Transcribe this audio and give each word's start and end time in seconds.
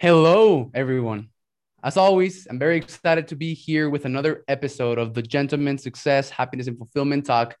Hello, 0.00 0.70
everyone. 0.74 1.28
As 1.82 1.96
always, 1.96 2.46
I'm 2.48 2.60
very 2.60 2.76
excited 2.76 3.26
to 3.28 3.34
be 3.34 3.52
here 3.52 3.90
with 3.90 4.04
another 4.04 4.44
episode 4.46 4.96
of 4.96 5.12
the 5.12 5.22
Gentleman 5.22 5.76
Success, 5.76 6.30
Happiness, 6.30 6.68
and 6.68 6.78
Fulfillment 6.78 7.26
Talk. 7.26 7.56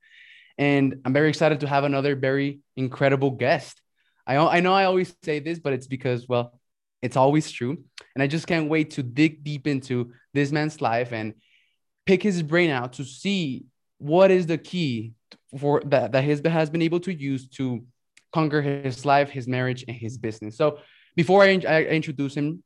And 0.56 1.00
I'm 1.04 1.12
very 1.12 1.30
excited 1.30 1.58
to 1.58 1.66
have 1.66 1.82
another 1.82 2.14
very 2.14 2.60
incredible 2.76 3.32
guest. 3.32 3.82
I, 4.24 4.36
I 4.36 4.60
know 4.60 4.72
I 4.72 4.84
always 4.84 5.16
say 5.24 5.40
this, 5.40 5.58
but 5.58 5.72
it's 5.72 5.88
because, 5.88 6.28
well, 6.28 6.60
it's 7.02 7.16
always 7.16 7.50
true. 7.50 7.82
And 8.14 8.22
I 8.22 8.28
just 8.28 8.46
can't 8.46 8.68
wait 8.68 8.92
to 8.92 9.02
dig 9.02 9.42
deep 9.42 9.66
into 9.66 10.12
this 10.32 10.52
man's 10.52 10.80
life 10.80 11.12
and 11.12 11.34
pick 12.06 12.22
his 12.22 12.44
brain 12.44 12.70
out 12.70 12.92
to 12.94 13.04
see 13.04 13.64
what 13.98 14.30
is 14.30 14.46
the 14.46 14.58
key 14.58 15.14
for 15.58 15.82
that, 15.86 16.12
that 16.12 16.22
his 16.22 16.40
has 16.46 16.70
been 16.70 16.82
able 16.82 17.00
to 17.00 17.12
use 17.12 17.48
to 17.48 17.84
conquer 18.32 18.62
his 18.62 19.04
life, 19.04 19.28
his 19.28 19.48
marriage, 19.48 19.84
and 19.88 19.96
his 19.96 20.16
business. 20.16 20.56
So 20.56 20.78
before 21.18 21.42
I, 21.42 21.60
I 21.66 21.82
introduce 21.86 22.36
him, 22.36 22.62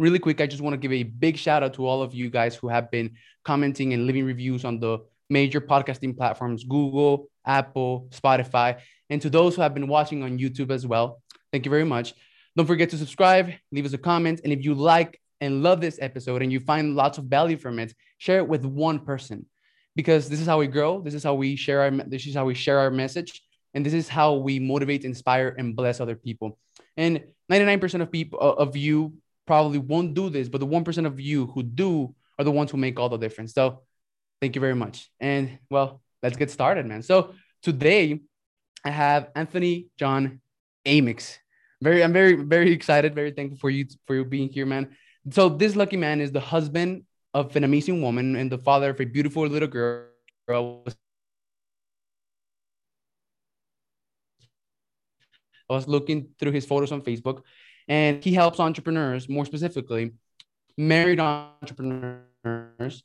really 0.00 0.18
quick, 0.18 0.40
I 0.40 0.48
just 0.48 0.60
want 0.60 0.74
to 0.74 0.78
give 0.78 0.90
a 0.90 1.04
big 1.04 1.36
shout 1.36 1.62
out 1.62 1.74
to 1.74 1.86
all 1.86 2.02
of 2.02 2.12
you 2.12 2.28
guys 2.28 2.56
who 2.56 2.66
have 2.66 2.90
been 2.90 3.14
commenting 3.44 3.92
and 3.92 4.04
leaving 4.04 4.24
reviews 4.24 4.64
on 4.64 4.80
the 4.80 4.98
major 5.30 5.60
podcasting 5.60 6.16
platforms 6.16 6.64
Google, 6.64 7.28
Apple, 7.46 8.08
Spotify, 8.10 8.80
and 9.10 9.22
to 9.22 9.30
those 9.30 9.54
who 9.54 9.62
have 9.62 9.74
been 9.74 9.86
watching 9.86 10.24
on 10.24 10.40
YouTube 10.40 10.72
as 10.72 10.84
well. 10.84 11.22
Thank 11.52 11.66
you 11.66 11.70
very 11.70 11.84
much. 11.84 12.14
Don't 12.56 12.66
forget 12.66 12.90
to 12.90 12.98
subscribe, 12.98 13.52
leave 13.70 13.86
us 13.86 13.92
a 13.92 13.98
comment, 13.98 14.40
and 14.42 14.52
if 14.52 14.64
you 14.64 14.74
like 14.74 15.20
and 15.40 15.62
love 15.62 15.80
this 15.80 16.00
episode 16.02 16.42
and 16.42 16.52
you 16.52 16.58
find 16.58 16.96
lots 16.96 17.18
of 17.18 17.26
value 17.26 17.56
from 17.56 17.78
it, 17.78 17.94
share 18.18 18.38
it 18.38 18.48
with 18.48 18.64
one 18.64 18.98
person 18.98 19.46
because 19.94 20.28
this 20.28 20.40
is 20.40 20.48
how 20.48 20.58
we 20.58 20.66
grow. 20.66 21.00
This 21.00 21.14
is 21.14 21.22
how 21.22 21.34
we 21.34 21.54
share 21.54 21.82
our 21.82 21.92
this 21.92 22.26
is 22.26 22.34
how 22.34 22.44
we 22.44 22.54
share 22.54 22.80
our 22.80 22.90
message, 22.90 23.40
and 23.72 23.86
this 23.86 23.94
is 23.94 24.08
how 24.08 24.34
we 24.34 24.58
motivate, 24.58 25.04
inspire, 25.04 25.54
and 25.56 25.76
bless 25.76 26.00
other 26.00 26.16
people. 26.16 26.58
And 26.96 27.24
99% 27.50 28.00
of 28.00 28.10
people 28.10 28.38
uh, 28.40 28.52
of 28.52 28.76
you 28.76 29.14
probably 29.46 29.78
won't 29.78 30.14
do 30.14 30.30
this, 30.30 30.48
but 30.48 30.58
the 30.58 30.66
1% 30.66 31.06
of 31.06 31.20
you 31.20 31.46
who 31.46 31.62
do 31.62 32.14
are 32.38 32.44
the 32.44 32.50
ones 32.50 32.70
who 32.70 32.76
make 32.76 32.98
all 32.98 33.08
the 33.08 33.18
difference. 33.18 33.52
So 33.52 33.82
thank 34.40 34.54
you 34.54 34.60
very 34.60 34.74
much. 34.74 35.10
And 35.20 35.58
well, 35.70 36.02
let's 36.22 36.36
get 36.36 36.50
started, 36.50 36.86
man. 36.86 37.02
So 37.02 37.34
today 37.62 38.20
I 38.84 38.90
have 38.90 39.30
Anthony 39.34 39.88
John 39.98 40.40
Amyx. 40.86 41.38
Very, 41.82 42.02
I'm 42.02 42.12
very, 42.12 42.34
very 42.34 42.72
excited, 42.72 43.14
very 43.14 43.30
thankful 43.32 43.58
for 43.58 43.70
you 43.70 43.86
for 44.06 44.14
you 44.14 44.24
being 44.24 44.48
here, 44.48 44.66
man. 44.66 44.96
So 45.30 45.48
this 45.48 45.76
lucky 45.76 45.96
man 45.96 46.20
is 46.20 46.32
the 46.32 46.40
husband 46.40 47.04
of 47.34 47.54
an 47.56 47.64
amazing 47.64 48.00
woman 48.00 48.36
and 48.36 48.50
the 48.50 48.58
father 48.58 48.90
of 48.90 49.00
a 49.00 49.04
beautiful 49.04 49.46
little 49.46 49.68
girl. 49.68 50.06
I 50.48 50.92
was 55.74 55.88
looking 55.88 56.28
through 56.38 56.52
his 56.52 56.64
photos 56.64 56.92
on 56.92 57.02
Facebook, 57.02 57.42
and 57.88 58.22
he 58.22 58.32
helps 58.32 58.60
entrepreneurs, 58.60 59.28
more 59.28 59.44
specifically, 59.44 60.12
married 60.76 61.20
entrepreneurs, 61.20 63.02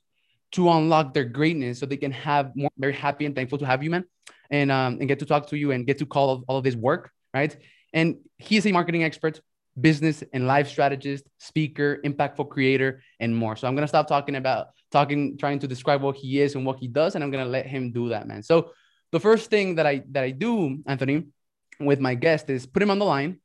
to 0.52 0.70
unlock 0.70 1.14
their 1.14 1.26
greatness 1.26 1.80
so 1.80 1.86
they 1.86 1.98
can 1.98 2.12
have 2.12 2.56
more 2.56 2.72
very 2.78 2.94
happy 2.94 3.26
and 3.26 3.36
thankful 3.36 3.58
to 3.60 3.66
have 3.66 3.84
you, 3.84 3.90
man, 3.90 4.06
and 4.50 4.72
um, 4.72 4.98
and 5.00 5.08
get 5.08 5.20
to 5.20 5.26
talk 5.26 5.48
to 5.48 5.58
you 5.58 5.72
and 5.72 5.86
get 5.86 6.00
to 6.00 6.06
call 6.06 6.44
all, 6.48 6.58
of 6.58 6.64
this 6.64 6.76
work, 6.76 7.12
right? 7.34 7.56
And 7.94 8.18
he 8.38 8.58
is 8.58 8.66
a 8.66 8.72
marketing 8.72 9.04
expert, 9.04 9.42
business 9.80 10.24
and 10.34 10.48
life 10.48 10.68
strategist, 10.68 11.26
speaker, 11.40 12.00
impactful 12.04 12.50
creator, 12.50 13.02
and 13.20 13.36
more. 13.36 13.56
So 13.56 13.68
I'm 13.68 13.76
gonna 13.76 13.88
stop 13.88 14.08
talking 14.08 14.36
about 14.36 14.68
talking, 14.92 15.38
trying 15.38 15.60
to 15.60 15.68
describe 15.68 16.02
what 16.02 16.16
he 16.16 16.42
is 16.42 16.56
and 16.56 16.66
what 16.66 16.80
he 16.80 16.88
does, 16.88 17.16
and 17.16 17.24
I'm 17.24 17.32
gonna 17.32 17.46
let 17.46 17.68
him 17.68 17.92
do 17.92 18.10
that, 18.10 18.28
man. 18.28 18.42
So 18.42 18.72
the 19.12 19.20
first 19.20 19.50
thing 19.50 19.76
that 19.76 19.86
I 19.86 20.04
that 20.12 20.24
I 20.24 20.32
do, 20.32 20.80
Anthony, 20.88 21.26
with 21.80 22.00
my 22.00 22.16
guest 22.16 22.50
is 22.50 22.66
put 22.66 22.84
him 22.84 22.92
on 22.92 23.00
the 23.00 23.06
line, 23.06 23.40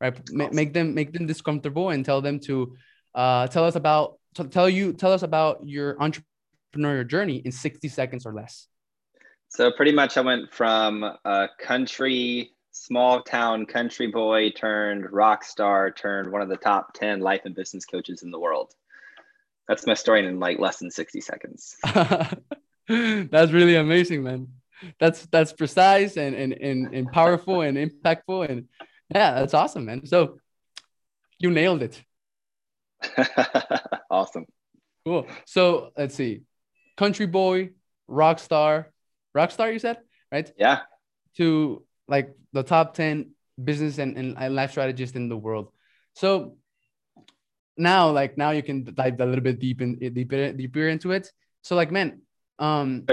right? 0.00 0.18
Make 0.32 0.72
them 0.72 0.94
make 0.94 1.12
them 1.12 1.26
discomfortable 1.26 1.90
and 1.90 2.04
tell 2.04 2.20
them 2.20 2.38
to 2.40 2.76
uh, 3.14 3.46
tell 3.48 3.64
us 3.64 3.74
about 3.76 4.18
tell 4.50 4.68
you 4.68 4.92
tell 4.92 5.12
us 5.12 5.22
about 5.22 5.60
your 5.66 5.96
entrepreneurial 5.96 7.06
journey 7.06 7.36
in 7.44 7.52
60 7.52 7.88
seconds 7.88 8.26
or 8.26 8.32
less. 8.32 8.68
So 9.48 9.72
pretty 9.72 9.92
much 9.92 10.16
I 10.16 10.20
went 10.20 10.52
from 10.52 11.02
a 11.02 11.48
country 11.58 12.52
small 12.72 13.22
town 13.22 13.66
country 13.66 14.06
boy 14.06 14.50
turned 14.50 15.10
rock 15.10 15.42
star 15.42 15.90
turned 15.90 16.30
one 16.30 16.40
of 16.40 16.48
the 16.48 16.56
top 16.56 16.94
10 16.94 17.18
life 17.18 17.40
and 17.44 17.54
business 17.54 17.84
coaches 17.84 18.22
in 18.22 18.30
the 18.30 18.38
world. 18.38 18.72
That's 19.66 19.86
my 19.86 19.94
story 19.94 20.24
in 20.24 20.38
like 20.38 20.58
less 20.60 20.78
than 20.78 20.90
60 20.90 21.20
seconds. 21.20 21.76
That's 22.88 23.52
really 23.52 23.76
amazing, 23.76 24.22
man 24.22 24.59
that's 24.98 25.26
that's 25.26 25.52
precise 25.52 26.16
and, 26.16 26.34
and 26.34 26.52
and 26.52 26.94
and 26.94 27.12
powerful 27.12 27.62
and 27.62 27.76
impactful. 27.76 28.48
And 28.48 28.68
yeah 29.14 29.34
that's 29.34 29.54
awesome 29.54 29.86
man. 29.86 30.06
So 30.06 30.38
you 31.38 31.50
nailed 31.50 31.82
it. 31.82 32.02
Awesome. 34.10 34.44
Cool. 35.06 35.28
So 35.46 35.92
let's 35.96 36.16
see. 36.16 36.42
Country 36.96 37.26
boy 37.26 37.70
rock 38.08 38.40
star. 38.40 38.90
Rock 39.32 39.52
star 39.52 39.70
you 39.70 39.78
said 39.78 39.98
right? 40.32 40.50
Yeah. 40.56 40.80
To 41.36 41.84
like 42.08 42.34
the 42.52 42.62
top 42.62 42.94
10 42.94 43.30
business 43.62 43.98
and, 43.98 44.16
and 44.16 44.54
life 44.54 44.72
strategists 44.72 45.16
in 45.16 45.28
the 45.28 45.36
world. 45.36 45.72
So 46.14 46.56
now 47.76 48.10
like 48.10 48.36
now 48.36 48.50
you 48.50 48.62
can 48.62 48.84
dive 48.94 49.20
a 49.20 49.26
little 49.26 49.44
bit 49.44 49.58
deep 49.58 49.80
in 49.80 49.98
deeper 49.98 50.52
deeper 50.52 50.88
into 50.88 51.12
it. 51.12 51.30
So 51.62 51.76
like 51.76 51.90
man 51.90 52.22
um 52.58 53.04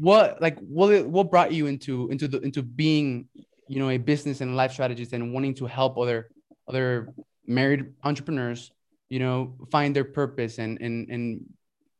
what 0.00 0.40
like 0.40 0.58
what 0.60 1.06
what 1.06 1.30
brought 1.30 1.52
you 1.52 1.66
into 1.66 2.08
into 2.08 2.26
the 2.26 2.40
into 2.40 2.62
being 2.62 3.28
you 3.68 3.78
know 3.78 3.90
a 3.90 3.98
business 3.98 4.40
and 4.40 4.56
life 4.56 4.72
strategist 4.72 5.12
and 5.12 5.32
wanting 5.34 5.54
to 5.54 5.66
help 5.66 5.98
other 5.98 6.30
other 6.66 7.12
married 7.46 7.92
entrepreneurs 8.02 8.72
you 9.10 9.18
know 9.18 9.54
find 9.70 9.94
their 9.94 10.04
purpose 10.04 10.58
and 10.58 10.80
and 10.80 11.10
and 11.10 11.44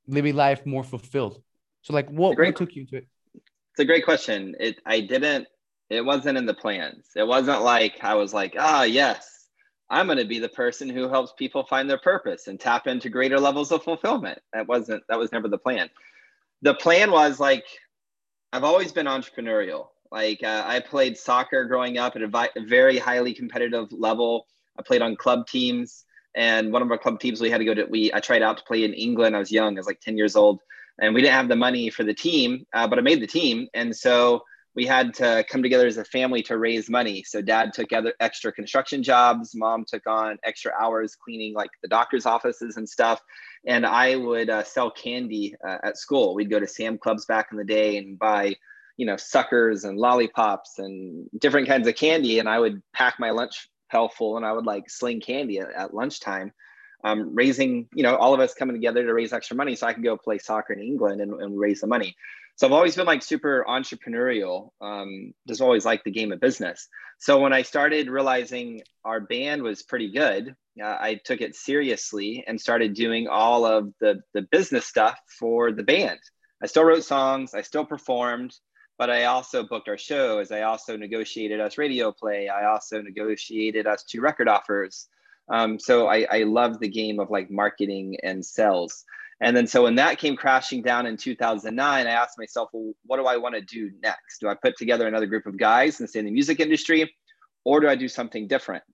live 0.07 0.27
a 0.27 0.33
life 0.33 0.65
more 0.65 0.83
fulfilled? 0.83 1.43
So 1.83 1.93
like 1.93 2.09
what, 2.11 2.37
great, 2.37 2.49
what 2.49 2.57
took 2.57 2.75
you 2.75 2.87
to 2.87 2.97
it? 2.97 3.07
It's 3.35 3.81
a 3.81 3.85
great 3.85 4.05
question. 4.05 4.55
It 4.59 4.77
i 4.87 5.01
didn't 5.01 5.47
it 5.91 6.05
wasn't 6.05 6.39
in 6.39 6.47
the 6.47 6.55
plans. 6.55 7.09
It 7.15 7.27
wasn't 7.27 7.63
like 7.63 8.03
i 8.03 8.15
was 8.15 8.33
like 8.33 8.55
ah 8.59 8.85
yes 8.85 9.47
i'm 9.91 10.07
going 10.07 10.19
to 10.19 10.25
be 10.25 10.39
the 10.39 10.49
person 10.49 10.89
who 10.89 11.09
helps 11.09 11.33
people 11.37 11.67
find 11.67 11.91
their 11.91 11.99
purpose 11.99 12.47
and 12.47 12.59
tap 12.59 12.87
into 12.87 13.11
greater 13.11 13.39
levels 13.39 13.73
of 13.73 13.83
fulfillment. 13.83 14.39
That 14.55 14.67
wasn't 14.67 15.03
that 15.11 15.19
was 15.19 15.33
never 15.33 15.49
the 15.49 15.59
plan. 15.59 15.91
The 16.63 16.75
plan 16.75 17.11
was 17.11 17.39
like 17.39 17.65
I've 18.53 18.65
always 18.65 18.93
been 18.93 19.07
entrepreneurial. 19.07 19.89
Like 20.11 20.43
uh, 20.43 20.65
I 20.67 20.81
played 20.81 21.17
soccer 21.17 21.65
growing 21.65 21.99
up 21.99 22.17
at 22.17 22.23
a 22.23 22.29
vi- 22.29 22.51
very 22.67 22.99
highly 22.99 23.33
competitive 23.33 23.93
level. 23.93 24.47
I 24.79 24.83
played 24.83 25.03
on 25.03 25.15
club 25.15 25.47
teams, 25.47 26.05
and 26.35 26.73
one 26.73 26.83
of 26.83 26.91
our 26.91 26.99
club 26.99 27.21
teams 27.21 27.41
we 27.41 27.51
had 27.51 27.59
to 27.59 27.65
go 27.65 27.75
to. 27.75 27.85
We 27.85 28.13
I 28.13 28.19
tried 28.19 28.43
out 28.43 28.59
to 28.59 28.65
play 28.65 28.85
in 28.85 28.93
England. 28.93 29.37
I 29.37 29.39
was 29.39 29.53
young. 29.53 29.77
I 29.77 29.81
was 29.81 29.87
like 29.87 30.01
ten 30.01 30.17
years 30.17 30.35
old, 30.35 30.61
and 31.01 31.15
we 31.15 31.21
didn't 31.21 31.35
have 31.35 31.49
the 31.49 31.57
money 31.57 31.91
for 31.91 32.03
the 32.03 32.15
team, 32.15 32.67
uh, 32.75 32.89
but 32.89 32.99
I 32.99 33.03
made 33.03 33.23
the 33.23 33.27
team, 33.27 33.69
and 33.73 33.95
so 33.95 34.43
we 34.75 34.87
had 34.87 35.15
to 35.15 35.45
come 35.51 35.63
together 35.63 35.87
as 35.87 35.97
a 35.97 36.05
family 36.05 36.43
to 36.45 36.59
raise 36.59 36.89
money. 36.89 37.25
So 37.27 37.43
dad 37.43 37.73
took 37.73 37.93
other 37.93 38.15
extra 38.21 38.53
construction 38.53 39.03
jobs, 39.03 39.55
mom 39.55 39.85
took 39.87 40.07
on 40.07 40.39
extra 40.45 40.73
hours 40.81 41.17
cleaning 41.17 41.55
like 41.55 41.71
the 41.83 41.89
doctor's 41.89 42.27
offices 42.27 42.77
and 42.77 42.89
stuff, 42.89 43.21
and 43.67 43.85
I 43.85 44.17
would 44.17 44.49
uh, 44.49 44.63
sell 44.63 44.91
candy 44.91 45.57
uh, 45.67 45.79
at 45.83 45.99
school. 45.99 46.35
We'd 46.35 46.51
go 46.51 46.61
to 46.61 46.67
Sam 46.67 46.99
Clubs 46.99 47.27
back 47.27 47.49
in 47.51 47.59
the 47.59 47.65
day 47.65 47.97
and 47.97 48.19
buy, 48.19 48.55
you 48.97 49.07
know, 49.07 49.17
suckers 49.17 49.85
and 49.85 49.99
lollipops 49.99 50.79
and 50.79 51.29
different 51.39 51.67
kinds 51.67 51.89
of 51.89 51.97
candy, 51.97 52.39
and 52.39 52.49
I 52.49 52.59
would 52.59 52.83
pack 52.93 53.17
my 53.19 53.31
lunch 53.31 53.69
pail 53.91 54.09
full 54.09 54.37
and 54.37 54.47
I 54.47 54.53
would 54.53 54.67
like 54.67 54.89
sling 54.89 55.21
candy 55.21 55.59
at, 55.59 55.73
at 55.73 55.95
lunchtime. 55.95 56.53
Um, 57.03 57.35
raising, 57.35 57.89
you 57.95 58.03
know, 58.03 58.17
all 58.17 58.35
of 58.35 58.41
us 58.41 58.53
coming 58.53 58.77
together 58.77 59.05
to 59.05 59.15
raise 59.15 59.33
extra 59.33 59.57
money 59.57 59.75
so 59.75 59.87
I 59.87 59.95
could 59.95 60.05
go 60.05 60.19
play 60.19 60.39
soccer 60.39 60.75
in 60.75 60.81
England 60.81 61.21
and, 61.23 61.33
and 61.33 61.59
raise 61.59 61.81
the 61.81 61.87
money 61.87 62.15
so 62.61 62.67
I've 62.67 62.75
always 62.75 62.95
been 62.95 63.07
like 63.07 63.23
super 63.23 63.65
entrepreneurial. 63.67 64.73
Um, 64.83 65.33
just 65.49 65.63
always 65.63 65.87
liked 65.87 66.05
the 66.05 66.11
game 66.11 66.31
of 66.31 66.41
business. 66.41 66.91
So 67.19 67.41
when 67.41 67.55
I 67.55 67.63
started 67.63 68.11
realizing 68.11 68.83
our 69.03 69.19
band 69.19 69.63
was 69.63 69.83
pretty 69.83 70.13
good, 70.13 70.55
uh, 70.79 70.97
I 71.01 71.19
took 71.25 71.41
it 71.41 71.57
seriously 71.57 72.45
and 72.47 72.61
started 72.61 72.93
doing 72.93 73.29
all 73.29 73.65
of 73.65 73.95
the 73.99 74.21
the 74.35 74.43
business 74.43 74.85
stuff 74.85 75.19
for 75.39 75.73
the 75.73 75.83
band. 75.83 76.21
I 76.63 76.67
still 76.67 76.85
wrote 76.85 77.05
songs, 77.05 77.55
I 77.55 77.63
still 77.63 77.87
performed, 77.87 78.55
but 78.99 79.09
I 79.09 79.25
also 79.25 79.63
booked 79.63 79.89
our 79.89 79.97
shows. 79.97 80.53
I 80.53 80.61
also 80.61 80.99
negotiated 80.99 81.61
us 81.61 81.79
radio 81.79 82.13
play. 82.13 82.51
I 82.51 82.67
also 82.67 83.01
negotiated 83.01 83.87
us 83.87 84.05
two 84.05 84.21
record 84.21 84.49
offers. 84.49 85.09
Um, 85.51 85.79
so 85.79 86.07
I, 86.07 86.27
I 86.31 86.43
love 86.45 86.79
the 86.79 86.89
game 86.89 87.19
of 87.19 87.31
like 87.31 87.51
marketing 87.51 88.17
and 88.23 88.45
sales. 88.45 89.05
And 89.41 89.57
then 89.57 89.67
so 89.67 89.85
when 89.85 89.97
that 89.97 90.19
came 90.19 90.37
crashing 90.37 90.83
down 90.83 91.07
in 91.07 91.17
2009, 91.17 92.07
I 92.07 92.11
asked 92.11 92.39
myself, 92.39 92.69
well, 92.73 92.93
what 93.07 93.17
do 93.17 93.27
I 93.27 93.37
want 93.37 93.55
to 93.55 93.61
do 93.61 93.91
next? 94.03 94.39
Do 94.41 94.49
I 94.49 94.55
put 94.55 94.77
together 94.77 95.09
another 95.09 95.27
group 95.27 95.47
of 95.47 95.59
guys 95.59 95.99
and 95.99 96.09
stay 96.09 96.21
in 96.21 96.27
the 96.27 96.31
music 96.31 96.61
industry, 96.61 97.13
or 97.65 97.81
do 97.81 97.89
I 97.89 97.97
do 97.97 98.07
something 98.07 98.47
different? 98.47 98.85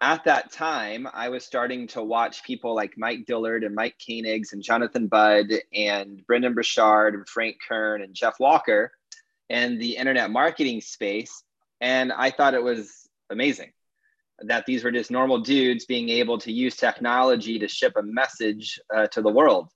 At 0.00 0.24
that 0.24 0.50
time, 0.50 1.06
I 1.12 1.28
was 1.28 1.46
starting 1.46 1.86
to 1.88 2.02
watch 2.02 2.42
people 2.42 2.74
like 2.74 2.94
Mike 2.98 3.24
Dillard 3.26 3.62
and 3.62 3.74
Mike 3.74 3.94
Koenigs 3.98 4.52
and 4.52 4.60
Jonathan 4.60 5.06
Budd 5.06 5.46
and 5.72 6.26
Brendon 6.26 6.54
Burchard 6.54 7.14
and 7.14 7.28
Frank 7.28 7.58
Kern 7.66 8.02
and 8.02 8.12
Jeff 8.12 8.40
Walker 8.40 8.90
and 9.48 9.80
the 9.80 9.96
internet 9.96 10.32
marketing 10.32 10.80
space. 10.80 11.44
And 11.80 12.12
I 12.12 12.30
thought 12.30 12.54
it 12.54 12.62
was 12.62 13.08
amazing. 13.30 13.72
That 14.40 14.66
these 14.66 14.84
were 14.84 14.90
just 14.90 15.10
normal 15.10 15.38
dudes 15.38 15.84
being 15.84 16.08
able 16.08 16.38
to 16.38 16.52
use 16.52 16.76
technology 16.76 17.58
to 17.58 17.68
ship 17.68 17.94
a 17.96 18.02
message 18.02 18.80
uh, 18.94 19.06
to 19.08 19.22
the 19.22 19.30
world. 19.30 19.68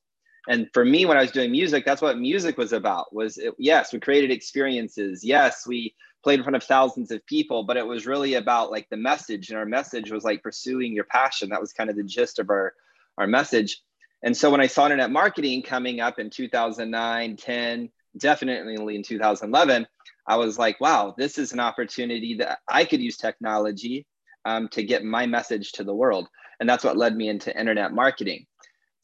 And 0.48 0.68
for 0.72 0.84
me 0.84 1.06
when 1.06 1.16
i 1.16 1.22
was 1.22 1.32
doing 1.32 1.50
music 1.50 1.84
that's 1.84 2.02
what 2.02 2.18
music 2.18 2.56
was 2.56 2.72
about 2.72 3.12
was 3.12 3.36
it, 3.36 3.52
yes 3.58 3.92
we 3.92 3.98
created 3.98 4.30
experiences. 4.30 5.24
Yes 5.24 5.66
we 5.66 5.94
played 6.22 6.40
in 6.40 6.44
front 6.44 6.56
of 6.56 6.62
thousands 6.62 7.10
of 7.10 7.24
people 7.26 7.64
but 7.64 7.76
it 7.76 7.86
was 7.86 8.06
really 8.06 8.34
about 8.34 8.70
like 8.70 8.88
the 8.88 8.96
message. 8.96 9.50
And 9.50 9.58
our 9.58 9.66
message 9.66 10.10
was 10.10 10.24
like 10.24 10.42
pursuing 10.42 10.92
your 10.92 11.04
passion. 11.04 11.48
That 11.48 11.60
was 11.60 11.72
kind 11.72 11.90
of 11.90 11.96
the 11.96 12.04
gist 12.04 12.38
of 12.38 12.50
our 12.50 12.74
our 13.18 13.26
message. 13.26 13.82
And 14.22 14.36
so 14.36 14.50
when 14.50 14.60
i 14.60 14.66
saw 14.66 14.84
internet 14.84 15.10
marketing 15.10 15.62
coming 15.62 16.00
up 16.00 16.18
in 16.18 16.30
2009 16.30 17.36
10 17.36 17.90
definitely 18.18 18.96
in 18.96 19.02
2011 19.02 19.86
i 20.26 20.36
was 20.36 20.58
like 20.58 20.80
wow 20.80 21.14
this 21.16 21.38
is 21.38 21.52
an 21.52 21.60
opportunity 21.60 22.34
that 22.34 22.60
i 22.68 22.84
could 22.84 23.00
use 23.00 23.16
technology 23.16 24.06
um, 24.46 24.68
to 24.68 24.82
get 24.82 25.04
my 25.04 25.26
message 25.26 25.72
to 25.72 25.84
the 25.84 25.94
world 25.94 26.26
and 26.58 26.68
that's 26.68 26.84
what 26.84 26.96
led 26.96 27.14
me 27.14 27.28
into 27.28 27.58
internet 27.58 27.92
marketing 27.92 28.46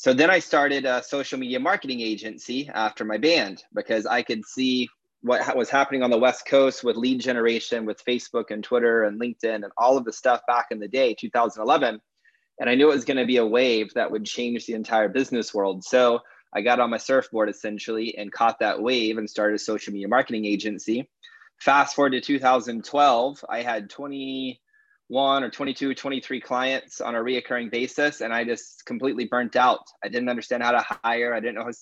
so 0.02 0.12
then 0.12 0.30
I 0.30 0.40
started 0.40 0.84
a 0.84 1.00
social 1.04 1.38
media 1.38 1.60
marketing 1.60 2.00
agency 2.00 2.68
after 2.74 3.04
my 3.04 3.18
band 3.18 3.62
because 3.72 4.04
I 4.04 4.22
could 4.22 4.44
see 4.44 4.88
what 5.20 5.56
was 5.56 5.70
happening 5.70 6.02
on 6.02 6.10
the 6.10 6.18
West 6.18 6.44
Coast 6.44 6.82
with 6.82 6.96
lead 6.96 7.20
generation 7.20 7.86
with 7.86 8.04
Facebook 8.04 8.50
and 8.50 8.64
Twitter 8.64 9.04
and 9.04 9.20
LinkedIn 9.20 9.62
and 9.62 9.70
all 9.76 9.96
of 9.96 10.04
the 10.04 10.12
stuff 10.12 10.40
back 10.48 10.66
in 10.72 10.80
the 10.80 10.88
day, 10.88 11.14
2011. 11.14 12.00
And 12.58 12.68
I 12.68 12.74
knew 12.74 12.90
it 12.90 12.94
was 12.94 13.04
going 13.04 13.18
to 13.18 13.26
be 13.26 13.36
a 13.36 13.46
wave 13.46 13.94
that 13.94 14.10
would 14.10 14.24
change 14.24 14.66
the 14.66 14.74
entire 14.74 15.08
business 15.08 15.54
world. 15.54 15.84
So 15.84 16.18
I 16.52 16.62
got 16.62 16.80
on 16.80 16.90
my 16.90 16.96
surfboard 16.96 17.48
essentially 17.48 18.18
and 18.18 18.32
caught 18.32 18.58
that 18.58 18.82
wave 18.82 19.18
and 19.18 19.30
started 19.30 19.54
a 19.54 19.60
social 19.60 19.92
media 19.92 20.08
marketing 20.08 20.46
agency. 20.46 21.08
Fast 21.60 21.94
forward 21.94 22.10
to 22.10 22.20
2012, 22.20 23.44
I 23.48 23.62
had 23.62 23.88
20, 23.88 24.60
one 25.12 25.44
or 25.44 25.50
22, 25.50 25.94
23 25.94 26.40
clients 26.40 27.02
on 27.02 27.14
a 27.14 27.18
reoccurring 27.18 27.70
basis. 27.70 28.22
And 28.22 28.32
I 28.32 28.44
just 28.44 28.86
completely 28.86 29.26
burnt 29.26 29.56
out. 29.56 29.86
I 30.02 30.08
didn't 30.08 30.30
understand 30.30 30.62
how 30.62 30.72
to 30.72 30.84
hire. 31.04 31.34
I 31.34 31.40
didn't 31.40 31.56
know 31.56 31.64
how 31.64 31.68
to 31.68 31.74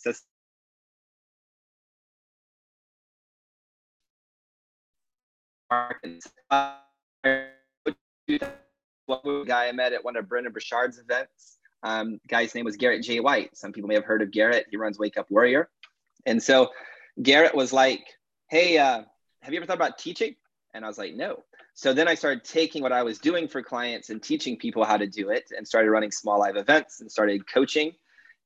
one 9.06 9.44
guy 9.44 9.68
I 9.68 9.72
met 9.72 9.92
at 9.92 10.04
one 10.04 10.16
of 10.16 10.28
Brendon 10.28 10.52
Burchard's 10.52 10.98
events. 10.98 11.58
Um, 11.84 12.20
guy's 12.28 12.52
name 12.54 12.64
was 12.64 12.76
Garrett 12.76 13.04
J. 13.04 13.20
White. 13.20 13.56
Some 13.56 13.72
people 13.72 13.86
may 13.86 13.94
have 13.94 14.04
heard 14.04 14.22
of 14.22 14.32
Garrett. 14.32 14.66
He 14.70 14.76
runs 14.76 14.98
Wake 14.98 15.16
Up 15.16 15.30
Warrior. 15.30 15.70
And 16.26 16.42
so 16.42 16.70
Garrett 17.22 17.54
was 17.54 17.72
like, 17.72 18.04
Hey, 18.48 18.76
uh, 18.78 19.02
have 19.42 19.52
you 19.52 19.58
ever 19.58 19.66
thought 19.66 19.76
about 19.76 19.98
teaching? 19.98 20.34
And 20.74 20.84
I 20.84 20.88
was 20.88 20.98
like, 20.98 21.14
No. 21.14 21.44
So 21.74 21.92
then 21.92 22.08
I 22.08 22.14
started 22.14 22.44
taking 22.44 22.82
what 22.82 22.92
I 22.92 23.02
was 23.02 23.18
doing 23.18 23.48
for 23.48 23.62
clients 23.62 24.10
and 24.10 24.22
teaching 24.22 24.56
people 24.56 24.84
how 24.84 24.96
to 24.96 25.06
do 25.06 25.30
it 25.30 25.44
and 25.56 25.66
started 25.66 25.90
running 25.90 26.10
small 26.10 26.38
live 26.38 26.56
events 26.56 27.00
and 27.00 27.10
started 27.10 27.46
coaching. 27.46 27.92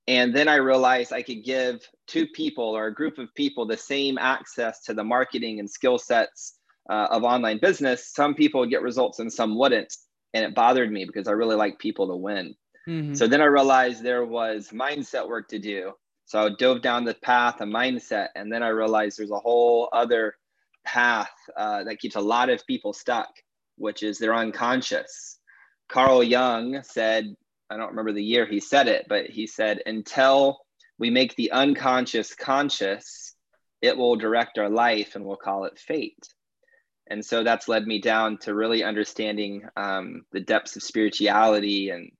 And 0.07 0.35
then 0.35 0.49
I 0.49 0.57
realized 0.57 1.13
I 1.13 1.23
could 1.23 1.45
give 1.45 1.89
two 2.07 2.27
people 2.27 2.65
or 2.65 2.87
a 2.87 2.95
group 2.95 3.19
of 3.19 3.35
people 3.35 3.67
the 3.67 3.77
same 3.77 4.19
access 4.19 4.83
to 4.85 4.95
the 4.95 5.05
marketing 5.05 5.61
and 5.61 5.71
skill 5.71 5.99
sets 5.99 6.59
uh, 6.91 7.09
of 7.11 7.25
online 7.25 7.59
business. 7.59 8.13
Some 8.13 8.35
people 8.35 8.61
would 8.61 8.71
get 8.71 8.83
results 8.83 9.19
and 9.19 9.33
some 9.33 9.57
wouldn't. 9.57 9.95
And 10.35 10.45
it 10.45 10.55
bothered 10.55 10.93
me 10.93 11.05
because 11.05 11.27
I 11.27 11.33
really 11.33 11.57
like 11.57 11.79
people 11.79 12.09
to 12.09 12.17
win. 12.17 12.55
Mm-hmm. 12.89 13.15
So 13.15 13.27
then 13.27 13.41
I 13.41 13.47
realized 13.47 14.03
there 14.03 14.27
was 14.27 14.69
mindset 14.71 15.27
work 15.27 15.49
to 15.49 15.59
do. 15.59 15.93
So 16.27 16.47
I 16.47 16.51
dove 16.51 16.83
down 16.83 17.05
the 17.05 17.15
path 17.15 17.61
of 17.61 17.69
mindset. 17.69 18.29
And 18.35 18.53
then 18.53 18.63
I 18.63 18.69
realized 18.69 19.19
there's 19.19 19.31
a 19.31 19.39
whole 19.39 19.89
other 19.93 20.37
path 20.85 21.31
uh, 21.57 21.85
that 21.85 21.99
keeps 21.99 22.17
a 22.17 22.21
lot 22.21 22.51
of 22.51 22.67
people 22.67 22.93
stuck, 22.93 23.29
which 23.77 24.03
is 24.03 24.19
they're 24.19 24.35
unconscious. 24.35 25.39
Carl 25.89 26.23
Jung 26.23 26.83
said, 26.83 27.35
I 27.71 27.77
don't 27.77 27.91
remember 27.91 28.13
the 28.13 28.23
year 28.23 28.47
he 28.47 28.61
said 28.61 28.89
it, 28.89 29.07
but 29.09 29.27
he 29.27 29.47
said, 29.47 29.81
until 29.87 30.61
we 30.99 31.11
make 31.11 31.35
the 31.35 31.53
unconscious 31.53 32.35
conscious, 32.35 33.35
it 33.83 33.97
will 33.97 34.17
direct 34.17 34.59
our 34.59 34.71
life 34.71 35.15
and 35.15 35.25
we'll 35.25 35.37
call 35.37 35.65
it 35.65 35.79
fate. 35.79 36.29
And 37.09 37.25
so 37.25 37.45
that's 37.45 37.69
led 37.69 37.87
me 37.87 38.01
down 38.01 38.39
to 38.39 38.55
really 38.55 38.83
understanding 38.83 39.63
um, 39.77 40.23
the 40.33 40.41
depths 40.41 40.77
of 40.77 40.83
spirituality 40.83 41.91
and 41.91 42.11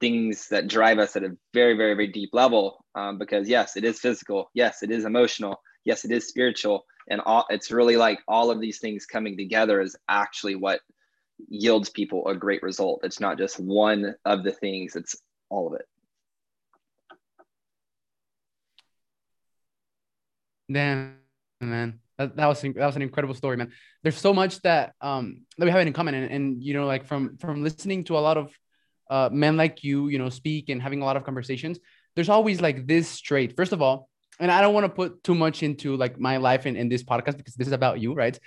things 0.00 0.48
that 0.48 0.68
drive 0.68 0.98
us 0.98 1.16
at 1.16 1.24
a 1.24 1.36
very, 1.52 1.76
very, 1.76 1.94
very 1.94 2.08
deep 2.08 2.30
level. 2.32 2.84
Um, 2.94 3.18
because 3.18 3.48
yes, 3.48 3.76
it 3.76 3.84
is 3.84 4.00
physical. 4.00 4.50
Yes, 4.54 4.82
it 4.82 4.90
is 4.90 5.04
emotional. 5.04 5.60
Yes, 5.84 6.04
it 6.04 6.12
is 6.12 6.28
spiritual 6.28 6.86
and 7.08 7.20
all 7.20 7.46
it's 7.50 7.70
really 7.70 7.96
like 7.96 8.20
all 8.28 8.50
of 8.50 8.60
these 8.60 8.78
things 8.78 9.06
coming 9.06 9.36
together 9.36 9.80
is 9.80 9.96
actually 10.08 10.54
what 10.54 10.80
yields 11.48 11.90
people 11.90 12.26
a 12.28 12.34
great 12.34 12.62
result. 12.62 13.00
It's 13.02 13.20
not 13.20 13.38
just 13.38 13.58
one 13.58 14.14
of 14.24 14.44
the 14.44 14.52
things 14.52 14.96
it's 14.96 15.16
all 15.50 15.68
of 15.68 15.74
it. 15.80 15.86
Damn 20.70 21.16
man. 21.60 22.00
That, 22.18 22.36
that 22.36 22.46
was 22.46 22.60
that 22.60 22.76
was 22.76 22.96
an 22.96 23.02
incredible 23.02 23.34
story 23.34 23.56
man. 23.56 23.72
There's 24.02 24.18
so 24.18 24.32
much 24.32 24.60
that 24.62 24.94
um 25.00 25.42
that 25.58 25.64
we 25.64 25.70
have 25.70 25.86
in 25.86 25.92
common 25.92 26.14
and, 26.14 26.30
and 26.30 26.62
you 26.62 26.74
know 26.74 26.86
like 26.86 27.04
from 27.04 27.36
from 27.38 27.62
listening 27.62 28.04
to 28.04 28.16
a 28.16 28.20
lot 28.20 28.36
of 28.36 28.52
uh 29.10 29.28
men 29.32 29.56
like 29.56 29.82
you 29.82 30.08
you 30.08 30.18
know 30.18 30.28
speak 30.28 30.68
and 30.68 30.80
having 30.80 31.02
a 31.02 31.04
lot 31.04 31.16
of 31.16 31.24
conversations 31.24 31.78
there's 32.14 32.28
always 32.28 32.60
like 32.60 32.86
this 32.86 33.20
trait. 33.20 33.56
First 33.56 33.72
of 33.72 33.80
all 33.80 34.08
and 34.40 34.50
I 34.50 34.60
don't 34.60 34.74
want 34.74 34.84
to 34.84 34.88
put 34.88 35.22
too 35.22 35.34
much 35.34 35.62
into 35.62 35.96
like 35.96 36.18
my 36.18 36.36
life 36.36 36.66
in, 36.66 36.76
in 36.76 36.88
this 36.88 37.02
podcast 37.02 37.36
because 37.36 37.54
this 37.54 37.66
is 37.66 37.72
about 37.72 38.00
you, 38.00 38.14
right? 38.14 38.38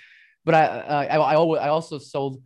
But 0.44 0.54
I 0.54 0.64
uh, 0.64 1.06
I 1.10 1.16
I, 1.16 1.34
always, 1.34 1.60
I 1.60 1.68
also 1.68 1.98
sold 1.98 2.42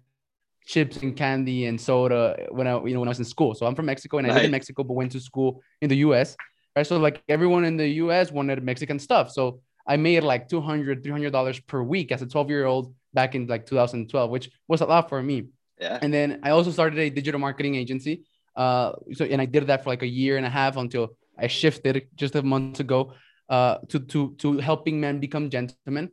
chips 0.67 0.99
and 0.99 1.17
candy 1.17 1.67
and 1.67 1.81
soda 1.81 2.47
when 2.51 2.67
I 2.67 2.75
you 2.85 2.95
know 2.95 3.01
when 3.01 3.09
I 3.09 3.11
was 3.11 3.19
in 3.19 3.25
school. 3.25 3.55
So 3.55 3.67
I'm 3.67 3.75
from 3.75 3.87
Mexico 3.87 4.19
and 4.19 4.27
I 4.27 4.33
lived 4.33 4.45
in 4.47 4.51
Mexico 4.51 4.85
but 4.85 4.95
went 4.95 5.13
to 5.13 5.21
school 5.21 5.63
in 5.81 5.89
the 5.89 5.97
US. 5.99 6.37
Right. 6.77 6.87
So 6.87 6.99
like 6.99 7.23
everyone 7.29 7.65
in 7.65 7.77
the 7.77 7.89
US 8.05 8.31
wanted 8.31 8.63
Mexican 8.63 8.99
stuff. 8.99 9.31
So 9.31 9.61
I 9.87 9.97
made 9.97 10.23
like 10.23 10.49
200 10.49 11.03
$300 11.03 11.67
per 11.67 11.83
week 11.83 12.13
as 12.13 12.23
a 12.23 12.27
12 12.27 12.49
year 12.49 12.67
old 12.67 12.95
back 13.13 13.35
in 13.35 13.47
like 13.47 13.67
2012, 13.67 14.31
which 14.31 14.51
was 14.69 14.81
a 14.81 14.87
lot 14.87 15.09
for 15.09 15.23
me. 15.23 15.47
Yeah. 15.81 15.99
And 16.01 16.13
then 16.15 16.41
I 16.43 16.51
also 16.51 16.71
started 16.71 16.99
a 16.99 17.11
digital 17.11 17.41
marketing 17.41 17.75
agency. 17.75 18.23
Uh, 18.55 18.93
so 19.15 19.25
and 19.25 19.41
I 19.41 19.47
did 19.47 19.67
that 19.67 19.83
for 19.83 19.91
like 19.91 20.03
a 20.03 20.07
year 20.07 20.37
and 20.37 20.47
a 20.47 20.51
half 20.51 20.77
until 20.77 21.17
I 21.39 21.49
shifted 21.49 22.07
just 22.15 22.37
a 22.37 22.43
month 22.43 22.81
ago 22.81 23.15
uh, 23.51 23.79
to 23.89 23.99
to 23.99 24.35
to 24.39 24.59
helping 24.59 25.01
men 25.01 25.19
become 25.19 25.51
gentlemen. 25.51 26.11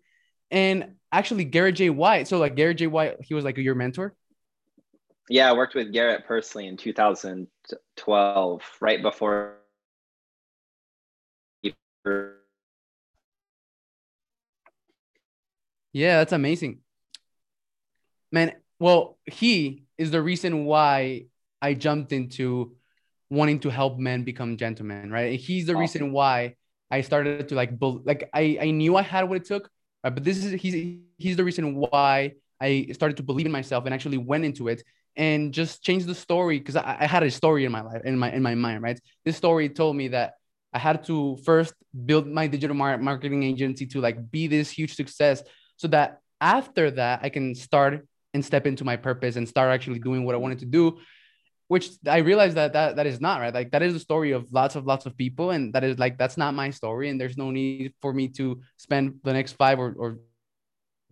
And 0.49 0.95
actually, 1.11 1.45
Garrett 1.45 1.75
J. 1.75 1.91
White. 1.91 2.27
So 2.27 2.39
like 2.39 2.55
Garrett 2.55 2.77
J. 2.77 2.87
White, 2.87 3.17
he 3.21 3.33
was 3.33 3.45
like 3.45 3.57
your 3.57 3.75
mentor. 3.75 4.15
Yeah, 5.29 5.49
I 5.49 5.53
worked 5.53 5.75
with 5.75 5.93
Garrett 5.93 6.25
personally 6.25 6.67
in 6.67 6.77
2012, 6.77 8.61
right 8.81 9.01
before. 9.01 9.57
Yeah, 15.93 16.19
that's 16.19 16.31
amazing. 16.31 16.79
Man, 18.31 18.53
well, 18.79 19.17
he 19.25 19.83
is 19.97 20.11
the 20.11 20.21
reason 20.21 20.65
why 20.65 21.25
I 21.61 21.73
jumped 21.73 22.13
into 22.13 22.75
wanting 23.29 23.59
to 23.61 23.69
help 23.69 23.97
men 23.97 24.23
become 24.23 24.57
gentlemen, 24.57 25.11
right? 25.11 25.39
He's 25.39 25.65
the 25.65 25.73
awesome. 25.73 25.81
reason 25.81 26.11
why 26.13 26.55
I 26.89 27.01
started 27.01 27.49
to 27.49 27.55
like 27.55 27.77
be- 27.79 27.99
like 28.03 28.29
I 28.33 28.57
I 28.61 28.71
knew 28.71 28.95
I 28.95 29.01
had 29.01 29.27
what 29.27 29.37
it 29.37 29.45
took, 29.45 29.69
right? 30.03 30.13
but 30.13 30.23
this 30.23 30.43
is 30.43 30.59
he's 30.61 30.97
he's 31.17 31.35
the 31.35 31.43
reason 31.43 31.75
why 31.75 32.33
I 32.61 32.87
started 32.93 33.17
to 33.17 33.23
believe 33.23 33.45
in 33.45 33.51
myself 33.51 33.85
and 33.85 33.93
actually 33.93 34.17
went 34.17 34.45
into 34.45 34.67
it 34.67 34.83
and 35.15 35.53
just 35.53 35.83
changed 35.83 36.07
the 36.07 36.15
story 36.15 36.59
because 36.59 36.75
I, 36.75 36.97
I 37.01 37.05
had 37.07 37.23
a 37.23 37.31
story 37.31 37.65
in 37.65 37.71
my 37.71 37.81
life 37.81 38.01
in 38.05 38.17
my 38.17 38.31
in 38.31 38.41
my 38.41 38.55
mind, 38.55 38.81
right? 38.83 38.99
This 39.25 39.35
story 39.35 39.69
told 39.69 39.95
me 39.95 40.09
that 40.09 40.33
I 40.73 40.79
had 40.79 41.03
to 41.05 41.37
first 41.43 41.73
build 42.05 42.27
my 42.27 42.47
digital 42.47 42.75
mar- 42.75 42.97
marketing 42.97 43.43
agency 43.43 43.85
to 43.87 44.01
like 44.01 44.31
be 44.31 44.47
this 44.47 44.69
huge 44.69 44.95
success 44.95 45.43
so 45.75 45.87
that 45.89 46.19
after 46.39 46.91
that 46.91 47.21
I 47.23 47.29
can 47.29 47.55
start 47.55 48.07
and 48.33 48.45
step 48.45 48.67
into 48.67 48.83
my 48.83 48.95
purpose 48.95 49.35
and 49.35 49.47
start 49.47 49.71
actually 49.71 49.99
doing 49.99 50.23
what 50.23 50.35
I 50.35 50.37
wanted 50.37 50.59
to 50.59 50.65
do 50.65 50.99
which 51.67 51.89
I 52.07 52.17
realized 52.17 52.55
that 52.55 52.73
that 52.73 52.95
that 52.95 53.05
is 53.05 53.19
not 53.19 53.41
right. 53.41 53.53
Like 53.53 53.71
that 53.71 53.83
is 53.83 53.93
the 53.93 53.99
story 53.99 54.31
of 54.31 54.51
lots 54.51 54.75
of 54.75 54.85
lots 54.85 55.05
of 55.05 55.17
people, 55.17 55.51
and 55.51 55.73
that 55.73 55.83
is 55.83 55.99
like 55.99 56.17
that's 56.17 56.37
not 56.37 56.53
my 56.53 56.69
story, 56.69 57.09
and 57.09 57.19
there's 57.19 57.37
no 57.37 57.51
need 57.51 57.93
for 58.01 58.13
me 58.13 58.27
to 58.29 58.61
spend 58.77 59.19
the 59.23 59.33
next 59.33 59.53
five 59.53 59.79
or, 59.79 59.93
or 59.97 60.19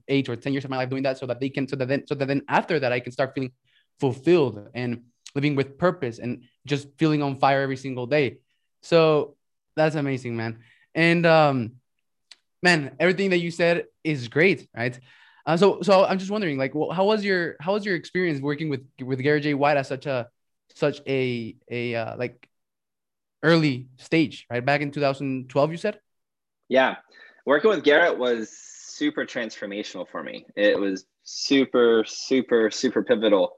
eight 0.07 0.29
or 0.29 0.35
ten 0.35 0.53
years 0.53 0.63
of 0.63 0.69
my 0.69 0.77
life 0.77 0.89
doing 0.89 1.03
that, 1.03 1.17
so 1.17 1.25
that 1.25 1.39
they 1.39 1.50
can 1.50 1.67
so 1.67 1.75
that 1.75 1.88
then 1.88 2.07
so 2.07 2.15
that 2.15 2.27
then 2.27 2.41
after 2.47 2.79
that 2.79 2.91
I 2.91 3.00
can 3.00 3.12
start 3.12 3.33
feeling 3.35 3.51
fulfilled 4.00 4.69
and 4.74 5.03
living 5.35 5.55
with 5.55 5.77
purpose 5.77 6.19
and 6.19 6.43
just 6.65 6.88
feeling 6.97 7.21
on 7.21 7.35
fire 7.35 7.62
every 7.62 7.77
single 7.77 8.07
day. 8.07 8.38
So 8.81 9.35
that's 9.75 9.95
amazing, 9.95 10.38
man. 10.38 10.59
And 10.93 11.25
um, 11.25 11.74
man, 12.63 12.95
everything 13.00 13.31
that 13.31 13.39
you 13.39 13.51
said 13.51 13.85
is 14.03 14.29
great, 14.29 14.69
right? 14.75 14.97
Uh, 15.45 15.57
so 15.57 15.81
so 15.81 16.05
I'm 16.05 16.17
just 16.17 16.31
wondering, 16.31 16.57
like, 16.57 16.74
well, 16.74 16.91
how 16.91 17.05
was 17.05 17.24
your 17.25 17.57
how 17.59 17.74
was 17.74 17.85
your 17.85 17.95
experience 17.95 18.39
working 18.39 18.69
with 18.69 18.88
with 19.01 19.19
Gary 19.19 19.41
J. 19.41 19.53
White 19.53 19.77
as 19.77 19.89
such 19.89 20.05
a 20.05 20.29
such 20.75 21.01
a 21.08 21.55
a 21.72 21.96
uh, 21.96 22.17
like 22.17 22.48
early 23.44 23.89
stage, 23.98 24.46
right? 24.51 24.65
Back 24.65 24.82
in 24.82 24.91
2012, 24.91 25.72
you 25.72 25.77
said. 25.77 26.00
Yeah, 26.70 26.96
working 27.46 27.70
with 27.70 27.84
Garrett 27.84 28.17
was 28.17 28.50
super 28.51 29.25
transformational 29.25 30.08
for 30.10 30.24
me. 30.24 30.46
It 30.55 30.79
was 30.79 31.05
super, 31.24 32.03
super, 32.08 32.72
super 32.72 33.03
pivotal 33.03 33.53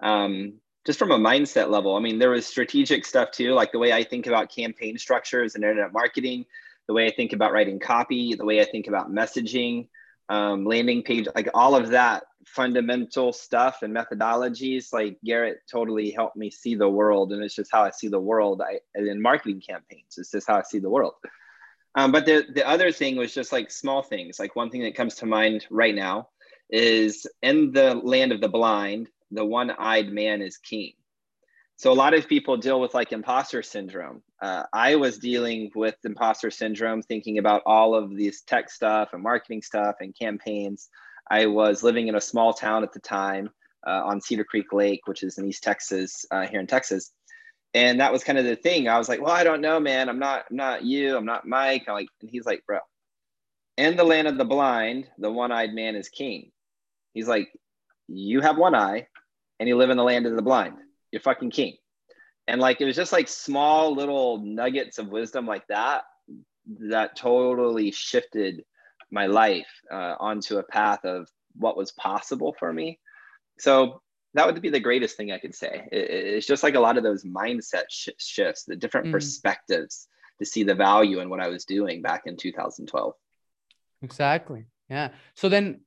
Um, 0.00 0.54
just 0.86 0.98
from 0.98 1.12
a 1.12 1.18
mindset 1.18 1.70
level, 1.70 1.96
I 1.96 2.00
mean, 2.00 2.18
there 2.18 2.30
was 2.30 2.46
strategic 2.46 3.04
stuff 3.06 3.30
too, 3.30 3.52
like 3.54 3.72
the 3.72 3.78
way 3.78 3.92
I 3.92 4.02
think 4.04 4.26
about 4.26 4.50
campaign 4.54 4.98
structures 4.98 5.54
and 5.54 5.64
internet 5.64 5.92
marketing, 5.92 6.44
the 6.88 6.94
way 6.94 7.06
I 7.06 7.12
think 7.12 7.32
about 7.32 7.52
writing 7.52 7.78
copy, 7.80 8.34
the 8.34 8.44
way 8.44 8.60
I 8.60 8.64
think 8.64 8.88
about 8.88 9.10
messaging, 9.12 9.88
um, 10.28 10.64
landing 10.64 11.02
page, 11.04 11.28
like 11.36 11.48
all 11.54 11.76
of 11.76 11.90
that 11.90 12.24
fundamental 12.46 13.32
stuff 13.32 13.82
and 13.82 13.94
methodologies. 13.94 14.92
Like 14.92 15.18
Garrett 15.24 15.60
totally 15.70 16.10
helped 16.10 16.36
me 16.36 16.50
see 16.50 16.74
the 16.74 16.88
world, 16.88 17.32
and 17.32 17.42
it's 17.42 17.54
just 17.54 17.72
how 17.72 17.82
I 17.82 17.90
see 17.90 18.08
the 18.08 18.20
world. 18.20 18.62
I 18.62 18.80
in 18.94 19.20
marketing 19.20 19.62
campaigns, 19.66 20.18
it's 20.18 20.30
just 20.30 20.48
how 20.48 20.56
I 20.56 20.62
see 20.62 20.78
the 20.78 20.90
world. 20.90 21.14
Um, 21.94 22.12
but 22.12 22.26
the 22.26 22.46
the 22.54 22.66
other 22.66 22.92
thing 22.92 23.16
was 23.16 23.34
just 23.34 23.52
like 23.52 23.70
small 23.70 24.02
things. 24.02 24.38
Like 24.38 24.56
one 24.56 24.70
thing 24.70 24.82
that 24.82 24.94
comes 24.94 25.16
to 25.16 25.26
mind 25.26 25.66
right 25.70 25.94
now 25.94 26.28
is 26.70 27.26
in 27.42 27.72
the 27.72 27.94
land 27.94 28.32
of 28.32 28.40
the 28.40 28.48
blind, 28.48 29.08
the 29.30 29.44
one-eyed 29.44 30.10
man 30.10 30.40
is 30.40 30.56
king. 30.56 30.94
So 31.76 31.90
a 31.90 31.94
lot 31.94 32.14
of 32.14 32.28
people 32.28 32.56
deal 32.56 32.80
with 32.80 32.94
like 32.94 33.12
imposter 33.12 33.62
syndrome. 33.62 34.22
Uh, 34.40 34.62
I 34.72 34.94
was 34.96 35.18
dealing 35.18 35.70
with 35.74 35.96
imposter 36.04 36.50
syndrome, 36.50 37.02
thinking 37.02 37.38
about 37.38 37.62
all 37.66 37.94
of 37.94 38.14
these 38.14 38.42
tech 38.42 38.70
stuff 38.70 39.10
and 39.12 39.22
marketing 39.22 39.62
stuff 39.62 39.96
and 40.00 40.16
campaigns. 40.16 40.88
I 41.30 41.46
was 41.46 41.82
living 41.82 42.08
in 42.08 42.14
a 42.14 42.20
small 42.20 42.52
town 42.52 42.82
at 42.82 42.92
the 42.92 43.00
time 43.00 43.50
uh, 43.86 44.02
on 44.04 44.20
Cedar 44.20 44.44
Creek 44.44 44.72
Lake, 44.72 45.00
which 45.06 45.22
is 45.22 45.38
in 45.38 45.48
East 45.48 45.62
Texas, 45.62 46.24
uh, 46.30 46.46
here 46.46 46.60
in 46.60 46.66
Texas. 46.66 47.12
And 47.74 48.00
that 48.00 48.12
was 48.12 48.22
kind 48.22 48.38
of 48.38 48.44
the 48.44 48.56
thing. 48.56 48.88
I 48.88 48.98
was 48.98 49.08
like, 49.08 49.20
well, 49.20 49.32
I 49.32 49.44
don't 49.44 49.62
know, 49.62 49.80
man. 49.80 50.08
I'm 50.08 50.18
not, 50.18 50.44
I'm 50.50 50.56
not 50.56 50.84
you. 50.84 51.16
I'm 51.16 51.24
not 51.24 51.46
Mike. 51.46 51.84
I'm 51.88 51.94
like, 51.94 52.08
and 52.20 52.30
he's 52.30 52.44
like, 52.44 52.64
bro, 52.66 52.80
in 53.76 53.96
the 53.96 54.04
land 54.04 54.28
of 54.28 54.36
the 54.36 54.44
blind, 54.44 55.08
the 55.18 55.30
one-eyed 55.30 55.72
man 55.72 55.96
is 55.96 56.08
king. 56.08 56.50
He's 57.14 57.28
like, 57.28 57.48
you 58.08 58.40
have 58.40 58.58
one 58.58 58.74
eye 58.74 59.06
and 59.58 59.68
you 59.68 59.76
live 59.76 59.90
in 59.90 59.96
the 59.96 60.02
land 60.02 60.26
of 60.26 60.36
the 60.36 60.42
blind. 60.42 60.74
You're 61.10 61.22
fucking 61.22 61.50
king. 61.50 61.76
And 62.46 62.60
like 62.60 62.80
it 62.80 62.84
was 62.84 62.96
just 62.96 63.12
like 63.12 63.28
small 63.28 63.94
little 63.94 64.38
nuggets 64.38 64.98
of 64.98 65.08
wisdom 65.08 65.46
like 65.46 65.66
that 65.68 66.02
that 66.80 67.16
totally 67.16 67.90
shifted 67.90 68.64
my 69.12 69.26
life 69.26 69.68
uh, 69.92 70.16
onto 70.18 70.58
a 70.58 70.62
path 70.62 71.04
of 71.04 71.28
what 71.54 71.76
was 71.76 71.92
possible 71.92 72.56
for 72.58 72.72
me. 72.72 72.98
So 73.58 74.00
that 74.34 74.46
would 74.46 74.60
be 74.62 74.70
the 74.70 74.80
greatest 74.80 75.16
thing 75.16 75.30
I 75.30 75.38
could 75.38 75.54
say. 75.54 75.86
It, 75.92 76.10
it's 76.10 76.46
just 76.46 76.62
like 76.62 76.74
a 76.74 76.80
lot 76.80 76.96
of 76.96 77.04
those 77.04 77.24
mindset 77.24 77.84
sh- 77.90 78.08
shifts, 78.18 78.64
the 78.64 78.76
different 78.76 79.08
mm. 79.08 79.12
perspectives 79.12 80.08
to 80.38 80.46
see 80.46 80.62
the 80.62 80.74
value 80.74 81.20
in 81.20 81.28
what 81.28 81.40
I 81.40 81.48
was 81.48 81.64
doing 81.64 82.02
back 82.02 82.22
in 82.26 82.36
2012. 82.36 83.12
Exactly. 84.02 84.64
Yeah. 84.88 85.10
So 85.34 85.48
then 85.48 85.82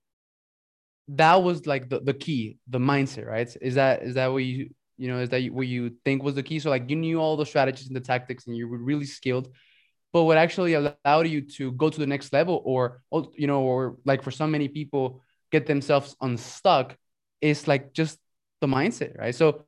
that 1.07 1.43
was 1.43 1.67
like 1.67 1.89
the, 1.89 1.99
the 1.99 2.13
key 2.13 2.57
the 2.67 2.79
mindset 2.79 3.27
right 3.27 3.55
is 3.61 3.75
that 3.75 4.01
is 4.01 4.15
that 4.15 4.31
what 4.31 4.43
you 4.43 4.69
you 4.97 5.07
know 5.07 5.19
is 5.19 5.29
that 5.29 5.43
what 5.51 5.67
you 5.67 5.91
think 6.03 6.23
was 6.23 6.33
the 6.33 6.41
key 6.41 6.57
so 6.57 6.69
like 6.69 6.89
you 6.89 6.95
knew 6.95 7.19
all 7.19 7.37
the 7.37 7.45
strategies 7.45 7.87
and 7.87 7.95
the 7.95 8.01
tactics 8.01 8.47
and 8.47 8.57
you 8.57 8.67
were 8.67 8.79
really 8.79 9.05
skilled 9.05 9.49
but 10.15 10.23
what 10.23 10.37
actually 10.37 10.75
allowed 10.75 11.27
you 11.27 11.41
to 11.41 11.73
go 11.73 11.89
to 11.89 11.99
the 11.99 12.07
next 12.07 12.31
level 12.31 12.61
or 12.63 13.01
you 13.35 13.47
know 13.47 13.63
or 13.63 13.97
like 14.05 14.23
for 14.23 14.31
so 14.31 14.47
many 14.47 14.69
people 14.69 15.21
get 15.51 15.65
themselves 15.65 16.15
unstuck 16.21 16.95
is 17.41 17.67
like 17.67 17.91
just 17.91 18.17
the 18.61 18.67
mindset 18.67 19.17
right 19.17 19.35
so 19.35 19.65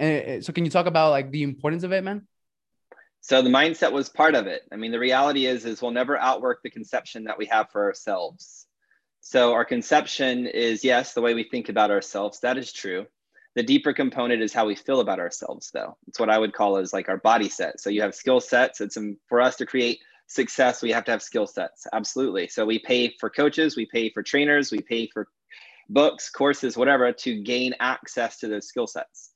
uh, 0.00 0.40
so 0.40 0.54
can 0.54 0.64
you 0.64 0.70
talk 0.70 0.86
about 0.86 1.10
like 1.10 1.30
the 1.30 1.42
importance 1.42 1.82
of 1.82 1.92
it 1.92 2.02
man 2.02 2.26
so 3.20 3.42
the 3.42 3.50
mindset 3.50 3.92
was 3.92 4.08
part 4.08 4.34
of 4.34 4.46
it 4.46 4.62
i 4.72 4.76
mean 4.76 4.90
the 4.90 4.98
reality 4.98 5.44
is 5.44 5.66
is 5.66 5.82
we'll 5.82 5.90
never 5.90 6.16
outwork 6.16 6.62
the 6.62 6.70
conception 6.70 7.24
that 7.24 7.36
we 7.36 7.44
have 7.44 7.70
for 7.70 7.84
ourselves 7.84 8.66
so 9.20 9.52
our 9.52 9.64
conception 9.64 10.46
is 10.46 10.82
yes, 10.82 11.12
the 11.12 11.20
way 11.20 11.34
we 11.34 11.44
think 11.44 11.68
about 11.68 11.90
ourselves. 11.90 12.40
That 12.40 12.56
is 12.56 12.72
true. 12.72 13.06
The 13.56 13.62
deeper 13.62 13.92
component 13.92 14.42
is 14.42 14.52
how 14.52 14.66
we 14.66 14.76
feel 14.76 15.00
about 15.00 15.18
ourselves, 15.18 15.70
though. 15.74 15.96
It's 16.06 16.20
what 16.20 16.30
I 16.30 16.38
would 16.38 16.52
call 16.52 16.76
as 16.76 16.92
like 16.92 17.08
our 17.08 17.16
body 17.16 17.48
set. 17.48 17.80
So 17.80 17.90
you 17.90 18.00
have 18.02 18.14
skill 18.14 18.40
sets. 18.40 18.80
It's 18.80 18.96
for 19.28 19.40
us 19.40 19.56
to 19.56 19.66
create 19.66 20.00
success. 20.28 20.82
We 20.82 20.92
have 20.92 21.04
to 21.06 21.10
have 21.10 21.22
skill 21.22 21.46
sets. 21.46 21.86
Absolutely. 21.92 22.46
So 22.46 22.64
we 22.64 22.78
pay 22.78 23.14
for 23.18 23.28
coaches, 23.28 23.76
we 23.76 23.86
pay 23.86 24.10
for 24.10 24.22
trainers, 24.22 24.70
we 24.70 24.78
pay 24.80 25.08
for 25.08 25.26
books, 25.88 26.30
courses, 26.30 26.76
whatever, 26.76 27.12
to 27.12 27.42
gain 27.42 27.74
access 27.80 28.38
to 28.38 28.48
those 28.48 28.68
skill 28.68 28.86
sets. 28.86 29.30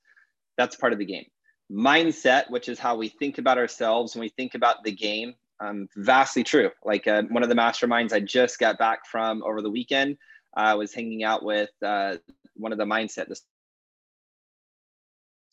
That's 0.57 0.77
part 0.77 0.93
of 0.93 1.01
the 1.01 1.05
game. 1.05 1.27
Mindset, 1.73 2.49
which 2.51 2.69
is 2.69 2.79
how 2.79 2.97
we 2.97 3.09
think 3.09 3.39
about 3.39 3.59
ourselves 3.59 4.15
when 4.15 4.21
we 4.21 4.29
think 4.29 4.55
about 4.55 4.85
the 4.85 4.93
game, 4.93 5.35
um, 5.59 5.89
vastly 5.97 6.45
true. 6.45 6.71
Like 6.85 7.09
uh, 7.09 7.23
one 7.31 7.43
of 7.43 7.49
the 7.49 7.55
masterminds 7.57 8.13
I 8.13 8.21
just 8.21 8.61
got 8.61 8.79
back 8.79 9.07
from 9.07 9.43
over 9.43 9.63
the 9.63 9.71
weekend, 9.71 10.17
I 10.55 10.75
was 10.75 10.95
hanging 10.95 11.25
out 11.25 11.43
with 11.43 11.71
uh, 11.83 12.19
one 12.55 12.71
of 12.71 12.79
the 12.79 12.85
mindset 12.85 13.29
this 13.29 13.43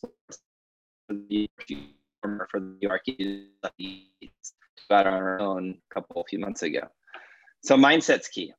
for 0.02 0.10
the 2.60 2.88
Archies 2.90 3.48
got 4.90 5.08
on 5.08 5.14
our 5.14 5.40
own 5.40 5.78
a 5.90 5.94
couple 5.94 6.22
a 6.22 6.26
few 6.26 6.40
months 6.40 6.64
ago. 6.64 6.82
So 7.64 7.78
mindset's 7.78 8.28
key. 8.28 8.54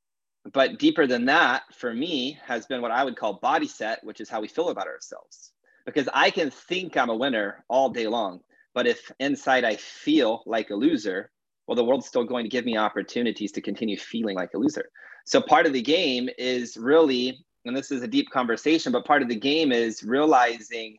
But 0.52 0.78
deeper 0.78 1.06
than 1.06 1.26
that, 1.26 1.62
for 1.72 1.94
me, 1.94 2.38
has 2.44 2.66
been 2.66 2.82
what 2.82 2.90
I 2.90 3.04
would 3.04 3.16
call 3.16 3.34
body 3.34 3.68
set, 3.68 4.02
which 4.02 4.20
is 4.20 4.28
how 4.28 4.40
we 4.40 4.48
feel 4.48 4.70
about 4.70 4.88
ourselves. 4.88 5.52
Because 5.86 6.08
I 6.12 6.30
can 6.30 6.50
think 6.50 6.96
I'm 6.96 7.10
a 7.10 7.16
winner 7.16 7.64
all 7.68 7.90
day 7.90 8.06
long, 8.06 8.40
but 8.74 8.86
if 8.86 9.10
inside 9.20 9.64
I 9.64 9.76
feel 9.76 10.42
like 10.46 10.70
a 10.70 10.74
loser, 10.74 11.30
well, 11.66 11.76
the 11.76 11.84
world's 11.84 12.06
still 12.06 12.24
going 12.24 12.44
to 12.44 12.48
give 12.48 12.64
me 12.64 12.76
opportunities 12.76 13.52
to 13.52 13.60
continue 13.60 13.96
feeling 13.96 14.36
like 14.36 14.54
a 14.54 14.58
loser. 14.58 14.88
So 15.26 15.40
part 15.40 15.66
of 15.66 15.72
the 15.72 15.82
game 15.82 16.28
is 16.38 16.76
really, 16.76 17.38
and 17.64 17.76
this 17.76 17.92
is 17.92 18.02
a 18.02 18.08
deep 18.08 18.30
conversation, 18.30 18.90
but 18.90 19.04
part 19.04 19.22
of 19.22 19.28
the 19.28 19.38
game 19.38 19.70
is 19.70 20.02
realizing 20.02 20.98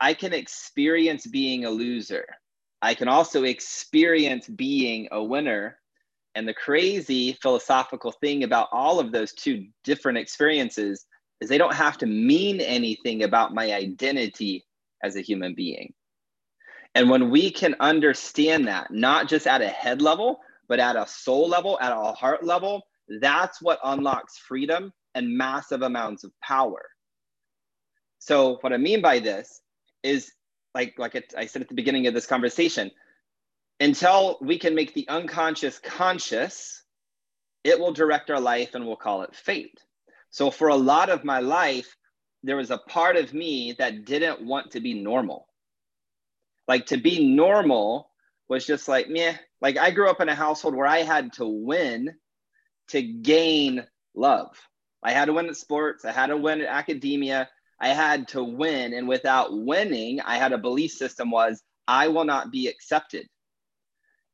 I 0.00 0.14
can 0.14 0.32
experience 0.32 1.26
being 1.26 1.64
a 1.64 1.70
loser. 1.70 2.24
I 2.82 2.94
can 2.94 3.08
also 3.08 3.44
experience 3.44 4.46
being 4.48 5.08
a 5.12 5.22
winner. 5.22 5.78
And 6.34 6.46
the 6.46 6.54
crazy 6.54 7.32
philosophical 7.42 8.12
thing 8.12 8.44
about 8.44 8.68
all 8.72 9.00
of 9.00 9.12
those 9.12 9.32
two 9.32 9.66
different 9.84 10.18
experiences 10.18 11.06
is 11.40 11.48
they 11.48 11.58
don't 11.58 11.74
have 11.74 11.98
to 11.98 12.06
mean 12.06 12.60
anything 12.60 13.24
about 13.24 13.54
my 13.54 13.72
identity 13.72 14.64
as 15.02 15.16
a 15.16 15.20
human 15.20 15.54
being. 15.54 15.92
And 16.94 17.10
when 17.10 17.30
we 17.30 17.50
can 17.50 17.74
understand 17.80 18.68
that, 18.68 18.92
not 18.92 19.28
just 19.28 19.46
at 19.46 19.62
a 19.62 19.68
head 19.68 20.02
level, 20.02 20.40
but 20.68 20.80
at 20.80 20.96
a 20.96 21.06
soul 21.06 21.48
level, 21.48 21.78
at 21.80 21.92
a 21.92 22.12
heart 22.12 22.44
level, 22.44 22.82
that's 23.20 23.62
what 23.62 23.80
unlocks 23.84 24.38
freedom 24.38 24.92
and 25.14 25.36
massive 25.36 25.82
amounts 25.82 26.24
of 26.24 26.32
power. 26.42 26.82
So, 28.18 28.58
what 28.60 28.72
I 28.72 28.76
mean 28.76 29.00
by 29.00 29.18
this 29.20 29.60
is 30.08 30.32
like, 30.74 30.94
like 30.98 31.14
it, 31.14 31.34
I 31.36 31.46
said 31.46 31.62
at 31.62 31.68
the 31.68 31.74
beginning 31.74 32.06
of 32.06 32.14
this 32.14 32.26
conversation, 32.26 32.90
until 33.80 34.38
we 34.40 34.58
can 34.58 34.74
make 34.74 34.94
the 34.94 35.08
unconscious 35.08 35.78
conscious, 35.78 36.82
it 37.64 37.78
will 37.78 37.92
direct 37.92 38.30
our 38.30 38.40
life 38.40 38.74
and 38.74 38.86
we'll 38.86 38.96
call 38.96 39.22
it 39.22 39.34
fate. 39.34 39.78
So, 40.30 40.50
for 40.50 40.68
a 40.68 40.76
lot 40.76 41.08
of 41.08 41.24
my 41.24 41.40
life, 41.40 41.96
there 42.42 42.56
was 42.56 42.70
a 42.70 42.78
part 42.78 43.16
of 43.16 43.34
me 43.34 43.74
that 43.78 44.04
didn't 44.04 44.44
want 44.44 44.72
to 44.72 44.80
be 44.80 44.94
normal. 44.94 45.48
Like 46.66 46.86
to 46.86 46.96
be 46.98 47.34
normal 47.34 48.10
was 48.48 48.66
just 48.66 48.88
like 48.88 49.08
meh. 49.08 49.36
Like 49.60 49.76
I 49.76 49.90
grew 49.90 50.10
up 50.10 50.20
in 50.20 50.28
a 50.28 50.34
household 50.34 50.74
where 50.74 50.86
I 50.86 50.98
had 50.98 51.32
to 51.34 51.46
win 51.46 52.14
to 52.88 53.02
gain 53.02 53.84
love. 54.14 54.56
I 55.02 55.12
had 55.12 55.26
to 55.26 55.32
win 55.32 55.48
at 55.48 55.56
sports. 55.56 56.04
I 56.04 56.12
had 56.12 56.26
to 56.28 56.36
win 56.36 56.60
at 56.60 56.68
academia. 56.68 57.48
I 57.80 57.88
had 57.88 58.28
to 58.28 58.42
win, 58.42 58.92
and 58.92 59.06
without 59.06 59.56
winning, 59.56 60.20
I 60.20 60.36
had 60.36 60.52
a 60.52 60.58
belief 60.58 60.92
system 60.92 61.30
was 61.30 61.62
I 61.86 62.08
will 62.08 62.24
not 62.24 62.50
be 62.50 62.68
accepted. 62.68 63.26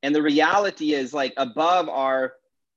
And 0.03 0.15
the 0.15 0.23
reality 0.23 0.95
is 0.95 1.15
like 1.15 1.35
above 1.37 1.89
our 1.89 2.35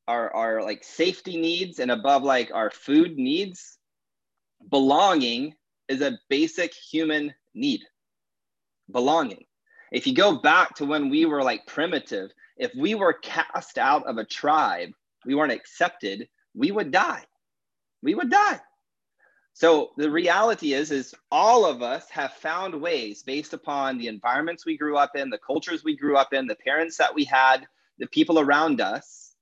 our 0.07 0.33
our 0.33 0.63
like 0.63 0.83
safety 0.83 1.37
needs 1.37 1.79
and 1.79 1.91
above 1.91 2.23
like 2.23 2.51
our 2.53 2.69
food 2.69 3.17
needs, 3.17 3.77
belonging 4.69 5.55
is 5.87 6.01
a 6.01 6.19
basic 6.29 6.73
human 6.73 7.33
need. 7.53 7.81
Belonging. 8.91 9.45
If 9.91 10.05
you 10.05 10.13
go 10.13 10.37
back 10.37 10.75
to 10.75 10.85
when 10.85 11.09
we 11.09 11.25
were 11.25 11.43
like 11.43 11.65
primitive, 11.65 12.31
if 12.57 12.73
we 12.75 12.95
were 12.95 13.13
cast 13.13 13.77
out 13.77 14.05
of 14.05 14.17
a 14.17 14.25
tribe, 14.25 14.89
we 15.25 15.35
weren't 15.35 15.51
accepted, 15.51 16.27
we 16.53 16.71
would 16.71 16.91
die. 16.91 17.23
We 18.01 18.15
would 18.15 18.29
die. 18.29 18.59
So 19.57 19.89
the 19.97 20.11
reality 20.11 20.73
is 20.73 20.91
is 20.91 21.15
all 21.31 21.65
of 21.65 21.81
us 21.81 22.07
have 22.11 22.33
found 22.33 22.79
ways 22.79 23.23
based 23.23 23.53
upon 23.53 23.97
the 23.97 24.07
environments 24.07 24.65
we 24.65 24.77
grew 24.77 24.97
up 24.97 25.15
in, 25.15 25.31
the 25.31 25.39
cultures 25.39 25.83
we 25.83 25.97
grew 25.97 26.15
up 26.15 26.31
in, 26.33 26.45
the 26.45 26.55
parents 26.55 26.97
that 26.97 27.15
we 27.15 27.23
had, 27.23 27.67
the 27.97 28.07
people 28.07 28.39
around 28.39 28.81
us 28.81 29.33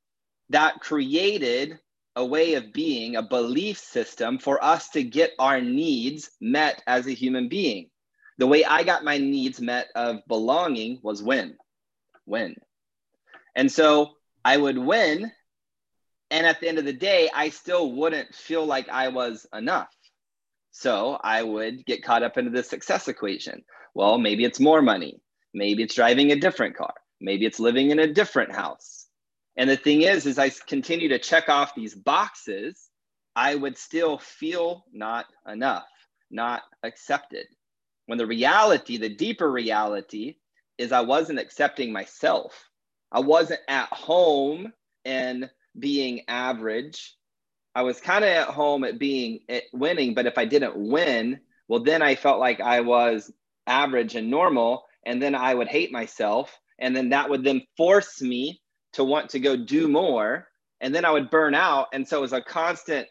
that 0.50 0.80
created 0.80 1.80
a 2.16 2.26
way 2.26 2.54
of 2.54 2.72
being, 2.72 3.18
a 3.18 3.24
belief 3.24 3.78
system 3.78 4.38
for 4.38 4.64
us 4.64 4.88
to 4.90 5.04
get 5.04 5.32
our 5.38 5.60
needs 5.60 6.32
met 6.40 6.82
as 6.88 7.08
a 7.08 7.12
human 7.12 7.50
being 7.50 7.90
the 8.38 8.48
way 8.48 8.66
I 8.66 8.84
got 8.84 9.04
my 9.04 9.18
needs 9.18 9.62
met 9.62 9.88
of 9.96 10.26
belonging 10.28 11.00
was 11.02 11.24
win, 11.24 11.58
win. 12.26 12.56
And 13.56 13.72
so 13.72 14.12
I 14.44 14.58
would 14.58 14.78
win. 14.78 15.32
And 16.32 16.46
at 16.46 16.60
the 16.60 16.68
end 16.68 16.80
of 16.80 16.86
the 16.86 16.94
day, 16.94 17.30
I 17.34 17.50
still 17.50 17.92
wouldn't 17.92 18.34
feel 18.34 18.66
like 18.66 18.90
I 18.90 19.10
was 19.10 19.46
enough. 19.54 19.95
So 20.78 21.18
I 21.24 21.42
would 21.42 21.86
get 21.86 22.04
caught 22.04 22.22
up 22.22 22.38
into 22.38 22.52
the 22.52 22.62
success 22.62 23.08
equation. 23.08 23.64
Well, 23.94 24.18
maybe 24.18 24.44
it's 24.44 24.60
more 24.60 24.82
money. 24.82 25.22
Maybe 25.54 25.84
it's 25.84 25.96
driving 25.96 26.34
a 26.34 26.36
different 26.36 26.76
car. 26.76 26.94
Maybe 27.22 27.46
it's 27.46 27.62
living 27.62 27.92
in 27.92 28.00
a 28.00 28.12
different 28.12 28.54
house. 28.54 29.08
And 29.56 29.70
the 29.70 29.78
thing 29.78 30.02
is, 30.02 30.28
as 30.28 30.38
I 30.38 30.52
continue 30.68 31.08
to 31.08 31.18
check 31.18 31.48
off 31.48 31.76
these 31.76 31.96
boxes, 31.96 32.90
I 33.38 33.56
would 33.56 33.78
still 33.78 34.18
feel 34.18 34.84
not 34.92 35.28
enough, 35.48 35.88
not 36.30 36.64
accepted. 36.84 37.48
When 38.08 38.18
the 38.18 38.28
reality, 38.28 38.98
the 38.98 39.08
deeper 39.08 39.50
reality, 39.50 40.36
is 40.78 40.92
I 40.92 41.02
wasn't 41.02 41.40
accepting 41.40 41.94
myself. 41.94 42.70
I 43.14 43.22
wasn't 43.22 43.62
at 43.70 43.88
home 43.94 44.74
and 45.06 45.50
being 45.80 46.24
average. 46.28 47.16
I 47.76 47.82
was 47.82 48.00
kind 48.00 48.24
of 48.24 48.30
at 48.30 48.48
home 48.48 48.86
at 48.86 48.98
being 48.98 49.42
at 49.50 49.64
winning, 49.74 50.14
but 50.14 50.26
if 50.26 50.38
I 50.38 50.46
didn't 50.46 50.78
win, 50.78 51.42
well, 51.68 51.84
then 51.84 52.02
I 52.02 52.16
felt 52.16 52.40
like 52.40 52.62
I 52.62 52.80
was 52.80 53.32
average 53.68 54.16
and 54.16 54.30
normal, 54.32 54.86
and 55.06 55.22
then 55.22 55.36
I 55.36 55.54
would 55.54 55.68
hate 55.68 55.92
myself, 55.92 56.58
and 56.80 56.96
then 56.96 57.10
that 57.10 57.30
would 57.30 57.44
then 57.44 57.64
force 57.76 58.22
me 58.22 58.62
to 58.94 59.04
want 59.04 59.32
to 59.32 59.40
go 59.40 59.58
do 59.58 59.90
more, 59.90 60.48
and 60.80 60.96
then 60.96 61.04
I 61.04 61.12
would 61.12 61.30
burn 61.30 61.54
out, 61.54 61.88
and 61.92 62.08
so 62.08 62.20
it 62.20 62.22
was 62.22 62.34
a 62.34 62.42
constant 62.42 63.08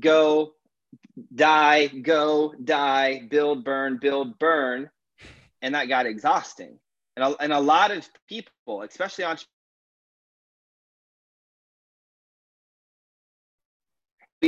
go, 0.00 0.52
die, 1.34 1.88
go, 1.88 2.54
die, 2.64 3.26
build, 3.28 3.64
burn, 3.64 3.98
build, 3.98 4.38
burn, 4.38 4.88
and 5.60 5.74
that 5.74 5.88
got 5.88 6.06
exhausting. 6.06 6.78
And 7.16 7.24
a, 7.24 7.42
and 7.42 7.52
a 7.52 7.60
lot 7.60 7.90
of 7.90 8.08
people, 8.28 8.82
especially 8.82 9.24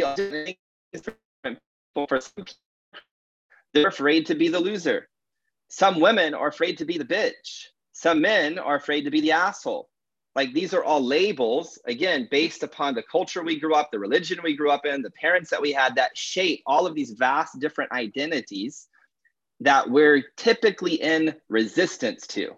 on 0.05 1.57
for 1.95 2.21
some 2.21 2.45
they're 3.75 3.89
afraid 3.89 4.27
to 4.27 4.35
be 4.35 4.49
the 4.49 4.61
loser. 4.61 5.09
Some 5.69 6.01
women 6.01 6.35
are 6.35 6.49
afraid 6.49 6.79
to 6.79 6.85
be 6.85 6.99
the 6.99 7.05
bitch. 7.05 7.67
Some 7.93 8.21
men 8.21 8.59
are 8.59 8.77
afraid 8.77 9.03
to 9.03 9.11
be 9.11 9.21
the 9.21 9.33
asshole. 9.33 9.89
Like 10.35 10.53
these 10.53 10.73
are 10.73 10.85
all 10.85 11.05
labels, 11.05 11.79
again, 11.85 12.29
based 12.31 12.63
upon 12.63 12.95
the 12.95 13.03
culture 13.03 13.43
we 13.43 13.59
grew 13.59 13.75
up, 13.75 13.91
the 13.91 13.99
religion 13.99 14.39
we 14.43 14.57
grew 14.57 14.71
up 14.71 14.87
in, 14.87 15.03
the 15.03 15.11
parents 15.11 15.51
that 15.51 15.61
we 15.61 15.73
had 15.73 15.97
that 15.97 16.17
shape 16.17 16.63
all 16.67 16.87
of 16.87 16.95
these 16.95 17.11
vast 17.13 17.59
different 17.59 17.93
identities 17.93 18.89
that 19.61 19.91
we're 19.91 20.23
typically 20.37 20.95
in 20.95 21.35
resistance 21.49 22.27
to. 22.29 22.57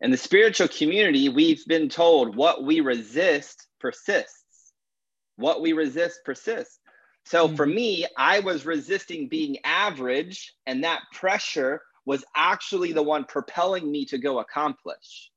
In 0.00 0.10
the 0.10 0.16
spiritual 0.16 0.68
community, 0.68 1.28
we've 1.28 1.64
been 1.66 1.88
told 1.88 2.34
what 2.34 2.64
we 2.64 2.80
resist 2.80 3.68
persists. 3.78 4.41
What 5.36 5.62
we 5.62 5.72
resist 5.72 6.20
persists. 6.24 6.78
So 7.24 7.46
mm-hmm. 7.46 7.56
for 7.56 7.66
me, 7.66 8.06
I 8.16 8.40
was 8.40 8.66
resisting 8.66 9.28
being 9.28 9.58
average, 9.64 10.54
and 10.66 10.84
that 10.84 11.02
pressure 11.12 11.82
was 12.04 12.24
actually 12.34 12.92
the 12.92 13.02
one 13.02 13.24
propelling 13.24 13.90
me 13.90 14.04
to 14.06 14.18
go 14.18 14.40
accomplish. 14.40 15.30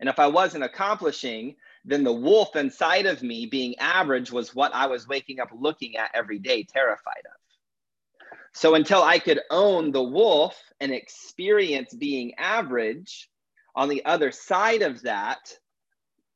And 0.00 0.08
if 0.08 0.18
I 0.18 0.26
wasn't 0.26 0.64
accomplishing, 0.64 1.56
then 1.84 2.04
the 2.04 2.12
wolf 2.12 2.56
inside 2.56 3.06
of 3.06 3.22
me 3.22 3.46
being 3.46 3.78
average 3.78 4.30
was 4.30 4.54
what 4.54 4.74
I 4.74 4.86
was 4.86 5.08
waking 5.08 5.40
up 5.40 5.50
looking 5.58 5.96
at 5.96 6.10
every 6.14 6.38
day, 6.38 6.64
terrified 6.64 7.22
of. 7.24 8.38
So 8.54 8.74
until 8.74 9.02
I 9.02 9.18
could 9.18 9.40
own 9.50 9.92
the 9.92 10.02
wolf 10.02 10.60
and 10.80 10.92
experience 10.92 11.94
being 11.94 12.34
average, 12.36 13.28
on 13.74 13.88
the 13.88 14.04
other 14.04 14.30
side 14.30 14.82
of 14.82 15.02
that, 15.02 15.56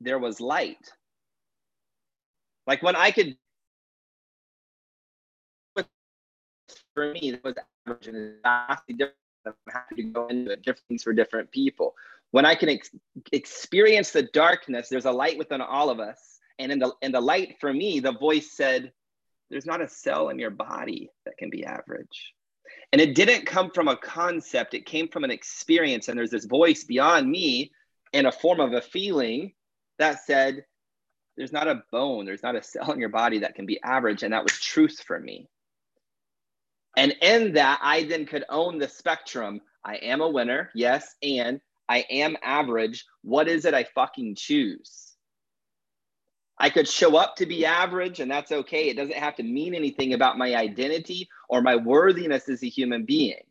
there 0.00 0.18
was 0.18 0.40
light. 0.40 0.92
Like 2.66 2.82
when 2.82 2.96
I 2.96 3.11
could, 3.11 3.37
for 6.94 7.12
me, 7.12 7.31
it 7.31 7.44
was 7.44 7.55
average 7.87 8.07
and 8.09 8.35
vastly 8.42 8.94
different. 8.94 9.16
I'm 9.46 9.55
happy 9.68 9.96
to 9.96 10.02
go 10.02 10.26
into 10.26 10.50
it, 10.50 10.62
different 10.62 10.88
things 10.88 11.02
for 11.05 11.12
different 11.12 11.50
people. 11.52 11.94
When 12.33 12.44
I 12.44 12.57
can 12.57 12.68
ex- 12.68 12.90
experience 13.33 14.11
the 14.11 14.22
darkness, 14.22 14.88
there's 14.88 15.05
a 15.05 15.12
light 15.12 15.38
within 15.38 15.61
all 15.61 15.88
of 15.88 16.00
us. 16.00 16.40
And 16.59 16.72
in 16.72 16.79
the 16.81 16.92
in 17.02 17.12
the 17.12 17.20
light 17.20 17.57
for 17.61 17.72
me, 17.72 18.00
the 18.00 18.12
voice 18.12 18.57
said, 18.57 18.92
there's 19.50 19.66
not 19.66 19.81
a 19.81 19.88
cell 19.88 20.31
in 20.31 20.38
your 20.38 20.50
body 20.50 21.11
that 21.24 21.37
can 21.37 21.50
be 21.50 21.64
average. 21.64 22.35
And 22.92 23.00
it 23.00 23.14
didn't 23.14 23.46
come 23.46 23.70
from 23.70 23.88
a 23.88 23.96
concept, 23.96 24.74
it 24.74 24.87
came 24.87 25.09
from 25.09 25.22
an 25.22 25.31
experience. 25.31 26.09
And 26.09 26.18
there's 26.18 26.31
this 26.31 26.46
voice 26.46 26.83
beyond 26.83 27.31
me 27.31 27.70
in 28.12 28.26
a 28.26 28.33
form 28.33 28.61
of 28.61 28.72
a 28.72 28.81
feeling 28.81 29.52
that 29.98 30.24
said, 30.24 30.64
there's 31.37 31.53
not 31.53 31.68
a 31.68 31.83
bone, 31.92 32.25
there's 32.25 32.42
not 32.42 32.57
a 32.57 32.62
cell 32.62 32.92
in 32.92 33.01
your 33.01 33.09
body 33.09 33.38
that 33.40 33.55
can 33.55 33.66
be 33.66 33.81
average. 33.83 34.22
And 34.22 34.33
that 34.33 34.42
was 34.42 34.53
truth 34.53 35.03
for 35.07 35.18
me. 35.18 35.49
And 36.96 37.14
in 37.20 37.53
that, 37.55 37.79
I 37.83 38.05
then 38.05 38.25
could 38.25 38.44
own 38.49 38.79
the 38.79 38.88
spectrum. 38.88 39.61
I 39.85 39.96
am 39.96 40.20
a 40.20 40.29
winner, 40.29 40.70
yes, 40.75 41.14
and 41.22 41.61
I 41.88 42.05
am 42.11 42.37
average. 42.42 43.05
What 43.22 43.49
is 43.49 43.64
it 43.64 43.75
I 43.75 43.85
fucking 43.94 44.35
choose? 44.37 45.12
I 46.59 46.70
could 46.70 46.88
show 46.88 47.16
up 47.16 47.37
to 47.37 47.46
be 47.46 47.66
average, 47.66 48.20
and 48.20 48.31
that's 48.31 48.51
okay. 48.51 48.88
It 48.88 48.96
doesn't 48.96 49.16
have 49.16 49.37
to 49.37 49.42
mean 49.42 49.75
anything 49.75 50.14
about 50.14 50.38
my 50.38 50.55
identity 50.55 51.29
or 51.51 51.61
my 51.61 51.77
worthiness 51.77 52.49
as 52.49 52.62
a 52.62 52.68
human 52.68 53.05
being. 53.05 53.42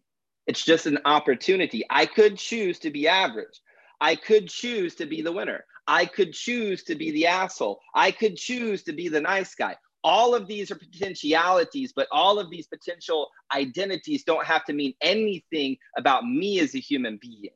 It's 0.48 0.66
just 0.66 0.88
an 0.88 1.00
opportunity. 1.06 1.84
I 1.90 2.08
could 2.08 2.38
choose 2.38 2.80
to 2.80 2.90
be 2.90 3.08
average. 3.08 3.62
I 4.02 4.16
could 4.16 4.50
choose 4.50 4.96
to 4.96 5.06
be 5.06 5.22
the 5.22 5.32
winner. 5.32 5.66
I 5.88 6.06
could 6.06 6.34
choose 6.34 6.84
to 6.86 6.96
be 6.96 7.12
the 7.12 7.28
asshole. 7.28 7.80
I 7.94 8.12
could 8.12 8.38
choose 8.38 8.84
to 8.84 8.94
be 8.94 9.08
the 9.08 9.22
nice 9.22 9.56
guy. 9.56 9.78
All 10.04 10.36
of 10.36 10.48
these 10.48 10.70
are 10.72 10.76
potentialities, 10.76 11.94
but 11.94 12.08
all 12.12 12.38
of 12.38 12.50
these 12.50 12.68
potential 12.68 13.30
identities 13.54 14.24
don't 14.24 14.46
have 14.46 14.64
to 14.66 14.74
mean 14.74 14.94
anything 15.02 15.78
about 15.98 16.26
me 16.26 16.60
as 16.60 16.76
a 16.76 16.80
human 16.80 17.18
being. 17.22 17.50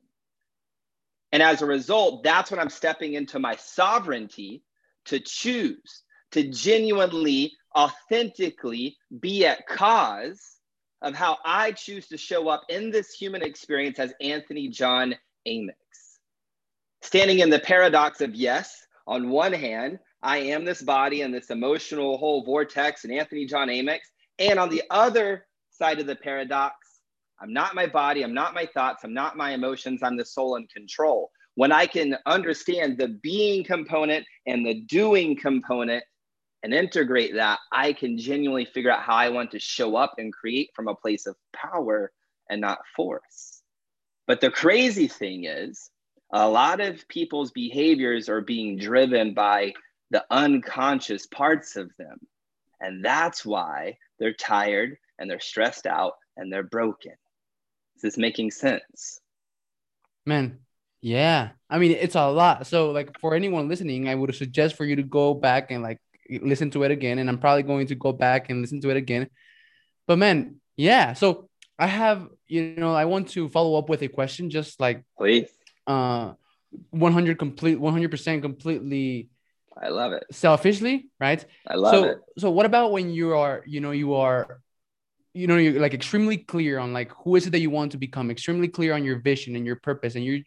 And 1.31 1.43
as 1.43 1.61
a 1.61 1.67
result, 1.67 2.23
that's 2.23 2.49
when 2.49 2.59
I'm 2.59 2.69
stepping 2.69 3.13
into 3.13 3.39
my 3.39 3.55
sovereignty 3.55 4.63
to 5.05 5.19
choose 5.19 6.03
to 6.31 6.49
genuinely, 6.49 7.53
authentically 7.75 8.97
be 9.19 9.45
at 9.45 9.67
cause 9.67 10.57
of 11.01 11.15
how 11.15 11.37
I 11.45 11.71
choose 11.71 12.07
to 12.07 12.17
show 12.17 12.49
up 12.49 12.63
in 12.69 12.91
this 12.91 13.11
human 13.13 13.41
experience 13.41 13.99
as 13.99 14.13
Anthony 14.21 14.67
John 14.67 15.15
Amyx. 15.47 15.73
Standing 17.01 17.39
in 17.39 17.49
the 17.49 17.59
paradox 17.59 18.21
of 18.21 18.35
yes, 18.35 18.85
on 19.07 19.29
one 19.29 19.53
hand, 19.53 19.99
I 20.21 20.37
am 20.37 20.65
this 20.65 20.81
body 20.81 21.21
and 21.21 21.33
this 21.33 21.49
emotional 21.49 22.17
whole 22.17 22.43
vortex 22.43 23.03
and 23.03 23.13
Anthony 23.13 23.45
John 23.45 23.69
Amyx. 23.69 23.99
And 24.37 24.59
on 24.59 24.69
the 24.69 24.83
other 24.89 25.45
side 25.71 25.99
of 25.99 26.07
the 26.07 26.15
paradox, 26.15 26.75
I'm 27.41 27.53
not 27.53 27.75
my 27.75 27.87
body, 27.87 28.23
I'm 28.23 28.33
not 28.33 28.53
my 28.53 28.67
thoughts, 28.73 29.03
I'm 29.03 29.13
not 29.13 29.37
my 29.37 29.51
emotions, 29.51 30.03
I'm 30.03 30.17
the 30.17 30.25
soul 30.25 30.57
in 30.57 30.67
control 30.67 31.31
when 31.59 31.73
I 31.73 31.87
can 31.87 32.15
understand 32.25 32.97
the 32.97 33.09
being 33.21 33.65
component 33.65 34.25
and 34.45 34.65
the 34.65 34.75
doing 34.83 35.35
component 35.35 36.05
and 36.63 36.73
integrate 36.73 37.33
that, 37.35 37.59
I 37.73 37.91
can 37.91 38.17
genuinely 38.17 38.63
figure 38.63 38.91
out 38.91 39.01
how 39.01 39.15
I 39.15 39.27
want 39.27 39.51
to 39.51 39.59
show 39.59 39.97
up 39.97 40.13
and 40.17 40.31
create 40.31 40.69
from 40.73 40.87
a 40.87 40.95
place 40.95 41.27
of 41.27 41.35
power 41.51 42.13
and 42.49 42.61
not 42.61 42.79
force. 42.95 43.61
But 44.25 44.39
the 44.39 44.51
crazy 44.51 45.09
thing 45.09 45.47
is, 45.47 45.89
a 46.31 46.47
lot 46.47 46.79
of 46.79 47.07
people's 47.07 47.51
behaviors 47.51 48.29
are 48.29 48.41
being 48.41 48.77
driven 48.77 49.33
by 49.33 49.73
the 50.11 50.23
unconscious 50.29 51.25
parts 51.27 51.75
of 51.75 51.91
them. 51.97 52.19
And 52.79 53.03
that's 53.03 53.45
why 53.45 53.97
they're 54.19 54.33
tired 54.33 54.97
and 55.17 55.29
they're 55.29 55.39
stressed 55.39 55.85
out 55.85 56.13
and 56.37 56.51
they're 56.51 56.63
broken. 56.63 57.13
Is 57.95 58.01
this 58.01 58.17
making 58.17 58.51
sense? 58.51 59.19
Man, 60.25 60.59
yeah, 61.01 61.49
I 61.69 61.79
mean 61.79 61.91
it's 61.91 62.15
a 62.15 62.27
lot. 62.27 62.67
So 62.67 62.91
like 62.91 63.19
for 63.19 63.35
anyone 63.35 63.67
listening, 63.67 64.07
I 64.07 64.15
would 64.15 64.33
suggest 64.35 64.75
for 64.75 64.85
you 64.85 64.95
to 64.97 65.03
go 65.03 65.33
back 65.33 65.71
and 65.71 65.83
like 65.83 65.99
listen 66.29 66.71
to 66.71 66.83
it 66.83 66.91
again. 66.91 67.19
And 67.19 67.29
I'm 67.29 67.39
probably 67.39 67.63
going 67.63 67.87
to 67.87 67.95
go 67.95 68.13
back 68.13 68.49
and 68.49 68.61
listen 68.61 68.81
to 68.81 68.89
it 68.89 68.97
again. 68.97 69.29
But 70.07 70.17
man, 70.17 70.61
yeah. 70.77 71.13
So 71.13 71.49
I 71.77 71.87
have, 71.87 72.27
you 72.47 72.75
know, 72.75 72.93
I 72.93 73.05
want 73.05 73.29
to 73.29 73.49
follow 73.49 73.77
up 73.77 73.89
with 73.89 74.01
a 74.01 74.07
question, 74.07 74.49
just 74.49 74.79
like 74.79 75.03
please. 75.17 75.49
Uh, 75.87 76.33
100 76.91 77.39
complete, 77.39 77.79
100 77.79 78.11
percent 78.11 78.41
completely. 78.41 79.29
I 79.81 79.89
love 79.89 80.13
it. 80.13 80.25
Selfishly, 80.31 81.09
right? 81.19 81.43
I 81.67 81.75
love 81.75 81.93
so, 81.93 82.03
it. 82.03 82.17
So 82.37 82.51
what 82.51 82.65
about 82.65 82.91
when 82.91 83.11
you 83.11 83.35
are, 83.35 83.63
you 83.65 83.79
know, 83.79 83.91
you 83.91 84.13
are 84.15 84.61
you 85.33 85.47
know 85.47 85.57
you're 85.57 85.79
like 85.79 85.93
extremely 85.93 86.37
clear 86.37 86.79
on 86.79 86.91
like 86.91 87.11
who 87.23 87.35
is 87.35 87.45
it 87.45 87.51
that 87.51 87.59
you 87.59 87.69
want 87.69 87.91
to 87.91 87.97
become 87.97 88.31
extremely 88.31 88.67
clear 88.67 88.93
on 88.93 89.03
your 89.03 89.19
vision 89.19 89.55
and 89.55 89.65
your 89.65 89.75
purpose 89.75 90.15
and 90.15 90.25
you're 90.25 90.39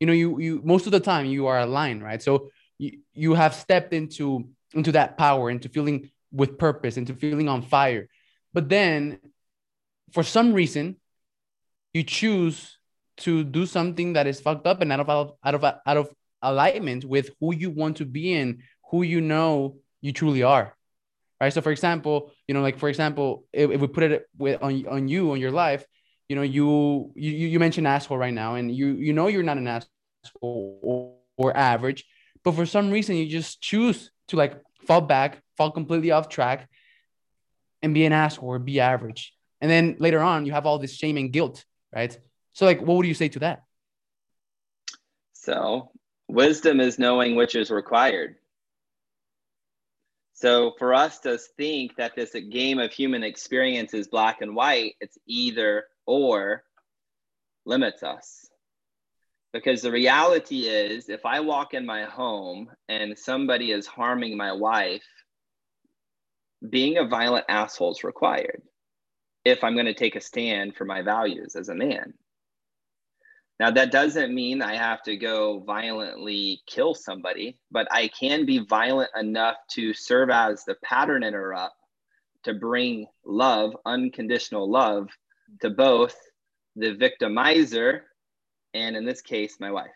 you 0.00 0.06
know 0.06 0.12
you 0.12 0.40
you 0.40 0.60
most 0.64 0.86
of 0.86 0.92
the 0.92 1.00
time 1.00 1.26
you 1.26 1.46
are 1.46 1.60
aligned 1.60 2.02
right 2.02 2.22
so 2.22 2.48
you, 2.78 2.98
you 3.12 3.34
have 3.34 3.54
stepped 3.54 3.92
into 3.92 4.48
into 4.74 4.92
that 4.92 5.18
power 5.18 5.50
into 5.50 5.68
feeling 5.68 6.10
with 6.32 6.58
purpose 6.58 6.96
into 6.96 7.14
feeling 7.14 7.48
on 7.48 7.62
fire 7.62 8.08
but 8.54 8.68
then 8.68 9.18
for 10.12 10.22
some 10.22 10.52
reason 10.52 10.96
you 11.92 12.02
choose 12.02 12.78
to 13.18 13.44
do 13.44 13.66
something 13.66 14.14
that 14.14 14.26
is 14.26 14.40
fucked 14.40 14.66
up 14.66 14.80
and 14.80 14.92
out 14.92 15.00
of 15.00 15.32
out 15.44 15.54
of 15.54 15.64
out 15.64 15.96
of 15.96 16.10
alignment 16.40 17.04
with 17.04 17.30
who 17.40 17.54
you 17.54 17.70
want 17.70 17.98
to 17.98 18.04
be 18.04 18.32
in, 18.32 18.62
who 18.90 19.02
you 19.02 19.20
know 19.20 19.76
you 20.00 20.12
truly 20.12 20.42
are 20.42 20.74
right? 21.42 21.52
So 21.52 21.60
for 21.60 21.72
example, 21.72 22.30
you 22.46 22.54
know, 22.54 22.62
like 22.62 22.78
for 22.78 22.88
example, 22.88 23.44
if, 23.52 23.68
if 23.72 23.80
we 23.80 23.88
put 23.88 24.04
it 24.04 24.28
with 24.38 24.62
on 24.62 24.86
on 24.86 25.08
you 25.08 25.32
on 25.32 25.40
your 25.40 25.50
life, 25.50 25.84
you 26.28 26.36
know, 26.36 26.42
you 26.42 27.10
you 27.16 27.32
you 27.32 27.58
mentioned 27.58 27.88
asshole 27.88 28.16
right 28.16 28.32
now, 28.32 28.54
and 28.54 28.70
you 28.70 28.94
you 28.94 29.12
know 29.12 29.26
you're 29.26 29.42
not 29.42 29.58
an 29.58 29.66
asshole 29.66 29.90
or, 30.40 31.16
or 31.36 31.56
average, 31.56 32.04
but 32.44 32.54
for 32.54 32.64
some 32.64 32.92
reason 32.92 33.16
you 33.16 33.26
just 33.28 33.60
choose 33.60 34.12
to 34.28 34.36
like 34.36 34.54
fall 34.86 35.00
back, 35.00 35.42
fall 35.56 35.72
completely 35.72 36.12
off 36.12 36.28
track, 36.28 36.68
and 37.82 37.92
be 37.92 38.06
an 38.06 38.12
asshole 38.12 38.48
or 38.48 38.60
be 38.60 38.78
average. 38.78 39.34
And 39.60 39.68
then 39.68 39.96
later 39.98 40.20
on, 40.20 40.46
you 40.46 40.52
have 40.52 40.64
all 40.64 40.78
this 40.78 40.94
shame 40.94 41.16
and 41.16 41.32
guilt, 41.32 41.64
right? 41.92 42.16
So, 42.52 42.66
like, 42.66 42.80
what 42.80 42.96
would 42.96 43.06
you 43.06 43.14
say 43.14 43.28
to 43.30 43.40
that? 43.40 43.64
So, 45.32 45.90
wisdom 46.28 46.80
is 46.80 46.98
knowing 46.98 47.34
which 47.34 47.54
is 47.54 47.70
required. 47.70 48.36
So, 50.34 50.72
for 50.78 50.94
us 50.94 51.20
to 51.20 51.38
think 51.56 51.96
that 51.96 52.14
this 52.14 52.34
game 52.50 52.78
of 52.78 52.92
human 52.92 53.22
experience 53.22 53.94
is 53.94 54.08
black 54.08 54.40
and 54.40 54.54
white, 54.54 54.94
it's 55.00 55.18
either 55.26 55.84
or 56.06 56.64
limits 57.64 58.02
us. 58.02 58.48
Because 59.52 59.82
the 59.82 59.92
reality 59.92 60.62
is, 60.62 61.08
if 61.08 61.26
I 61.26 61.40
walk 61.40 61.74
in 61.74 61.84
my 61.84 62.04
home 62.04 62.70
and 62.88 63.18
somebody 63.18 63.70
is 63.70 63.86
harming 63.86 64.36
my 64.36 64.52
wife, 64.52 65.04
being 66.68 66.96
a 66.96 67.06
violent 67.06 67.44
asshole 67.48 67.92
is 67.92 68.04
required 68.04 68.62
if 69.44 69.64
I'm 69.64 69.74
going 69.74 69.86
to 69.86 69.94
take 69.94 70.16
a 70.16 70.20
stand 70.20 70.76
for 70.76 70.84
my 70.84 71.02
values 71.02 71.56
as 71.56 71.68
a 71.68 71.74
man. 71.74 72.14
Now, 73.62 73.70
that 73.70 73.92
doesn't 73.92 74.34
mean 74.34 74.60
I 74.60 74.74
have 74.74 75.04
to 75.04 75.16
go 75.16 75.60
violently 75.60 76.62
kill 76.66 76.96
somebody, 76.96 77.60
but 77.70 77.86
I 77.92 78.08
can 78.08 78.44
be 78.44 78.58
violent 78.58 79.10
enough 79.16 79.54
to 79.74 79.94
serve 79.94 80.30
as 80.30 80.64
the 80.64 80.74
pattern 80.82 81.22
interrupt 81.22 81.76
to 82.42 82.54
bring 82.54 83.06
love, 83.24 83.76
unconditional 83.86 84.68
love, 84.68 85.10
to 85.60 85.70
both 85.70 86.16
the 86.74 86.96
victimizer 86.96 88.00
and, 88.74 88.96
in 88.96 89.04
this 89.04 89.20
case, 89.20 89.58
my 89.60 89.70
wife. 89.70 89.92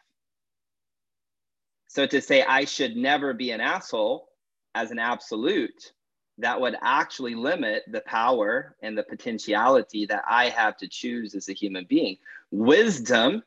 So 1.88 2.06
to 2.06 2.22
say 2.22 2.44
I 2.44 2.66
should 2.66 2.96
never 2.96 3.34
be 3.34 3.50
an 3.50 3.60
asshole 3.60 4.28
as 4.76 4.92
an 4.92 5.00
absolute 5.00 5.92
that 6.38 6.60
would 6.60 6.76
actually 6.82 7.34
limit 7.34 7.82
the 7.90 8.02
power 8.02 8.76
and 8.80 8.96
the 8.96 9.02
potentiality 9.02 10.06
that 10.06 10.22
I 10.30 10.50
have 10.50 10.76
to 10.76 10.86
choose 10.86 11.34
as 11.34 11.48
a 11.48 11.52
human 11.52 11.84
being. 11.88 12.16
Wisdom 12.52 13.42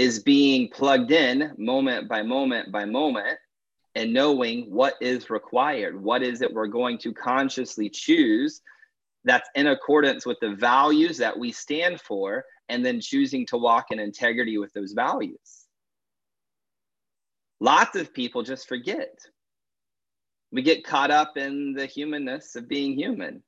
is 0.00 0.18
being 0.18 0.66
plugged 0.70 1.10
in 1.10 1.52
moment 1.58 2.08
by 2.08 2.22
moment 2.22 2.72
by 2.72 2.86
moment 2.86 3.38
and 3.94 4.14
knowing 4.14 4.62
what 4.70 4.94
is 4.98 5.28
required. 5.28 6.02
What 6.02 6.22
is 6.22 6.40
it 6.40 6.54
we're 6.54 6.68
going 6.68 6.96
to 7.00 7.12
consciously 7.12 7.90
choose 7.90 8.62
that's 9.24 9.50
in 9.54 9.66
accordance 9.66 10.24
with 10.24 10.38
the 10.40 10.54
values 10.54 11.18
that 11.18 11.38
we 11.38 11.52
stand 11.52 12.00
for, 12.00 12.42
and 12.70 12.82
then 12.82 13.02
choosing 13.02 13.44
to 13.44 13.58
walk 13.58 13.90
in 13.90 13.98
integrity 13.98 14.56
with 14.56 14.72
those 14.72 14.92
values. 14.92 15.66
Lots 17.60 17.94
of 17.94 18.14
people 18.14 18.42
just 18.42 18.66
forget 18.68 19.18
we 20.50 20.62
get 20.62 20.82
caught 20.82 21.10
up 21.10 21.36
in 21.36 21.74
the 21.74 21.84
humanness 21.84 22.56
of 22.56 22.68
being 22.68 22.94
human. 22.94 23.42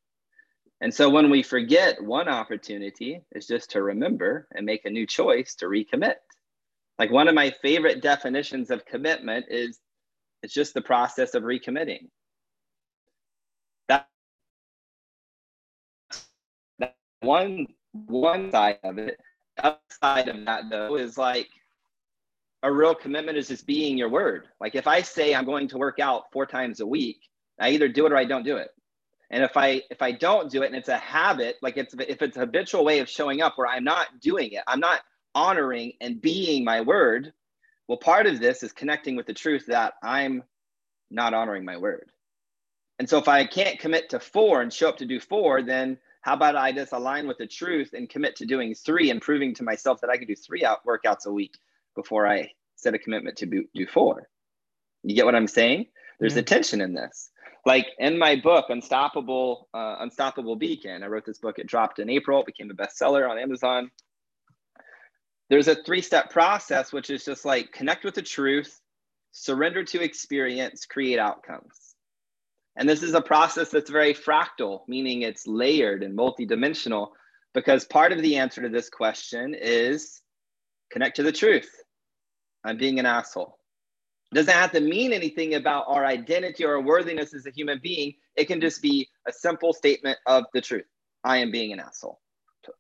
And 0.83 0.93
so 0.93 1.09
when 1.09 1.31
we 1.31 1.43
forget 1.43 2.05
one 2.05 2.29
opportunity 2.29 3.23
is 3.33 3.47
just 3.47 3.71
to 3.71 3.83
remember 3.83 4.49
and 4.55 4.67
make 4.67 4.85
a 4.85 4.91
new 4.91 5.07
choice 5.07 5.55
to 5.57 5.67
recommit. 5.67 6.17
Like 7.03 7.11
one 7.11 7.27
of 7.27 7.35
my 7.35 7.51
favorite 7.51 8.01
definitions 8.01 8.71
of 8.71 8.87
commitment 8.87 9.47
is 9.49 9.81
it's 10.45 10.55
just 10.55 10.73
the 10.73 10.81
process 10.81 11.35
of 11.35 11.43
recommitting. 11.43 12.07
That, 13.89 14.07
that 16.79 16.95
one 17.19 17.67
one 17.93 18.53
side 18.53 18.79
of 18.85 18.99
it. 18.99 19.19
The 19.57 19.67
other 19.67 19.79
side 20.01 20.29
of 20.29 20.45
that 20.45 20.71
though 20.71 20.95
is 20.95 21.19
like 21.19 21.49
a 22.63 22.73
real 22.73 22.95
commitment 22.95 23.37
is 23.37 23.49
just 23.49 23.67
being 23.67 23.99
your 23.99 24.09
word. 24.09 24.47
Like 24.61 24.77
if 24.77 24.87
I 24.87 25.03
say 25.03 25.35
I'm 25.35 25.45
going 25.45 25.67
to 25.71 25.79
work 25.79 25.99
out 25.99 26.31
four 26.33 26.47
times 26.47 26.79
a 26.79 26.87
week, 26.87 27.19
I 27.59 27.71
either 27.71 27.89
do 27.89 28.07
it 28.07 28.13
or 28.13 28.17
I 28.17 28.27
don't 28.27 28.45
do 28.45 28.59
it. 28.59 28.69
And 29.29 29.43
if 29.43 29.57
I 29.57 29.83
if 29.91 30.03
I 30.03 30.13
don't 30.13 30.53
do 30.53 30.63
it 30.63 30.67
and 30.67 30.77
it's 30.77 30.89
a 30.89 30.99
habit, 30.99 31.57
like 31.63 31.77
it's 31.77 31.97
if 31.99 32.23
it's 32.23 32.37
a 32.37 32.41
habitual 32.41 32.85
way 32.85 33.01
of 33.01 33.09
showing 33.09 33.43
up 33.43 33.59
where 33.59 33.67
I'm 33.67 33.83
not 33.83 34.21
doing 34.21 34.53
it, 34.53 34.63
I'm 34.69 34.79
not 34.79 35.01
honoring 35.35 35.95
and 36.01 36.21
being 36.21 36.65
my 36.65 36.81
word. 36.81 37.33
Well, 37.89 37.99
part 37.99 38.27
of 38.27 38.41
this 38.41 38.63
is 38.63 38.73
connecting 38.73 39.17
with 39.17 39.27
the 39.27 39.35
truth 39.35 39.67
that 39.67 39.95
I'm 40.03 40.43
not 41.11 41.35
honoring 41.35 41.65
my 41.65 41.77
word. 41.77 42.11
And 42.99 43.09
so 43.09 43.19
if 43.19 43.29
I 43.29 43.45
can't 43.45 43.79
commit 43.79 44.11
to 44.11 44.21
four 44.21 44.63
and 44.63 44.73
show 44.73 44.89
up 44.89 44.99
to 44.99 45.07
do 45.07 45.19
four, 45.19 45.63
then 45.63 45.99
how 46.21 46.35
about 46.35 46.57
I 46.57 46.73
just 46.73 46.93
align 46.93 47.27
with 47.27 47.39
the 47.39 47.47
truth 47.47 47.95
and 47.95 48.09
commit 48.09 48.37
to 48.37 48.47
doing 48.47 48.75
three 48.75 49.11
and 49.11 49.21
proving 49.21 49.55
to 49.57 49.65
myself 49.65 50.01
that 50.01 50.11
I 50.11 50.17
can 50.17 50.29
do 50.29 50.37
three 50.37 50.65
out 50.65 50.87
workouts 50.87 51.27
a 51.27 51.33
week 51.33 51.57
before 51.97 52.27
I 52.27 52.53
set 52.77 52.95
a 52.95 52.99
commitment 52.99 53.37
to 53.39 53.47
do 53.47 53.87
four. 53.87 54.29
You 55.03 55.17
get 55.17 55.25
what 55.25 55.35
I'm 55.35 55.49
saying? 55.49 55.87
There's 56.21 56.35
yeah. 56.35 56.41
a 56.41 56.45
tension 56.45 56.81
in 56.81 56.95
this. 56.95 57.31
Like 57.67 57.87
in 57.99 58.19
my 58.19 58.37
book, 58.37 58.67
Unstoppable, 58.69 59.69
uh, 59.75 59.97
Unstoppable 60.01 60.57
Beacon, 60.57 61.03
I 61.03 61.07
wrote 61.07 61.27
this 61.27 61.39
book. 61.39 61.59
It 61.59 61.67
dropped 61.67 61.99
in 61.99 62.09
April, 62.09 62.41
it 62.41 62.47
became 62.47 62.71
a 62.71 62.75
bestseller 62.75 63.29
on 63.29 63.39
Amazon. 63.39 63.91
There's 65.51 65.69
a 65.69 65.83
three-step 65.83 66.31
process, 66.31 66.93
which 66.93 67.11
is 67.11 67.25
just 67.25 67.45
like 67.45 67.73
connect 67.73 68.05
with 68.05 68.15
the 68.15 68.23
truth, 68.23 68.81
surrender 69.33 69.85
to 69.85 70.03
experience, 70.03 70.87
create 70.87 71.19
outcomes. 71.19 71.95
And 72.77 72.89
this 72.89 73.03
is 73.03 73.15
a 73.15 73.21
process 73.21 73.71
that's 73.71 73.91
very 73.91 74.15
fractal, 74.15 74.81
meaning 74.89 75.23
it's 75.23 75.47
layered 75.47 76.03
and 76.03 76.17
multidimensional, 76.17 77.11
because 77.53 77.85
part 77.85 78.13
of 78.13 78.23
the 78.23 78.37
answer 78.37 78.63
to 78.63 78.71
this 78.71 78.89
question 78.89 79.55
is 79.55 80.23
connect 80.91 81.17
to 81.17 81.23
the 81.23 81.33
truth. 81.33 81.71
I'm 82.65 82.79
being 82.79 82.99
an 82.99 83.07
asshole. 83.07 83.59
It 84.31 84.37
doesn't 84.37 84.55
have 84.55 84.73
to 84.73 84.81
mean 84.81 85.13
anything 85.13 85.55
about 85.55 85.85
our 85.89 86.07
identity 86.07 86.65
or 86.65 86.77
our 86.77 86.81
worthiness 86.81 87.35
as 87.35 87.45
a 87.45 87.51
human 87.51 87.81
being. 87.83 88.15
It 88.37 88.47
can 88.47 88.63
just 88.63 88.81
be 88.81 89.11
a 89.29 89.33
simple 89.33 89.75
statement 89.75 90.17
of 90.27 90.45
the 90.55 90.63
truth. 90.63 90.87
I 91.25 91.39
am 91.39 91.51
being 91.51 91.73
an 91.73 91.81
asshole. 91.81 92.21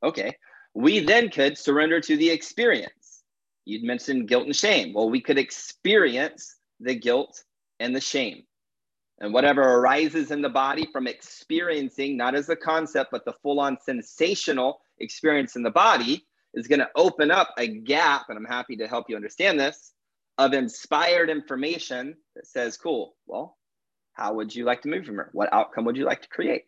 Okay. 0.02 0.34
We 0.74 1.00
then 1.00 1.28
could 1.28 1.58
surrender 1.58 2.00
to 2.00 2.16
the 2.16 2.30
experience. 2.30 3.22
You'd 3.64 3.84
mentioned 3.84 4.28
guilt 4.28 4.46
and 4.46 4.56
shame. 4.56 4.92
Well, 4.92 5.10
we 5.10 5.20
could 5.20 5.38
experience 5.38 6.56
the 6.80 6.94
guilt 6.94 7.44
and 7.78 7.94
the 7.94 8.00
shame. 8.00 8.44
And 9.20 9.32
whatever 9.32 9.62
arises 9.62 10.30
in 10.30 10.42
the 10.42 10.48
body 10.48 10.88
from 10.92 11.06
experiencing, 11.06 12.16
not 12.16 12.34
as 12.34 12.48
a 12.48 12.56
concept, 12.56 13.10
but 13.12 13.24
the 13.24 13.34
full 13.42 13.60
on 13.60 13.78
sensational 13.80 14.80
experience 14.98 15.54
in 15.54 15.62
the 15.62 15.70
body, 15.70 16.26
is 16.54 16.66
going 16.66 16.80
to 16.80 16.90
open 16.96 17.30
up 17.30 17.50
a 17.56 17.66
gap, 17.66 18.26
and 18.28 18.36
I'm 18.36 18.44
happy 18.44 18.76
to 18.76 18.88
help 18.88 19.06
you 19.08 19.16
understand 19.16 19.60
this, 19.60 19.92
of 20.38 20.54
inspired 20.54 21.30
information 21.30 22.16
that 22.34 22.46
says, 22.46 22.76
cool, 22.76 23.14
well, 23.26 23.56
how 24.14 24.34
would 24.34 24.54
you 24.54 24.64
like 24.64 24.82
to 24.82 24.88
move 24.88 25.06
from 25.06 25.14
here? 25.14 25.30
What 25.32 25.52
outcome 25.52 25.84
would 25.84 25.96
you 25.96 26.04
like 26.04 26.22
to 26.22 26.28
create? 26.28 26.64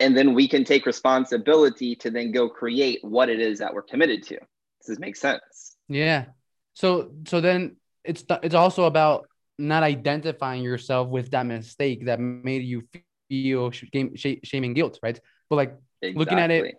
And 0.00 0.16
then 0.16 0.34
we 0.34 0.48
can 0.48 0.64
take 0.64 0.86
responsibility 0.86 1.94
to 1.96 2.10
then 2.10 2.32
go 2.32 2.48
create 2.48 3.00
what 3.02 3.28
it 3.28 3.38
is 3.38 3.58
that 3.58 3.72
we're 3.72 3.82
committed 3.82 4.22
to. 4.24 4.38
Does 4.38 4.86
this 4.88 4.98
make 4.98 5.14
sense? 5.14 5.76
Yeah. 5.88 6.26
So 6.74 7.12
so 7.26 7.40
then 7.40 7.76
it's 8.04 8.24
it's 8.42 8.54
also 8.54 8.84
about 8.84 9.26
not 9.58 9.82
identifying 9.82 10.62
yourself 10.62 11.08
with 11.08 11.30
that 11.32 11.44
mistake 11.44 12.06
that 12.06 12.18
made 12.18 12.62
you 12.62 12.82
feel 13.28 13.70
shame, 13.70 14.16
shame 14.16 14.64
and 14.64 14.74
guilt, 14.74 14.98
right? 15.02 15.20
But 15.48 15.56
like 15.56 15.76
exactly. 16.00 16.18
looking 16.18 16.38
at 16.38 16.50
it 16.50 16.74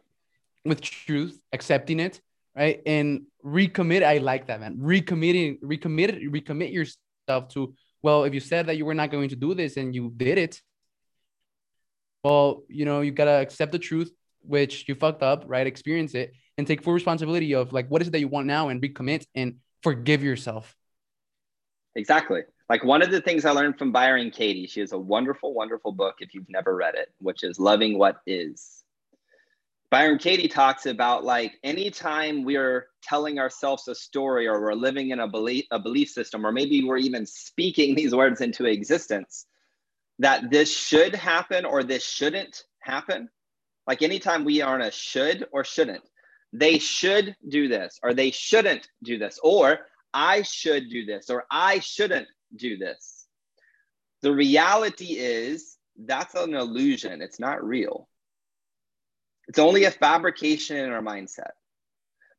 with 0.65 0.81
truth, 0.81 1.39
accepting 1.53 1.99
it, 1.99 2.19
right? 2.55 2.81
And 2.85 3.23
recommit. 3.45 4.03
I 4.03 4.17
like 4.17 4.47
that, 4.47 4.59
man. 4.59 4.77
Recommitting, 4.77 5.59
recommit, 5.61 6.27
recommit 6.29 6.73
yourself 6.73 7.49
to, 7.53 7.73
well, 8.01 8.23
if 8.23 8.33
you 8.33 8.39
said 8.39 8.67
that 8.67 8.77
you 8.77 8.85
were 8.85 8.93
not 8.95 9.11
going 9.11 9.29
to 9.29 9.35
do 9.35 9.53
this 9.53 9.77
and 9.77 9.93
you 9.93 10.11
did 10.15 10.37
it, 10.37 10.61
well, 12.23 12.63
you 12.67 12.85
know, 12.85 13.01
you 13.01 13.11
gotta 13.11 13.39
accept 13.39 13.71
the 13.71 13.79
truth, 13.79 14.11
which 14.41 14.87
you 14.87 14.95
fucked 14.95 15.23
up, 15.23 15.45
right? 15.47 15.65
Experience 15.65 16.13
it 16.15 16.33
and 16.57 16.67
take 16.67 16.83
full 16.83 16.93
responsibility 16.93 17.53
of 17.53 17.73
like 17.73 17.87
what 17.89 18.01
is 18.01 18.07
it 18.07 18.11
that 18.11 18.19
you 18.19 18.27
want 18.27 18.47
now 18.47 18.69
and 18.69 18.81
recommit 18.81 19.25
and 19.35 19.55
forgive 19.83 20.23
yourself. 20.23 20.75
Exactly. 21.95 22.41
Like 22.69 22.83
one 22.83 23.01
of 23.01 23.11
the 23.11 23.19
things 23.19 23.43
I 23.43 23.51
learned 23.51 23.77
from 23.77 23.91
Byron 23.91 24.31
Katie, 24.31 24.65
she 24.65 24.79
has 24.79 24.93
a 24.93 24.97
wonderful, 24.97 25.53
wonderful 25.53 25.91
book 25.91 26.15
if 26.19 26.33
you've 26.33 26.49
never 26.49 26.75
read 26.75 26.95
it, 26.95 27.09
which 27.19 27.43
is 27.43 27.59
Loving 27.59 27.97
What 27.97 28.21
Is 28.25 28.81
Byron 29.91 30.19
Katie 30.19 30.47
talks 30.47 30.85
about 30.85 31.25
like 31.25 31.59
anytime 31.65 32.45
we're 32.45 32.87
telling 33.03 33.39
ourselves 33.39 33.89
a 33.89 33.93
story 33.93 34.47
or 34.47 34.61
we're 34.61 34.73
living 34.73 35.09
in 35.09 35.19
a 35.19 35.27
belief, 35.27 35.65
a 35.69 35.79
belief 35.79 36.09
system, 36.09 36.47
or 36.47 36.53
maybe 36.53 36.81
we're 36.81 36.97
even 36.97 37.25
speaking 37.25 37.93
these 37.95 38.15
words 38.15 38.39
into 38.39 38.65
existence, 38.65 39.47
that 40.21 40.51
this 40.51 40.71
should 40.71 41.15
happen 41.15 41.65
or 41.65 41.83
this 41.83 42.05
shouldn't 42.05 42.63
happen. 42.79 43.27
Like 43.87 44.03
anytime 44.03 44.45
we 44.45 44.61
are 44.61 44.75
in 44.75 44.83
a 44.83 44.91
should 44.91 45.47
or 45.51 45.63
shouldn't, 45.63 46.03
they 46.53 46.77
should 46.77 47.35
do 47.47 47.67
this 47.67 47.99
or 48.03 48.13
they 48.13 48.29
shouldn't 48.29 48.87
do 49.03 49.17
this, 49.17 49.39
or 49.41 49.79
I 50.13 50.43
should 50.43 50.89
do 50.89 51.05
this 51.05 51.31
or 51.31 51.45
I 51.49 51.79
shouldn't 51.79 52.27
do 52.55 52.77
this. 52.77 53.25
The 54.21 54.31
reality 54.31 55.15
is 55.17 55.77
that's 55.97 56.35
an 56.35 56.53
illusion. 56.53 57.23
It's 57.23 57.39
not 57.39 57.63
real. 57.63 58.07
It's 59.47 59.59
only 59.59 59.85
a 59.85 59.91
fabrication 59.91 60.77
in 60.77 60.91
our 60.91 61.01
mindset. 61.01 61.51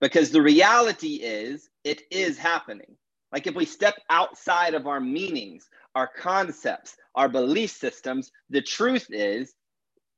Because 0.01 0.31
the 0.31 0.43
reality 0.43 1.17
is, 1.17 1.69
it 1.83 2.03
is 2.13 2.39
happening. 2.39 2.97
Like 3.33 3.49
if 3.49 3.55
we 3.57 3.65
step 3.65 3.95
outside 4.09 4.75
of 4.75 4.87
our 4.87 5.01
meanings, 5.01 5.69
our 5.95 6.07
concepts, 6.07 6.97
our 7.15 7.29
belief 7.29 7.71
systems, 7.71 8.31
the 8.51 8.63
truth 8.63 9.07
is, 9.11 9.55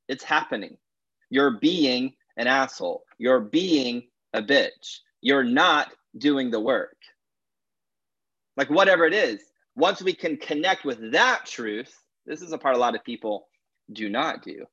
it's 0.07 0.23
happening. 0.23 0.77
You're 1.29 1.59
being 1.59 2.13
an 2.37 2.47
asshole. 2.47 3.03
You're 3.17 3.39
being 3.39 4.07
a 4.33 4.41
bitch. 4.41 4.99
You're 5.21 5.43
not 5.43 5.91
doing 6.17 6.51
the 6.51 6.59
work. 6.59 6.97
Like 8.57 8.69
whatever 8.69 9.05
it 9.05 9.13
is, 9.13 9.41
once 9.75 10.01
we 10.01 10.13
can 10.13 10.37
connect 10.37 10.85
with 10.85 11.11
that 11.11 11.45
truth, 11.45 11.93
this 12.25 12.41
is 12.41 12.53
a 12.53 12.57
part 12.57 12.75
a 12.75 12.79
lot 12.79 12.95
of 12.95 13.03
people 13.03 13.47
do 13.91 14.09
not 14.09 14.43
do. 14.43 14.65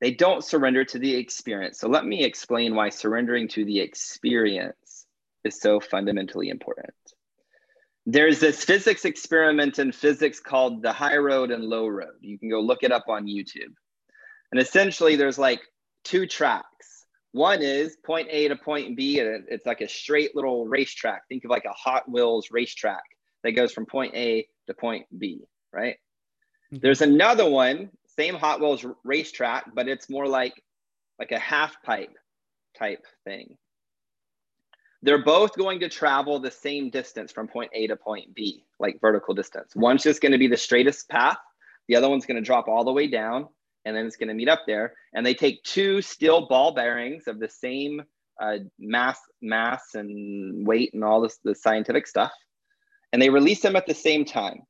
They 0.00 0.12
don't 0.12 0.44
surrender 0.44 0.84
to 0.84 0.98
the 0.98 1.14
experience. 1.16 1.80
So 1.80 1.88
let 1.88 2.04
me 2.04 2.22
explain 2.22 2.74
why 2.74 2.90
surrendering 2.90 3.48
to 3.48 3.64
the 3.64 3.80
experience 3.80 5.06
is 5.44 5.60
so 5.60 5.80
fundamentally 5.80 6.50
important. 6.50 6.94
There's 8.10 8.40
this 8.40 8.64
physics 8.64 9.04
experiment 9.04 9.78
in 9.78 9.92
physics 9.92 10.40
called 10.40 10.80
the 10.80 10.92
high 10.92 11.18
road 11.18 11.50
and 11.50 11.62
low 11.62 11.86
road. 11.86 12.16
You 12.22 12.38
can 12.38 12.48
go 12.48 12.58
look 12.58 12.82
it 12.82 12.90
up 12.90 13.04
on 13.06 13.26
YouTube. 13.26 13.74
And 14.50 14.58
essentially, 14.58 15.14
there's 15.14 15.38
like 15.38 15.60
two 16.04 16.26
tracks. 16.26 17.04
One 17.32 17.60
is 17.60 17.98
point 18.06 18.28
A 18.30 18.48
to 18.48 18.56
point 18.56 18.96
B, 18.96 19.20
and 19.20 19.44
it's 19.50 19.66
like 19.66 19.82
a 19.82 19.88
straight 19.88 20.34
little 20.34 20.66
racetrack. 20.66 21.28
Think 21.28 21.44
of 21.44 21.50
like 21.50 21.66
a 21.66 21.72
Hot 21.72 22.10
Wheels 22.10 22.48
racetrack 22.50 23.02
that 23.44 23.52
goes 23.52 23.72
from 23.72 23.84
point 23.84 24.14
A 24.14 24.46
to 24.68 24.74
point 24.74 25.04
B, 25.18 25.42
right? 25.70 25.96
Mm-hmm. 26.72 26.78
There's 26.80 27.02
another 27.02 27.48
one, 27.50 27.90
same 28.16 28.36
Hot 28.36 28.58
Wheels 28.58 28.86
racetrack, 29.04 29.74
but 29.74 29.86
it's 29.86 30.08
more 30.08 30.26
like 30.26 30.54
like 31.18 31.32
a 31.32 31.38
half 31.38 31.76
pipe 31.82 32.16
type 32.78 33.04
thing. 33.24 33.58
They're 35.02 35.22
both 35.22 35.56
going 35.56 35.80
to 35.80 35.88
travel 35.88 36.40
the 36.40 36.50
same 36.50 36.90
distance 36.90 37.30
from 37.30 37.46
point 37.46 37.70
A 37.72 37.86
to 37.86 37.96
point 37.96 38.34
B, 38.34 38.64
like 38.80 39.00
vertical 39.00 39.34
distance. 39.34 39.76
One's 39.76 40.02
just 40.02 40.20
going 40.20 40.32
to 40.32 40.38
be 40.38 40.48
the 40.48 40.56
straightest 40.56 41.08
path. 41.08 41.38
The 41.86 41.96
other 41.96 42.08
one's 42.08 42.26
going 42.26 42.36
to 42.36 42.42
drop 42.42 42.68
all 42.68 42.84
the 42.84 42.92
way 42.92 43.06
down 43.06 43.48
and 43.84 43.96
then 43.96 44.06
it's 44.06 44.16
going 44.16 44.28
to 44.28 44.34
meet 44.34 44.48
up 44.48 44.62
there. 44.66 44.94
And 45.14 45.24
they 45.24 45.34
take 45.34 45.62
two 45.62 46.02
steel 46.02 46.46
ball 46.46 46.74
bearings 46.74 47.26
of 47.26 47.38
the 47.38 47.48
same 47.48 48.02
uh, 48.40 48.58
mass, 48.78 49.18
mass 49.40 49.94
and 49.94 50.66
weight 50.66 50.92
and 50.94 51.02
all 51.02 51.20
this 51.20 51.38
the 51.42 51.54
scientific 51.54 52.06
stuff, 52.06 52.32
and 53.12 53.20
they 53.20 53.30
release 53.30 53.60
them 53.60 53.76
at 53.76 53.86
the 53.86 53.94
same 53.94 54.24
time. 54.24 54.60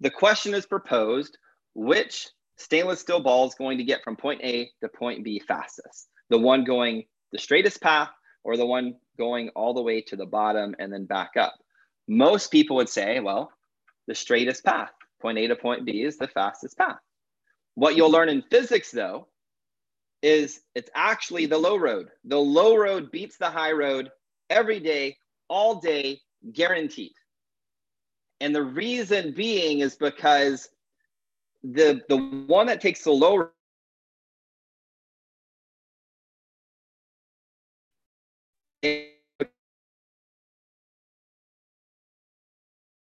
The 0.00 0.10
question 0.10 0.54
is 0.54 0.66
proposed: 0.66 1.38
which 1.74 2.28
stainless 2.56 3.00
steel 3.00 3.20
ball 3.20 3.46
is 3.46 3.54
going 3.54 3.78
to 3.78 3.84
get 3.84 4.02
from 4.02 4.16
point 4.16 4.42
A 4.42 4.70
to 4.82 4.88
point 4.88 5.24
B 5.24 5.38
fastest? 5.38 6.08
The 6.28 6.38
one 6.38 6.64
going 6.64 7.04
the 7.32 7.38
straightest 7.38 7.80
path, 7.80 8.10
or 8.44 8.56
the 8.56 8.66
one 8.66 8.94
going 9.20 9.50
all 9.50 9.74
the 9.74 9.82
way 9.82 10.00
to 10.00 10.16
the 10.16 10.26
bottom 10.26 10.74
and 10.78 10.92
then 10.92 11.04
back 11.04 11.36
up? 11.36 11.54
Most 12.08 12.50
people 12.50 12.76
would 12.76 12.88
say, 12.88 13.20
well, 13.20 13.52
the 14.08 14.14
straightest 14.14 14.64
path, 14.64 14.90
point 15.20 15.38
A 15.38 15.46
to 15.46 15.56
point 15.56 15.84
B, 15.84 16.02
is 16.02 16.16
the 16.16 16.26
fastest 16.26 16.76
path. 16.78 16.98
What 17.74 17.96
you'll 17.96 18.10
learn 18.10 18.30
in 18.30 18.42
physics, 18.50 18.90
though, 18.90 19.28
is 20.22 20.60
it's 20.74 20.90
actually 20.94 21.46
the 21.46 21.58
low 21.58 21.76
road. 21.76 22.08
The 22.24 22.38
low 22.38 22.76
road 22.76 23.10
beats 23.10 23.36
the 23.36 23.50
high 23.50 23.72
road 23.72 24.10
every 24.48 24.80
day, 24.80 25.16
all 25.48 25.76
day, 25.76 26.20
guaranteed. 26.52 27.12
And 28.40 28.54
the 28.54 28.62
reason 28.62 29.32
being 29.32 29.80
is 29.80 29.96
because 29.96 30.68
the 31.62 32.00
the 32.08 32.16
one 32.46 32.66
that 32.66 32.80
takes 32.80 33.04
the 33.04 33.12
low 33.12 33.50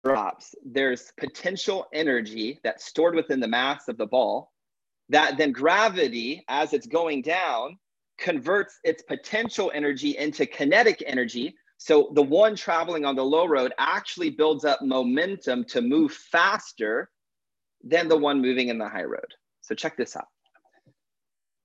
drops, 0.04 0.56
there's 0.66 1.12
potential 1.18 1.88
energy 1.94 2.60
that's 2.64 2.86
stored 2.86 3.16
within 3.16 3.40
the 3.40 3.48
mass 3.48 3.88
of 3.88 3.98
the 3.98 4.06
ball 4.06 4.52
that 5.10 5.38
then 5.38 5.52
gravity, 5.52 6.44
as 6.48 6.74
it's 6.74 6.88
going 6.88 7.22
down, 7.22 7.78
converts 8.18 8.80
its 8.84 9.04
potential 9.04 9.72
energy 9.74 10.18
into 10.18 10.46
kinetic 10.46 11.04
energy. 11.06 11.54
So 11.78 12.12
the 12.14 12.24
one 12.24 12.56
traveling 12.56 13.06
on 13.06 13.16
the 13.16 13.26
low 13.26 13.46
road 13.46 13.74
actually 13.78 14.30
builds 14.30 14.64
up 14.64 14.82
momentum 14.82 15.66
to 15.66 15.82
move 15.82 16.14
faster 16.14 17.10
than 17.84 18.08
the 18.08 18.18
one 18.18 18.42
moving 18.42 18.70
in 18.70 18.78
the 18.78 18.88
high 18.88 19.04
road. 19.04 19.34
So 19.62 19.76
check 19.76 19.98
this 19.98 20.16
out. 20.16 20.28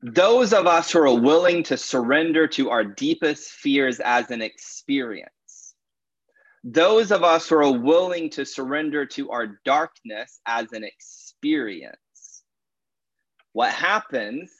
Those 0.03 0.53
of 0.53 0.66
us 0.66 0.90
who 0.90 1.01
are 1.01 1.20
willing 1.20 1.62
to 1.64 1.77
surrender 1.77 2.46
to 2.49 2.70
our 2.70 2.85
deepest 2.85 3.51
fears 3.51 4.01
as 4.01 4.31
an 4.31 4.42
experience, 4.42 5.31
those 6.69 7.13
of 7.13 7.23
us 7.23 7.49
who 7.49 7.57
are 7.57 7.79
willing 7.79 8.29
to 8.31 8.45
surrender 8.45 9.07
to 9.07 9.31
our 9.31 9.61
darkness 9.65 10.41
as 10.47 10.73
an 10.73 10.83
experience, 10.83 12.43
what 13.53 13.73
happens 13.73 14.51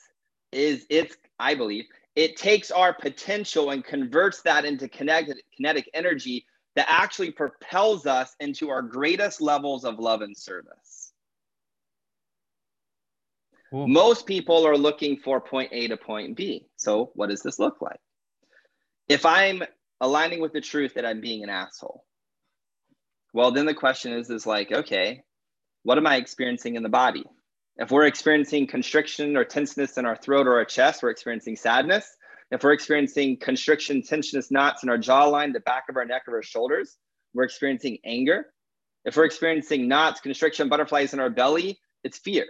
is 0.53 0.85
it's, 0.89 1.17
I 1.37 1.53
believe, 1.55 1.83
it 2.15 2.37
takes 2.37 2.71
our 2.71 2.93
potential 2.93 3.71
and 3.71 3.83
converts 3.83 4.41
that 4.43 4.63
into 4.63 4.87
kinetic, 4.87 5.43
kinetic 5.53 5.89
energy 5.93 6.45
that 6.77 6.85
actually 6.87 7.31
propels 7.31 8.05
us 8.05 8.33
into 8.39 8.69
our 8.69 8.81
greatest 8.81 9.41
levels 9.41 9.83
of 9.83 9.99
love 9.99 10.21
and 10.21 10.35
service. 10.35 11.11
Cool. 13.69 13.85
Most 13.85 14.25
people 14.25 14.65
are 14.65 14.77
looking 14.77 15.17
for 15.17 15.41
point 15.41 15.73
A 15.73 15.89
to 15.89 15.97
point 15.97 16.37
B. 16.37 16.67
So, 16.77 17.11
what 17.15 17.29
does 17.29 17.41
this 17.41 17.59
look 17.59 17.81
like? 17.81 17.99
If 19.09 19.25
I'm 19.25 19.63
aligning 20.01 20.41
with 20.41 20.53
the 20.53 20.61
truth 20.61 20.93
that 20.95 21.05
I'm 21.05 21.21
being 21.21 21.43
an 21.43 21.49
asshole, 21.49 22.03
well, 23.33 23.51
then 23.51 23.65
the 23.65 23.73
question 23.73 24.13
is, 24.13 24.29
is 24.29 24.45
like, 24.45 24.71
okay, 24.71 25.23
what 25.83 25.97
am 25.97 26.07
I 26.07 26.15
experiencing 26.15 26.75
in 26.75 26.83
the 26.83 26.89
body? 26.89 27.23
If 27.77 27.91
we're 27.91 28.07
experiencing 28.07 28.67
constriction 28.67 29.37
or 29.37 29.43
tenseness 29.43 29.97
in 29.97 30.05
our 30.05 30.15
throat 30.15 30.47
or 30.47 30.55
our 30.55 30.65
chest, 30.65 31.03
we're 31.03 31.11
experiencing 31.11 31.55
sadness. 31.55 32.09
If 32.49 32.63
we're 32.63 32.73
experiencing 32.73 33.37
constriction, 33.37 34.01
tensionous 34.01 34.49
knots 34.49 34.83
in 34.83 34.89
our 34.89 34.97
jawline, 34.97 35.53
the 35.53 35.59
back 35.59 35.83
of 35.89 35.97
our 35.97 36.05
neck, 36.05 36.23
or 36.27 36.37
our 36.37 36.43
shoulders, 36.43 36.97
we're 37.33 37.43
experiencing 37.43 37.99
anger. 38.05 38.47
If 39.05 39.15
we're 39.15 39.25
experiencing 39.25 39.87
knots, 39.87 40.21
constriction, 40.21 40.69
butterflies 40.69 41.13
in 41.13 41.19
our 41.19 41.29
belly, 41.29 41.79
it's 42.03 42.17
fear. 42.17 42.45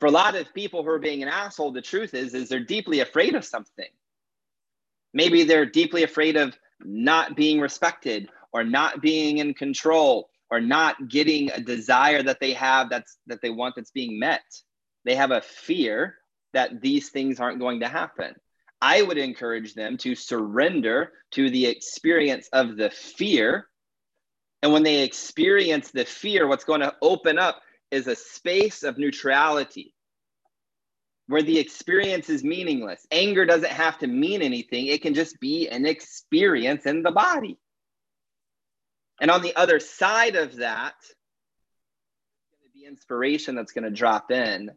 For 0.00 0.06
a 0.06 0.10
lot 0.10 0.34
of 0.34 0.52
people 0.54 0.82
who 0.82 0.88
are 0.90 0.98
being 0.98 1.22
an 1.22 1.28
asshole, 1.28 1.72
the 1.72 1.82
truth 1.82 2.14
is, 2.14 2.34
is 2.34 2.48
they're 2.48 2.64
deeply 2.64 3.00
afraid 3.00 3.34
of 3.34 3.44
something. 3.44 3.86
Maybe 5.14 5.44
they're 5.44 5.66
deeply 5.66 6.02
afraid 6.02 6.36
of 6.36 6.56
not 6.84 7.36
being 7.36 7.60
respected 7.60 8.28
or 8.52 8.64
not 8.64 9.00
being 9.00 9.38
in 9.38 9.54
control 9.54 10.28
or 10.50 10.60
not 10.60 11.08
getting 11.08 11.50
a 11.50 11.60
desire 11.60 12.22
that 12.22 12.40
they 12.40 12.52
have 12.52 12.90
that's 12.90 13.18
that 13.26 13.40
they 13.40 13.50
want 13.50 13.74
that's 13.76 13.90
being 13.90 14.18
met. 14.18 14.42
They 15.04 15.14
have 15.14 15.30
a 15.30 15.40
fear 15.40 16.16
that 16.52 16.80
these 16.80 17.08
things 17.08 17.40
aren't 17.40 17.58
going 17.58 17.80
to 17.80 17.88
happen. 17.88 18.34
I 18.80 19.02
would 19.02 19.18
encourage 19.18 19.74
them 19.74 19.96
to 19.98 20.14
surrender 20.14 21.12
to 21.32 21.48
the 21.50 21.66
experience 21.66 22.48
of 22.52 22.76
the 22.76 22.90
fear. 22.90 23.68
And 24.62 24.72
when 24.72 24.82
they 24.82 25.02
experience 25.02 25.90
the 25.90 26.04
fear 26.04 26.46
what's 26.46 26.64
going 26.64 26.80
to 26.80 26.94
open 27.00 27.38
up 27.38 27.62
is 27.90 28.06
a 28.06 28.16
space 28.16 28.82
of 28.82 28.98
neutrality 28.98 29.94
where 31.32 31.42
the 31.42 31.58
experience 31.58 32.28
is 32.28 32.44
meaningless 32.44 33.06
anger 33.10 33.44
doesn't 33.44 33.72
have 33.72 33.98
to 33.98 34.06
mean 34.06 34.42
anything 34.42 34.86
it 34.86 35.02
can 35.02 35.14
just 35.14 35.38
be 35.40 35.68
an 35.68 35.86
experience 35.86 36.86
in 36.86 37.02
the 37.02 37.10
body 37.10 37.58
and 39.22 39.30
on 39.30 39.40
the 39.40 39.54
other 39.54 39.78
side 39.78 40.34
of 40.34 40.56
that, 40.56 40.94
the 42.74 42.86
inspiration 42.86 43.54
that's 43.54 43.70
going 43.70 43.84
to 43.84 43.90
drop 43.90 44.32
in, 44.32 44.72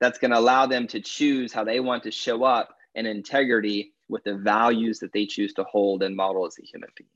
that's 0.00 0.18
going 0.18 0.32
to 0.32 0.38
allow 0.38 0.66
them 0.66 0.88
to 0.88 1.00
choose 1.00 1.52
how 1.52 1.62
they 1.62 1.78
want 1.78 2.02
to 2.02 2.10
show 2.10 2.42
up 2.42 2.74
in 2.96 3.06
integrity 3.06 3.92
with 4.08 4.24
the 4.24 4.34
values 4.34 4.98
that 4.98 5.12
they 5.12 5.24
choose 5.24 5.54
to 5.54 5.62
hold 5.62 6.02
and 6.02 6.16
model 6.16 6.46
as 6.46 6.56
a 6.58 6.66
human 6.66 6.90
being. 6.96 7.08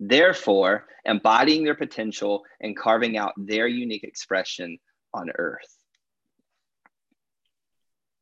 Therefore, 0.00 0.86
embodying 1.04 1.62
their 1.62 1.76
potential 1.76 2.42
and 2.60 2.76
carving 2.76 3.16
out 3.16 3.34
their 3.36 3.68
unique 3.68 4.02
expression 4.02 4.78
on 5.14 5.30
earth. 5.38 5.72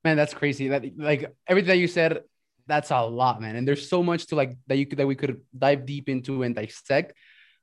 Man, 0.05 0.17
that's 0.17 0.35
crazy. 0.35 0.69
That 0.69 0.85
like 0.97 1.35
everything 1.47 1.69
that 1.69 1.79
you 1.79 1.89
said, 1.89 2.23
that's 2.67 2.91
a 2.91 3.01
lot, 3.03 3.41
man. 3.41 3.57
And 3.57 3.67
there's 3.67 3.89
so 3.89 4.03
much 4.03 4.27
to 4.27 4.37
like 4.37 4.57
that 4.67 4.77
you 4.77 4.87
could 4.87 4.99
that 4.99 5.07
we 5.07 5.15
could 5.15 5.41
dive 5.57 5.87
deep 5.87 6.09
into 6.09 6.43
and 6.43 6.55
dissect. 6.55 7.15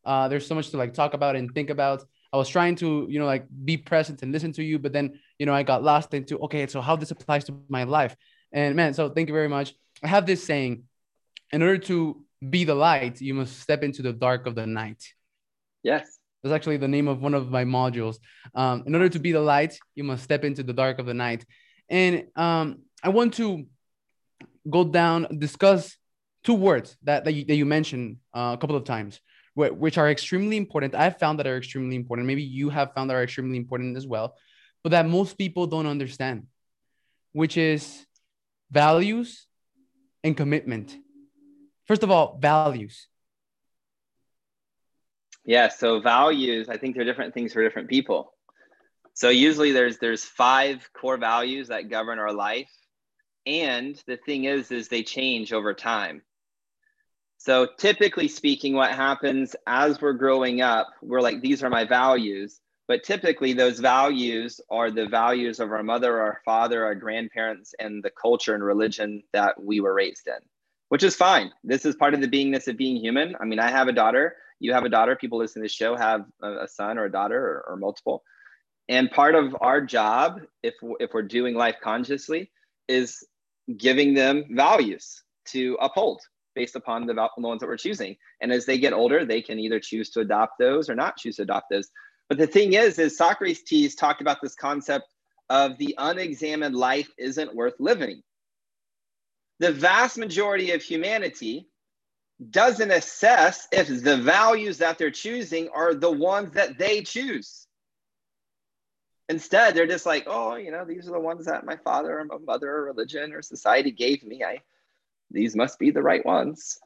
Uh, 0.04 0.28
there's 0.28 0.48
so 0.48 0.56
much 0.56 0.70
to 0.72 0.78
like 0.78 0.94
talk 0.94 1.14
about 1.14 1.36
and 1.36 1.54
think 1.54 1.70
about. 1.70 2.04
I 2.34 2.38
was 2.38 2.50
trying 2.50 2.76
to, 2.78 3.08
you 3.10 3.20
know, 3.20 3.26
like 3.26 3.46
be 3.66 3.78
present 3.78 4.24
and 4.24 4.32
listen 4.32 4.54
to 4.54 4.64
you, 4.64 4.80
but 4.80 4.94
then, 4.94 5.20
you 5.38 5.46
know, 5.46 5.54
I 5.54 5.64
got 5.64 5.84
lost 5.84 6.14
into, 6.14 6.40
okay, 6.40 6.66
so 6.66 6.80
how 6.80 6.96
this 6.96 7.12
applies 7.12 7.44
to 7.46 7.60
my 7.68 7.84
life. 7.84 8.16
And 8.54 8.76
man, 8.76 8.94
so 8.94 9.10
thank 9.10 9.28
you 9.28 9.34
very 9.34 9.50
much. 9.50 9.74
I 10.02 10.08
have 10.08 10.26
this 10.26 10.44
saying 10.44 10.84
in 11.52 11.62
order 11.62 11.78
to 11.78 12.24
be 12.50 12.64
the 12.64 12.74
light, 12.74 13.22
you 13.22 13.34
must 13.34 13.60
step 13.60 13.84
into 13.84 14.02
the 14.02 14.14
dark 14.14 14.48
of 14.48 14.56
the 14.56 14.66
night. 14.66 15.14
Yes. 15.84 16.20
That's 16.42 16.56
actually 16.56 16.78
the 16.78 16.88
name 16.88 17.08
of 17.08 17.22
one 17.22 17.34
of 17.34 17.52
my 17.52 17.66
modules. 17.66 18.18
Um, 18.56 18.84
in 18.88 18.96
order 18.96 19.10
to 19.10 19.20
be 19.20 19.32
the 19.32 19.42
light, 19.42 19.78
you 19.94 20.04
must 20.04 20.24
step 20.24 20.44
into 20.44 20.64
the 20.64 20.74
dark 20.74 21.00
of 21.00 21.06
the 21.06 21.14
night. 21.14 21.46
And 21.92 22.28
um, 22.38 22.84
I 23.04 23.10
want 23.10 23.34
to 23.36 23.66
go 24.68 24.86
down, 24.86 25.28
discuss 25.38 25.98
two 26.44 26.54
words 26.54 26.96
that, 27.04 27.26
that, 27.26 27.34
you, 27.34 27.46
that 27.46 27.56
you 27.56 27.66
mentioned 27.66 28.18
uh, 28.34 28.56
a 28.56 28.58
couple 28.58 28.78
of 28.78 28.86
times, 28.86 29.20
which 29.56 29.98
are 29.98 30.10
extremely 30.10 30.56
important. 30.56 30.96
I've 30.96 31.20
found 31.20 31.38
that 31.40 31.48
are 31.48 31.58
extremely 31.58 31.98
important. 31.98 32.28
Maybe 32.28 32.44
you 32.44 32.70
have 32.70 32.94
found 32.94 33.10
that 33.10 33.16
are 33.18 33.24
extremely 33.24 33.58
important 33.58 33.98
as 33.98 34.08
well, 34.08 34.38
but 34.84 34.92
that 34.92 35.06
most 35.06 35.38
people 35.38 35.68
don't 35.68 35.86
understand, 35.86 36.48
which 37.34 37.58
is 37.58 38.06
values 38.72 39.46
and 40.24 40.36
commitment. 40.36 40.96
First 41.86 42.04
of 42.04 42.10
all, 42.10 42.40
values. 42.42 43.08
Yeah, 45.44 45.68
so 45.68 46.00
values, 46.00 46.70
I 46.70 46.78
think 46.78 46.96
they're 46.96 47.04
different 47.04 47.34
things 47.34 47.52
for 47.52 47.62
different 47.62 47.90
people. 47.90 48.34
So 49.22 49.30
usually 49.30 49.72
there's 49.72 50.00
there's 50.00 50.26
five 50.26 50.90
core 50.94 51.16
values 51.16 51.68
that 51.68 51.92
govern 51.92 52.18
our 52.18 52.34
life. 52.34 52.72
And 53.46 53.96
the 54.08 54.18
thing 54.18 54.46
is 54.46 54.72
is 54.72 54.88
they 54.88 55.04
change 55.04 55.54
over 55.54 55.76
time. 55.76 56.24
So 57.38 57.68
typically 57.78 58.28
speaking 58.28 58.74
what 58.74 58.90
happens 58.94 59.56
as 59.68 60.02
we're 60.02 60.14
growing 60.14 60.62
up, 60.62 60.88
we're 61.04 61.22
like 61.22 61.40
these 61.40 61.62
are 61.64 61.70
my 61.70 61.86
values, 61.86 62.62
but 62.88 63.04
typically 63.04 63.54
those 63.54 63.80
values 63.80 64.60
are 64.72 64.90
the 64.90 65.06
values 65.06 65.60
of 65.60 65.72
our 65.72 65.84
mother, 65.84 66.20
our 66.20 66.42
father, 66.44 66.84
our 66.84 66.96
grandparents 66.96 67.76
and 67.78 68.04
the 68.04 68.10
culture 68.20 68.56
and 68.56 68.64
religion 68.64 69.22
that 69.34 69.64
we 69.64 69.82
were 69.82 69.94
raised 69.94 70.26
in. 70.26 70.42
Which 70.90 71.04
is 71.04 71.16
fine. 71.16 71.52
This 71.64 71.86
is 71.86 71.96
part 71.96 72.16
of 72.16 72.22
the 72.22 72.28
beingness 72.28 72.68
of 72.68 72.76
being 72.76 72.96
human. 72.96 73.36
I 73.40 73.46
mean, 73.46 73.60
I 73.60 73.70
have 73.70 73.88
a 73.88 73.94
daughter 73.94 74.36
you 74.62 74.74
have 74.74 74.86
a 74.86 74.90
daughter, 74.90 75.16
people 75.16 75.40
listening 75.40 75.64
to 75.64 75.66
this 75.66 75.74
show 75.74 75.96
have 75.96 76.24
a, 76.44 76.68
son 76.68 77.00
or 77.00 77.06
a 77.06 77.12
daughter 77.12 77.36
or, 77.36 77.66
or, 77.70 77.78
multiple. 77.78 78.24
And 78.92 79.10
part 79.10 79.36
of 79.36 79.56
our 79.62 79.80
job, 79.80 80.42
if, 80.64 80.74
if 81.00 81.14
we're 81.14 81.22
doing 81.22 81.56
life 81.56 81.78
consciously, 81.82 82.52
is 82.90 83.26
giving 83.78 84.14
them 84.14 84.44
values 84.52 85.24
to 85.46 85.78
uphold 85.80 86.20
based 86.56 86.76
upon 86.76 87.08
the, 87.08 87.14
the 87.14 87.30
ones 87.38 87.62
that 87.62 87.68
we're 87.68 87.78
choosing. 87.78 88.18
And 88.42 88.52
as 88.52 88.66
they 88.66 88.78
get 88.78 88.92
older, 88.92 89.24
they 89.24 89.42
can 89.42 89.60
either 89.60 89.80
choose 89.80 90.10
to 90.10 90.20
adopt 90.20 90.60
those 90.60 90.90
or 90.90 90.96
not 90.96 91.16
choose 91.16 91.38
to 91.38 91.44
adopt 91.44 91.68
those. 91.72 91.88
But 92.28 92.38
the 92.38 92.48
thing 92.48 92.74
is, 92.74 93.00
is 93.00 93.16
Socrates 93.16 93.96
talked 93.96 94.20
about 94.20 94.40
this 94.44 94.56
concept 94.56 95.06
of 95.50 95.78
the 95.78 95.96
unexamined 95.98 96.76
life 96.76 97.08
isn't 97.18 97.56
worth 97.56 97.76
living. 97.80 98.22
The 99.62 99.72
vast 99.72 100.18
majority 100.18 100.72
of 100.72 100.82
humanity 100.82 101.70
doesn't 102.50 102.92
assess 102.92 103.70
if 103.72 103.88
the 104.04 104.18
values 104.18 104.80
that 104.80 104.98
they're 104.98 105.12
choosing 105.12 105.70
are 105.70 105.94
the 105.94 106.12
ones 106.12 106.52
that 106.56 106.78
they 106.78 107.04
choose. 107.04 107.68
Instead, 109.32 109.74
they're 109.74 109.88
just 109.88 110.06
like, 110.06 110.26
oh, 110.28 110.56
you 110.56 110.72
know, 110.72 110.84
these 110.84 111.08
are 111.08 111.14
the 111.14 111.20
ones 111.20 111.46
that 111.46 111.66
my 111.66 111.78
father 111.78 112.20
or 112.20 112.26
my 112.26 112.38
mother 112.38 112.70
or 112.70 112.84
religion 112.84 113.32
or 113.32 113.42
society 113.42 113.90
gave 113.90 114.26
me. 114.26 114.44
I 114.44 114.60
these 115.32 115.56
must 115.56 115.80
be 115.80 115.90
the 115.90 116.02
right 116.02 116.26
ones. 116.26 116.78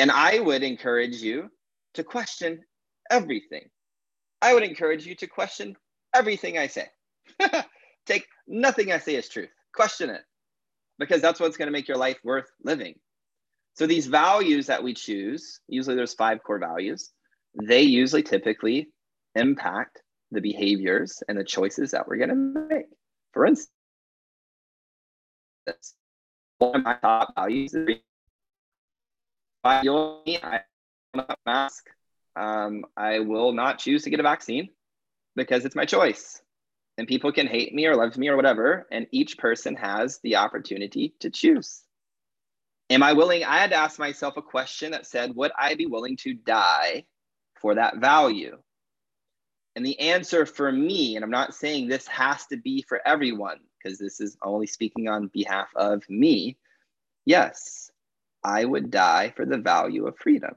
And 0.00 0.10
I 0.10 0.40
would 0.40 0.64
encourage 0.64 1.22
you 1.22 1.48
to 1.94 2.02
question 2.02 2.64
everything. 3.08 3.68
I 4.40 4.52
would 4.52 4.64
encourage 4.64 5.06
you 5.06 5.14
to 5.14 5.28
question 5.28 5.76
everything 6.12 6.58
I 6.58 6.66
say. 6.66 6.88
Take 8.06 8.26
nothing 8.48 8.90
I 8.90 8.98
say 8.98 9.14
as 9.14 9.28
truth. 9.28 9.50
Question 9.72 10.10
it 10.10 10.22
because 10.98 11.22
that's 11.22 11.38
what's 11.38 11.56
going 11.56 11.68
to 11.68 11.72
make 11.72 11.86
your 11.86 11.98
life 11.98 12.18
worth 12.24 12.50
living. 12.64 12.96
So 13.74 13.86
these 13.86 14.08
values 14.08 14.66
that 14.66 14.82
we 14.82 14.92
choose, 14.92 15.60
usually 15.68 15.94
there's 15.94 16.14
five 16.14 16.42
core 16.42 16.58
values, 16.58 17.12
they 17.54 17.82
usually 17.82 18.24
typically 18.24 18.88
impact 19.36 20.01
the 20.32 20.40
behaviors 20.40 21.22
and 21.28 21.38
the 21.38 21.44
choices 21.44 21.92
that 21.92 22.08
we're 22.08 22.16
going 22.16 22.30
to 22.30 22.34
make. 22.34 22.86
For 23.32 23.46
instance, 23.46 23.70
one 26.58 26.76
of 26.76 26.82
my 26.82 26.94
top 26.94 27.34
values 27.34 27.74
is 27.74 27.96
I 29.64 29.82
will 29.82 30.22
not 31.14 31.38
mask. 31.46 31.86
Um, 32.34 32.84
I 32.96 33.20
will 33.20 33.52
not 33.52 33.78
choose 33.78 34.04
to 34.04 34.10
get 34.10 34.20
a 34.20 34.24
vaccine 34.24 34.70
because 35.36 35.64
it's 35.64 35.76
my 35.76 35.84
choice. 35.84 36.40
And 36.98 37.06
people 37.06 37.32
can 37.32 37.46
hate 37.46 37.74
me 37.74 37.86
or 37.86 37.96
love 37.96 38.16
me 38.16 38.28
or 38.28 38.36
whatever. 38.36 38.86
And 38.90 39.06
each 39.12 39.38
person 39.38 39.76
has 39.76 40.18
the 40.22 40.36
opportunity 40.36 41.14
to 41.20 41.30
choose. 41.30 41.82
Am 42.90 43.02
I 43.02 43.12
willing? 43.12 43.44
I 43.44 43.58
had 43.58 43.70
to 43.70 43.76
ask 43.76 43.98
myself 43.98 44.36
a 44.36 44.42
question 44.42 44.92
that 44.92 45.06
said, 45.06 45.34
would 45.34 45.52
I 45.58 45.74
be 45.74 45.86
willing 45.86 46.16
to 46.18 46.34
die 46.34 47.04
for 47.60 47.76
that 47.76 47.98
value? 47.98 48.58
And 49.74 49.86
the 49.86 49.98
answer 50.00 50.44
for 50.44 50.70
me, 50.70 51.16
and 51.16 51.24
I'm 51.24 51.30
not 51.30 51.54
saying 51.54 51.88
this 51.88 52.06
has 52.08 52.46
to 52.46 52.56
be 52.56 52.82
for 52.82 53.00
everyone, 53.06 53.58
because 53.82 53.98
this 53.98 54.20
is 54.20 54.36
only 54.42 54.66
speaking 54.66 55.08
on 55.08 55.28
behalf 55.28 55.68
of 55.74 56.08
me. 56.08 56.58
Yes, 57.24 57.90
I 58.44 58.64
would 58.64 58.90
die 58.90 59.32
for 59.34 59.46
the 59.46 59.58
value 59.58 60.06
of 60.06 60.18
freedom. 60.18 60.54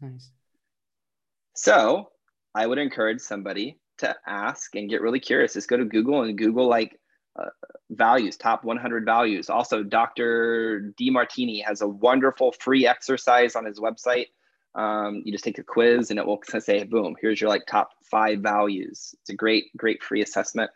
Nice. 0.00 0.30
So 1.54 2.10
I 2.54 2.66
would 2.66 2.78
encourage 2.78 3.20
somebody 3.20 3.78
to 3.98 4.16
ask 4.26 4.74
and 4.74 4.90
get 4.90 5.02
really 5.02 5.20
curious. 5.20 5.54
Just 5.54 5.68
go 5.68 5.76
to 5.76 5.84
Google 5.84 6.22
and 6.22 6.36
Google 6.36 6.68
like 6.68 6.98
uh, 7.38 7.50
values, 7.90 8.36
top 8.36 8.64
100 8.64 9.04
values. 9.04 9.48
Also, 9.48 9.82
Dr. 9.82 10.92
Demartini 11.00 11.64
has 11.64 11.80
a 11.80 11.88
wonderful 11.88 12.52
free 12.52 12.86
exercise 12.86 13.56
on 13.56 13.64
his 13.64 13.78
website. 13.78 14.26
Um, 14.74 15.22
you 15.24 15.32
just 15.32 15.44
take 15.44 15.58
a 15.58 15.64
quiz 15.64 16.10
and 16.10 16.18
it 16.18 16.26
will 16.26 16.40
say, 16.60 16.84
boom, 16.84 17.16
here's 17.20 17.40
your 17.40 17.50
like 17.50 17.66
top 17.66 17.90
five 18.10 18.40
values. 18.40 19.14
It's 19.20 19.30
a 19.30 19.34
great, 19.34 19.76
great 19.76 20.02
free 20.02 20.22
assessment 20.22 20.70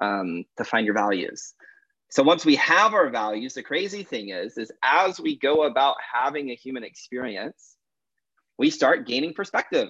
um, 0.00 0.44
to 0.56 0.64
find 0.64 0.86
your 0.86 0.94
values. 0.94 1.54
So 2.10 2.22
once 2.22 2.44
we 2.44 2.56
have 2.56 2.94
our 2.94 3.08
values, 3.08 3.54
the 3.54 3.62
crazy 3.62 4.02
thing 4.02 4.30
is, 4.30 4.58
is 4.58 4.72
as 4.82 5.20
we 5.20 5.38
go 5.38 5.64
about 5.64 5.96
having 6.12 6.50
a 6.50 6.56
human 6.56 6.82
experience, 6.82 7.76
we 8.58 8.70
start 8.70 9.06
gaining 9.06 9.32
perspective. 9.32 9.88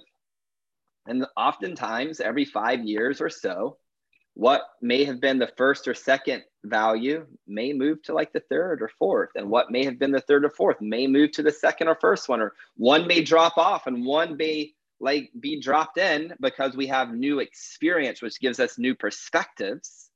And 1.06 1.26
oftentimes, 1.36 2.20
every 2.20 2.44
five 2.44 2.84
years 2.84 3.22
or 3.22 3.30
so, 3.30 3.78
what 4.34 4.62
may 4.80 5.04
have 5.04 5.20
been 5.20 5.38
the 5.38 5.50
first 5.56 5.88
or 5.88 5.94
second 5.94 6.42
value 6.64 7.26
may 7.46 7.72
move 7.72 8.02
to 8.02 8.14
like 8.14 8.32
the 8.32 8.42
third 8.48 8.82
or 8.82 8.90
fourth 8.98 9.30
and 9.34 9.48
what 9.48 9.70
may 9.70 9.84
have 9.84 9.98
been 9.98 10.12
the 10.12 10.20
third 10.20 10.44
or 10.44 10.50
fourth 10.50 10.80
may 10.80 11.06
move 11.06 11.32
to 11.32 11.42
the 11.42 11.50
second 11.50 11.88
or 11.88 11.96
first 12.00 12.28
one 12.28 12.40
or 12.40 12.54
one 12.76 13.06
may 13.06 13.22
drop 13.22 13.56
off 13.56 13.86
and 13.86 14.04
one 14.04 14.36
may 14.36 14.72
like 15.00 15.30
be 15.40 15.60
dropped 15.60 15.98
in 15.98 16.32
because 16.40 16.76
we 16.76 16.86
have 16.86 17.12
new 17.12 17.40
experience 17.40 18.20
which 18.20 18.40
gives 18.40 18.60
us 18.60 18.78
new 18.78 18.94
perspectives. 18.94 20.10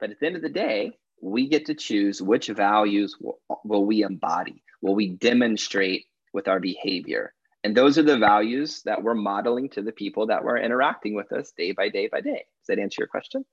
But 0.00 0.10
at 0.10 0.20
the 0.20 0.26
end 0.26 0.36
of 0.36 0.42
the 0.42 0.48
day 0.48 0.98
we 1.20 1.48
get 1.48 1.66
to 1.66 1.74
choose 1.74 2.20
which 2.20 2.48
values 2.48 3.16
will, 3.20 3.38
will 3.64 3.84
we 3.84 4.02
embody 4.02 4.62
will 4.82 4.96
we 4.96 5.08
demonstrate 5.08 6.06
with 6.32 6.48
our 6.48 6.58
behavior 6.58 7.32
and 7.64 7.76
those 7.76 7.96
are 7.98 8.02
the 8.02 8.18
values 8.18 8.82
that 8.84 9.02
we're 9.02 9.14
modeling 9.14 9.68
to 9.70 9.82
the 9.82 9.92
people 9.92 10.26
that 10.26 10.44
we're 10.44 10.58
interacting 10.58 11.14
with 11.14 11.32
us 11.32 11.52
day 11.56 11.72
by 11.72 11.88
day 11.88 12.08
by 12.08 12.20
day. 12.20 12.44
Does 12.60 12.66
that 12.68 12.78
answer 12.78 13.02
your 13.02 13.08
question? 13.08 13.44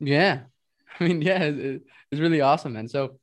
Yeah. 0.00 0.40
I 1.00 1.04
mean, 1.04 1.22
yeah, 1.22 1.44
it's 1.44 2.20
really 2.20 2.40
awesome. 2.40 2.76
And 2.76 2.90
so 2.90 3.18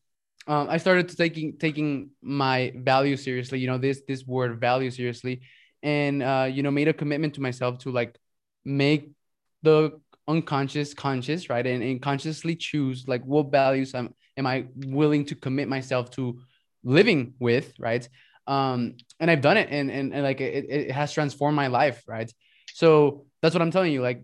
um, 0.47 0.69
I 0.69 0.77
started 0.77 1.09
taking 1.15 1.57
taking 1.57 2.11
my 2.21 2.73
value 2.75 3.17
seriously, 3.17 3.59
you 3.59 3.67
know, 3.67 3.77
this 3.77 4.01
this 4.07 4.25
word 4.25 4.59
value 4.59 4.89
seriously, 4.89 5.41
and 5.83 6.23
uh, 6.23 6.47
you 6.49 6.63
know, 6.63 6.71
made 6.71 6.87
a 6.87 6.93
commitment 6.93 7.35
to 7.35 7.41
myself 7.41 7.79
to 7.79 7.91
like 7.91 8.17
make 8.65 9.11
the 9.61 9.99
unconscious 10.27 10.93
conscious, 10.93 11.49
right? 11.49 11.65
And, 11.67 11.83
and 11.83 12.01
consciously 12.01 12.55
choose 12.55 13.07
like 13.07 13.23
what 13.25 13.51
values 13.51 13.93
I'm 13.93 14.15
am 14.37 14.47
I 14.47 14.67
willing 14.75 15.25
to 15.25 15.35
commit 15.35 15.67
myself 15.67 16.11
to 16.11 16.39
living 16.83 17.33
with, 17.39 17.73
right? 17.77 18.07
Um 18.49 18.97
and 19.19 19.31
i've 19.31 19.41
done 19.41 19.57
it 19.57 19.69
and 19.71 19.89
and, 19.89 20.13
and 20.13 20.23
like 20.23 20.41
it, 20.41 20.65
it 20.69 20.91
has 20.91 21.13
transformed 21.13 21.55
my 21.55 21.67
life 21.67 22.03
right? 22.07 22.31
So 22.73 23.25
that's 23.41 23.55
what 23.55 23.61
i'm 23.61 23.71
telling 23.71 23.93
you 23.93 24.01
like 24.01 24.23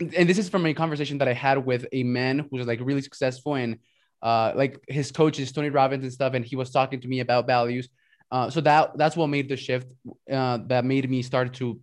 and 0.00 0.28
this 0.28 0.38
is 0.38 0.48
from 0.48 0.66
a 0.66 0.74
conversation 0.74 1.18
that 1.18 1.28
i 1.28 1.32
had 1.32 1.64
with 1.64 1.86
a 1.92 2.02
man 2.02 2.46
who's 2.50 2.66
like 2.66 2.80
really 2.82 3.00
successful 3.00 3.54
and 3.54 3.78
uh 4.22 4.52
like 4.56 4.82
his 4.88 5.12
coach 5.12 5.38
is 5.38 5.52
tony 5.52 5.70
robbins 5.70 6.02
and 6.02 6.12
stuff 6.12 6.34
and 6.34 6.44
he 6.44 6.56
was 6.56 6.70
talking 6.70 7.00
to 7.00 7.08
me 7.08 7.20
about 7.20 7.46
values. 7.46 7.88
Uh 8.30 8.50
so 8.50 8.60
that 8.60 8.96
that's 8.98 9.16
what 9.16 9.28
made 9.28 9.48
the 9.48 9.56
shift 9.56 9.86
uh 10.32 10.58
that 10.66 10.84
made 10.84 11.08
me 11.08 11.22
start 11.22 11.54
to 11.54 11.78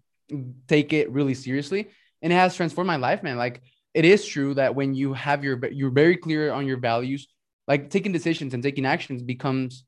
take 0.67 0.93
it 0.93 1.11
really 1.11 1.33
seriously. 1.33 1.89
And 2.21 2.33
it 2.33 2.35
has 2.35 2.55
transformed 2.55 2.87
my 2.87 2.97
life 2.97 3.21
man. 3.23 3.37
Like 3.37 3.61
it 3.93 4.05
is 4.05 4.25
true 4.25 4.53
that 4.55 4.75
when 4.75 4.93
you 4.93 5.13
have 5.13 5.43
your 5.43 5.63
you're 5.67 5.91
very 5.91 6.17
clear 6.17 6.51
on 6.51 6.65
your 6.65 6.77
values 6.77 7.27
like 7.67 7.89
taking 7.89 8.11
decisions 8.11 8.53
and 8.53 8.63
taking 8.63 8.85
actions 8.85 9.21
becomes 9.21 9.83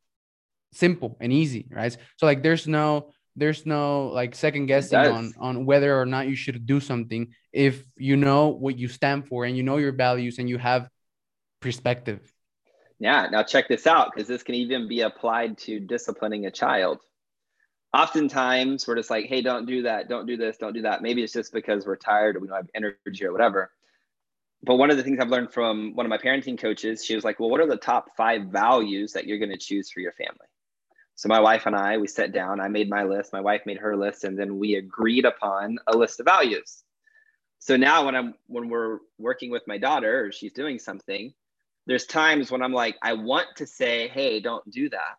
simple 0.73 1.17
and 1.19 1.31
easy, 1.31 1.67
right? 1.71 1.95
So 2.17 2.25
like 2.25 2.43
there's 2.43 2.67
no 2.67 3.11
there's 3.35 3.65
no 3.65 4.07
like 4.07 4.35
second 4.35 4.67
guessing 4.67 4.99
on 4.99 5.33
on 5.39 5.65
whether 5.65 5.99
or 5.99 6.05
not 6.05 6.27
you 6.27 6.35
should 6.35 6.65
do 6.65 6.79
something 6.79 7.33
if 7.51 7.83
you 7.97 8.15
know 8.15 8.49
what 8.49 8.77
you 8.77 8.87
stand 8.87 9.27
for 9.27 9.45
and 9.45 9.57
you 9.57 9.63
know 9.63 9.77
your 9.77 9.91
values 9.93 10.37
and 10.39 10.49
you 10.49 10.57
have 10.57 10.89
perspective. 11.59 12.31
Yeah, 12.99 13.27
now 13.31 13.43
check 13.43 13.67
this 13.67 13.87
out 13.87 14.11
because 14.13 14.27
this 14.27 14.43
can 14.43 14.55
even 14.55 14.87
be 14.87 15.01
applied 15.01 15.57
to 15.59 15.79
disciplining 15.79 16.45
a 16.45 16.51
child. 16.51 16.99
oftentimes 17.93 18.87
we're 18.87 18.95
just 18.95 19.09
like, 19.09 19.25
hey, 19.25 19.41
don't 19.41 19.65
do 19.65 19.83
that, 19.83 20.09
don't 20.09 20.25
do 20.25 20.37
this, 20.37 20.57
don't 20.57 20.73
do 20.73 20.81
that. 20.83 21.01
Maybe 21.01 21.23
it's 21.23 21.33
just 21.33 21.53
because 21.53 21.85
we're 21.85 21.95
tired 21.95 22.35
or 22.35 22.39
we 22.39 22.47
don't 22.47 22.57
have 22.57 22.69
energy 22.75 23.25
or 23.25 23.31
whatever. 23.31 23.71
But 24.63 24.75
one 24.75 24.89
of 24.91 24.97
the 24.97 25.03
things 25.03 25.19
I've 25.19 25.29
learned 25.29 25.51
from 25.51 25.93
one 25.95 26.05
of 26.05 26.09
my 26.09 26.17
parenting 26.17 26.57
coaches, 26.57 27.03
she 27.03 27.15
was 27.15 27.23
like, 27.25 27.39
well, 27.39 27.49
what 27.49 27.59
are 27.59 27.67
the 27.67 27.77
top 27.77 28.15
five 28.15 28.43
values 28.45 29.13
that 29.13 29.25
you're 29.27 29.37
going 29.37 29.51
to 29.51 29.57
choose 29.57 29.91
for 29.91 29.99
your 29.99 30.13
family? 30.13 30.47
So 31.15 31.29
my 31.29 31.39
wife 31.39 31.65
and 31.65 31.75
I, 31.75 31.97
we 31.97 32.07
sat 32.07 32.31
down, 32.31 32.59
I 32.59 32.67
made 32.67 32.89
my 32.89 33.03
list, 33.03 33.33
my 33.33 33.41
wife 33.41 33.61
made 33.65 33.77
her 33.77 33.95
list, 33.95 34.23
and 34.23 34.37
then 34.37 34.57
we 34.57 34.75
agreed 34.75 35.25
upon 35.25 35.77
a 35.87 35.95
list 35.95 36.19
of 36.19 36.25
values. 36.25 36.83
So 37.59 37.77
now 37.77 38.05
when 38.05 38.15
I'm 38.15 38.33
when 38.47 38.67
we're 38.67 38.99
working 39.17 39.51
with 39.51 39.63
my 39.67 39.77
daughter 39.77 40.25
or 40.25 40.31
she's 40.31 40.53
doing 40.53 40.79
something, 40.79 41.33
there's 41.85 42.05
times 42.05 42.51
when 42.51 42.61
I'm 42.61 42.73
like, 42.73 42.97
I 43.01 43.13
want 43.13 43.47
to 43.57 43.67
say, 43.67 44.07
hey, 44.09 44.39
don't 44.39 44.69
do 44.69 44.89
that. 44.89 45.17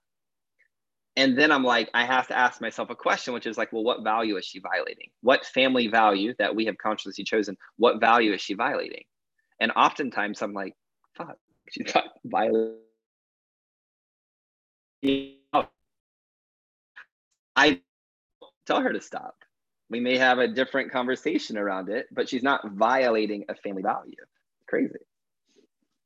And 1.16 1.38
then 1.38 1.52
i'm 1.52 1.62
like 1.62 1.88
i 1.94 2.04
have 2.04 2.26
to 2.26 2.36
ask 2.36 2.60
myself 2.60 2.90
a 2.90 2.96
question 2.96 3.34
which 3.34 3.46
is 3.46 3.56
like 3.56 3.72
well 3.72 3.84
what 3.84 4.02
value 4.02 4.36
is 4.36 4.44
she 4.44 4.58
violating? 4.58 5.10
What 5.20 5.46
family 5.46 5.86
value 5.86 6.34
that 6.40 6.56
we 6.56 6.64
have 6.66 6.76
consciously 6.76 7.22
chosen 7.22 7.56
what 7.76 8.00
value 8.00 8.32
is 8.32 8.40
she 8.40 8.54
violating? 8.54 9.04
And 9.60 9.70
oftentimes 9.76 10.42
i'm 10.42 10.52
like 10.52 10.74
fuck 11.16 11.38
she's 11.70 11.94
not 11.94 12.06
violating 12.24 12.80
i 17.56 17.80
tell 18.66 18.80
her 18.80 18.92
to 18.92 19.00
stop. 19.00 19.36
We 19.90 20.00
may 20.00 20.16
have 20.16 20.38
a 20.38 20.48
different 20.48 20.90
conversation 20.90 21.58
around 21.58 21.88
it 21.88 22.06
but 22.10 22.28
she's 22.28 22.42
not 22.42 22.72
violating 22.72 23.44
a 23.48 23.54
family 23.54 23.82
value. 23.82 24.14
Crazy. 24.66 24.94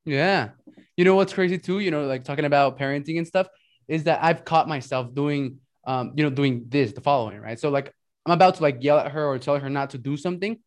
Yeah. 0.05 0.51
You 0.97 1.05
know 1.05 1.15
what's 1.15 1.33
crazy 1.33 1.59
too? 1.59 1.79
You 1.79 1.91
know 1.91 2.07
like 2.07 2.25
talking 2.25 2.45
about 2.45 2.79
parenting 2.79 3.19
and 3.19 3.27
stuff 3.27 3.49
is 3.87 4.05
that 4.05 4.23
I've 4.23 4.45
caught 4.45 4.69
myself 4.69 5.15
doing, 5.15 5.59
um, 5.85 6.13
you 6.15 6.25
know, 6.25 6.31
doing 6.31 6.67
this, 6.69 6.93
the 6.93 7.01
following, 7.01 7.41
right? 7.41 7.59
So 7.59 7.71
like 7.71 7.95
I'm 8.27 8.33
about 8.33 8.57
to 8.57 8.63
like 8.63 8.83
yell 8.83 8.99
at 8.99 9.13
her 9.13 9.27
or 9.27 9.39
tell 9.39 9.59
her 9.59 9.71
not 9.71 9.91
to 9.91 9.99
do 9.99 10.17
something, 10.17 10.59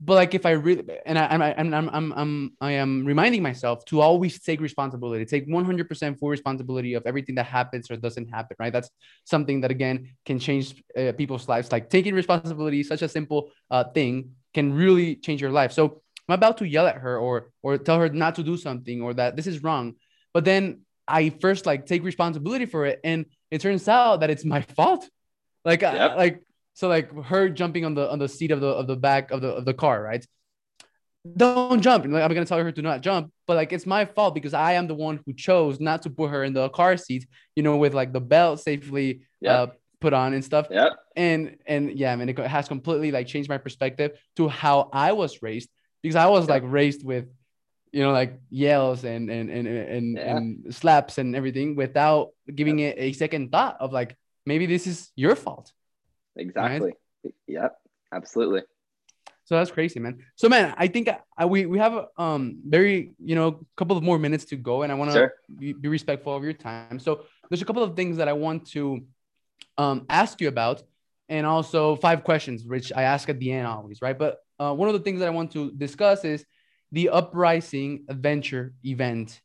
but 0.00 0.14
like 0.14 0.34
if 0.34 0.46
I 0.46 0.52
really 0.52 0.84
and 1.04 1.18
I, 1.18 1.26
I'm 1.26 1.74
I'm 1.74 1.90
I'm 1.90 2.12
I'm 2.12 2.52
I 2.60 2.72
am 2.72 3.04
reminding 3.04 3.42
myself 3.42 3.84
to 3.86 4.00
always 4.00 4.40
take 4.40 4.60
responsibility, 4.60 5.24
take 5.24 5.48
100% 5.48 6.18
full 6.18 6.28
responsibility 6.28 6.94
of 6.94 7.02
everything 7.04 7.34
that 7.34 7.46
happens 7.46 7.90
or 7.90 7.96
doesn't 7.96 8.28
happen, 8.28 8.56
right? 8.60 8.72
That's 8.72 8.90
something 9.24 9.60
that 9.62 9.72
again 9.72 10.10
can 10.24 10.38
change 10.38 10.82
uh, 10.96 11.12
people's 11.12 11.48
lives. 11.48 11.72
Like 11.72 11.90
taking 11.90 12.14
responsibility, 12.14 12.84
such 12.84 13.02
a 13.02 13.08
simple 13.08 13.50
uh, 13.70 13.84
thing, 13.84 14.32
can 14.54 14.72
really 14.72 15.16
change 15.16 15.40
your 15.40 15.50
life. 15.50 15.72
So 15.72 16.02
I'm 16.28 16.34
about 16.34 16.58
to 16.58 16.68
yell 16.68 16.86
at 16.86 16.98
her 16.98 17.18
or 17.18 17.50
or 17.62 17.76
tell 17.76 17.98
her 17.98 18.08
not 18.08 18.36
to 18.36 18.44
do 18.44 18.56
something 18.56 19.02
or 19.02 19.14
that 19.14 19.34
this 19.34 19.48
is 19.48 19.64
wrong, 19.64 19.94
but 20.32 20.44
then 20.44 20.82
I 21.08 21.30
first 21.30 21.66
like 21.66 21.86
take 21.86 22.04
responsibility 22.04 22.66
for 22.66 22.86
it, 22.86 23.00
and 23.02 23.26
it 23.50 23.60
turns 23.62 23.88
out 23.88 24.20
that 24.20 24.30
it's 24.30 24.44
my 24.44 24.62
fault. 24.62 25.08
Like, 25.64 25.82
yep. 25.82 26.12
I, 26.12 26.14
like 26.14 26.42
so, 26.78 26.86
like 26.86 27.12
her 27.24 27.48
jumping 27.48 27.84
on 27.84 27.94
the 27.94 28.08
on 28.08 28.20
the 28.20 28.28
seat 28.28 28.52
of 28.52 28.60
the 28.60 28.68
of 28.68 28.86
the 28.86 28.94
back 28.94 29.32
of 29.32 29.40
the 29.40 29.48
of 29.48 29.64
the 29.64 29.74
car, 29.74 30.00
right? 30.00 30.24
Don't 31.36 31.82
jump. 31.82 32.06
Like, 32.06 32.22
I'm 32.22 32.32
gonna 32.32 32.46
tell 32.46 32.62
her 32.62 32.70
to 32.70 32.82
not 32.82 33.00
jump, 33.00 33.32
but 33.48 33.56
like 33.56 33.72
it's 33.72 33.84
my 33.84 34.04
fault 34.04 34.32
because 34.32 34.54
I 34.54 34.74
am 34.74 34.86
the 34.86 34.94
one 34.94 35.18
who 35.26 35.32
chose 35.32 35.80
not 35.80 36.02
to 36.02 36.10
put 36.10 36.30
her 36.30 36.44
in 36.44 36.52
the 36.52 36.68
car 36.68 36.96
seat, 36.96 37.26
you 37.56 37.64
know, 37.64 37.76
with 37.78 37.94
like 37.94 38.12
the 38.12 38.20
belt 38.20 38.60
safely 38.60 39.22
yep. 39.40 39.52
uh, 39.52 39.72
put 40.00 40.12
on 40.12 40.34
and 40.34 40.44
stuff. 40.44 40.68
Yeah. 40.70 40.90
And 41.16 41.56
and 41.66 41.98
yeah, 41.98 42.12
I 42.12 42.16
mean, 42.16 42.28
it 42.28 42.38
has 42.38 42.68
completely 42.68 43.10
like 43.10 43.26
changed 43.26 43.48
my 43.48 43.58
perspective 43.58 44.12
to 44.36 44.46
how 44.46 44.88
I 44.92 45.10
was 45.10 45.42
raised 45.42 45.70
because 46.00 46.14
I 46.14 46.26
was 46.26 46.44
yep. 46.44 46.62
like 46.62 46.62
raised 46.64 47.04
with 47.04 47.26
you 47.90 48.04
know, 48.04 48.12
like 48.12 48.38
yells 48.50 49.02
and 49.02 49.28
and 49.28 49.50
and 49.50 49.66
and, 49.66 50.16
yeah. 50.16 50.36
and 50.36 50.72
slaps 50.72 51.18
and 51.18 51.34
everything 51.34 51.74
without 51.74 52.28
giving 52.54 52.78
yep. 52.78 52.94
it 52.96 53.00
a 53.00 53.12
second 53.14 53.50
thought 53.50 53.78
of 53.80 53.92
like 53.92 54.14
maybe 54.46 54.66
this 54.66 54.86
is 54.86 55.10
your 55.16 55.34
fault. 55.34 55.72
Exactly. 56.38 56.94
Right? 57.24 57.34
Yep. 57.46 57.78
Absolutely. 58.12 58.62
So 59.44 59.56
that's 59.56 59.70
crazy, 59.70 59.98
man. 59.98 60.18
So 60.36 60.48
man, 60.48 60.74
I 60.76 60.88
think 60.88 61.08
I, 61.36 61.46
we 61.46 61.64
we 61.64 61.78
have 61.78 62.06
um 62.18 62.60
very 62.66 63.14
you 63.18 63.34
know 63.34 63.48
a 63.48 63.76
couple 63.76 63.96
of 63.96 64.02
more 64.02 64.18
minutes 64.18 64.44
to 64.46 64.56
go, 64.56 64.82
and 64.82 64.92
I 64.92 64.94
want 64.94 65.10
to 65.10 65.16
sure. 65.16 65.32
be, 65.58 65.72
be 65.72 65.88
respectful 65.88 66.36
of 66.36 66.44
your 66.44 66.52
time. 66.52 66.98
So 67.00 67.24
there's 67.48 67.62
a 67.62 67.64
couple 67.64 67.82
of 67.82 67.96
things 67.96 68.18
that 68.18 68.28
I 68.28 68.34
want 68.34 68.66
to 68.72 69.06
um 69.78 70.04
ask 70.10 70.40
you 70.40 70.48
about, 70.48 70.82
and 71.30 71.46
also 71.46 71.96
five 71.96 72.24
questions 72.24 72.64
which 72.64 72.92
I 72.94 73.02
ask 73.02 73.28
at 73.30 73.40
the 73.40 73.52
end 73.52 73.66
always, 73.66 74.02
right? 74.02 74.18
But 74.18 74.38
uh, 74.58 74.74
one 74.74 74.88
of 74.88 74.94
the 74.94 75.00
things 75.00 75.20
that 75.20 75.28
I 75.28 75.30
want 75.30 75.52
to 75.52 75.70
discuss 75.72 76.24
is 76.24 76.44
the 76.92 77.08
Uprising 77.08 78.04
Adventure 78.08 78.74
event, 78.84 79.40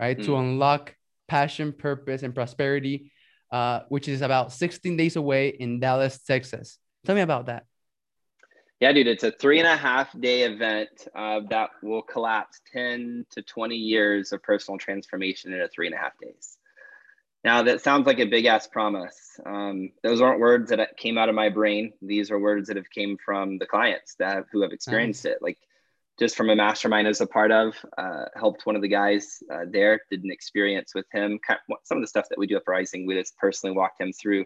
right? 0.00 0.18
Mm. 0.18 0.24
To 0.24 0.36
unlock 0.36 0.96
passion, 1.28 1.72
purpose, 1.72 2.22
and 2.22 2.34
prosperity, 2.34 3.12
uh, 3.54 3.84
which 3.88 4.08
is 4.08 4.20
about 4.20 4.52
16 4.52 4.96
days 4.96 5.14
away 5.14 5.50
in 5.50 5.78
Dallas, 5.78 6.18
Texas. 6.18 6.76
Tell 7.06 7.14
me 7.14 7.20
about 7.20 7.46
that. 7.46 7.66
Yeah, 8.80 8.90
dude, 8.92 9.06
it's 9.06 9.22
a 9.22 9.30
three 9.30 9.60
and 9.60 9.68
a 9.68 9.76
half 9.76 10.10
day 10.18 10.42
event 10.42 11.06
uh, 11.14 11.38
that 11.50 11.70
will 11.80 12.02
collapse 12.02 12.60
10 12.72 13.26
to 13.30 13.42
20 13.42 13.76
years 13.76 14.32
of 14.32 14.42
personal 14.42 14.76
transformation 14.76 15.52
into 15.52 15.68
three 15.68 15.86
and 15.86 15.94
a 15.94 15.98
half 15.98 16.18
days. 16.18 16.58
Now, 17.44 17.62
that 17.62 17.80
sounds 17.80 18.08
like 18.08 18.18
a 18.18 18.26
big 18.26 18.46
ass 18.46 18.66
promise. 18.66 19.38
Um, 19.46 19.92
those 20.02 20.20
aren't 20.20 20.40
words 20.40 20.70
that 20.70 20.96
came 20.96 21.16
out 21.16 21.28
of 21.28 21.36
my 21.36 21.48
brain. 21.48 21.92
These 22.02 22.32
are 22.32 22.38
words 22.40 22.66
that 22.66 22.76
have 22.76 22.90
came 22.90 23.16
from 23.24 23.58
the 23.58 23.66
clients 23.66 24.16
that 24.16 24.34
have, 24.34 24.46
who 24.50 24.62
have 24.62 24.72
experienced 24.72 25.24
nice. 25.24 25.34
it. 25.34 25.42
Like 25.42 25.58
just 26.18 26.36
from 26.36 26.50
a 26.50 26.56
mastermind 26.56 27.08
as 27.08 27.20
a 27.20 27.26
part 27.26 27.50
of, 27.50 27.74
uh, 27.98 28.26
helped 28.36 28.66
one 28.66 28.76
of 28.76 28.82
the 28.82 28.88
guys 28.88 29.42
uh, 29.52 29.64
there, 29.70 30.00
did 30.10 30.22
an 30.22 30.30
experience 30.30 30.94
with 30.94 31.06
him. 31.12 31.38
Some 31.82 31.98
of 31.98 32.02
the 32.02 32.08
stuff 32.08 32.28
that 32.28 32.38
we 32.38 32.46
do 32.46 32.56
at 32.56 32.62
Rising, 32.66 33.06
we 33.06 33.14
just 33.14 33.36
personally 33.36 33.74
walked 33.74 34.00
him 34.00 34.12
through 34.12 34.44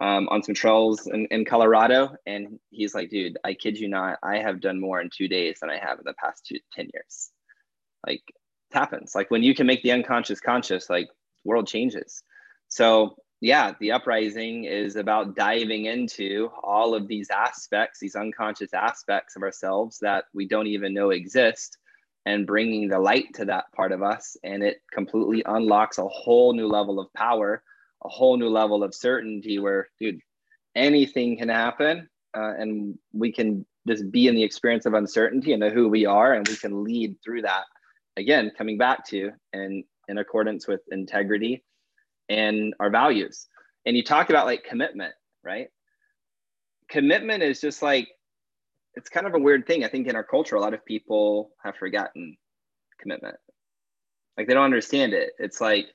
um, 0.00 0.28
on 0.30 0.42
some 0.42 0.54
trails 0.54 1.06
in, 1.06 1.26
in 1.26 1.44
Colorado. 1.44 2.16
And 2.26 2.58
he's 2.70 2.94
like, 2.94 3.10
dude, 3.10 3.38
I 3.44 3.54
kid 3.54 3.78
you 3.78 3.88
not, 3.88 4.18
I 4.22 4.38
have 4.38 4.60
done 4.60 4.80
more 4.80 5.00
in 5.00 5.10
two 5.14 5.28
days 5.28 5.58
than 5.60 5.70
I 5.70 5.78
have 5.78 5.98
in 5.98 6.04
the 6.06 6.14
past 6.14 6.46
two, 6.46 6.58
10 6.72 6.88
years. 6.92 7.30
Like 8.06 8.22
it 8.26 8.74
happens. 8.74 9.14
Like 9.14 9.30
when 9.30 9.42
you 9.42 9.54
can 9.54 9.66
make 9.66 9.82
the 9.82 9.92
unconscious 9.92 10.40
conscious, 10.40 10.88
like 10.88 11.08
world 11.44 11.66
changes. 11.66 12.22
So 12.68 13.16
yeah, 13.44 13.72
the 13.78 13.92
uprising 13.92 14.64
is 14.64 14.96
about 14.96 15.36
diving 15.36 15.84
into 15.84 16.50
all 16.62 16.94
of 16.94 17.06
these 17.06 17.28
aspects, 17.28 18.00
these 18.00 18.16
unconscious 18.16 18.72
aspects 18.72 19.36
of 19.36 19.42
ourselves 19.42 19.98
that 19.98 20.24
we 20.32 20.48
don't 20.48 20.66
even 20.66 20.94
know 20.94 21.10
exist, 21.10 21.76
and 22.24 22.46
bringing 22.46 22.88
the 22.88 22.98
light 22.98 23.26
to 23.34 23.44
that 23.44 23.70
part 23.76 23.92
of 23.92 24.02
us. 24.02 24.38
And 24.44 24.62
it 24.62 24.80
completely 24.90 25.42
unlocks 25.44 25.98
a 25.98 26.08
whole 26.08 26.54
new 26.54 26.66
level 26.66 26.98
of 26.98 27.12
power, 27.12 27.62
a 28.02 28.08
whole 28.08 28.38
new 28.38 28.48
level 28.48 28.82
of 28.82 28.94
certainty 28.94 29.58
where, 29.58 29.88
dude, 30.00 30.20
anything 30.74 31.36
can 31.36 31.50
happen. 31.50 32.08
Uh, 32.34 32.54
and 32.56 32.98
we 33.12 33.30
can 33.30 33.66
just 33.86 34.10
be 34.10 34.26
in 34.26 34.34
the 34.34 34.42
experience 34.42 34.86
of 34.86 34.94
uncertainty 34.94 35.52
and 35.52 35.60
know 35.60 35.68
who 35.68 35.90
we 35.90 36.06
are, 36.06 36.32
and 36.32 36.48
we 36.48 36.56
can 36.56 36.82
lead 36.82 37.18
through 37.22 37.42
that. 37.42 37.64
Again, 38.16 38.52
coming 38.56 38.78
back 38.78 39.06
to 39.08 39.32
and 39.52 39.84
in 40.08 40.16
accordance 40.16 40.66
with 40.66 40.80
integrity 40.90 41.62
and 42.28 42.74
our 42.80 42.90
values. 42.90 43.46
And 43.86 43.96
you 43.96 44.02
talk 44.02 44.30
about 44.30 44.46
like 44.46 44.64
commitment, 44.64 45.14
right? 45.42 45.68
Commitment 46.88 47.42
is 47.42 47.60
just 47.60 47.82
like, 47.82 48.08
it's 48.94 49.08
kind 49.08 49.26
of 49.26 49.34
a 49.34 49.38
weird 49.38 49.66
thing. 49.66 49.84
I 49.84 49.88
think 49.88 50.06
in 50.06 50.16
our 50.16 50.24
culture, 50.24 50.56
a 50.56 50.60
lot 50.60 50.74
of 50.74 50.84
people 50.84 51.50
have 51.62 51.76
forgotten 51.76 52.36
commitment. 53.00 53.36
Like 54.36 54.46
they 54.46 54.54
don't 54.54 54.64
understand 54.64 55.12
it. 55.12 55.32
It's 55.38 55.60
like 55.60 55.86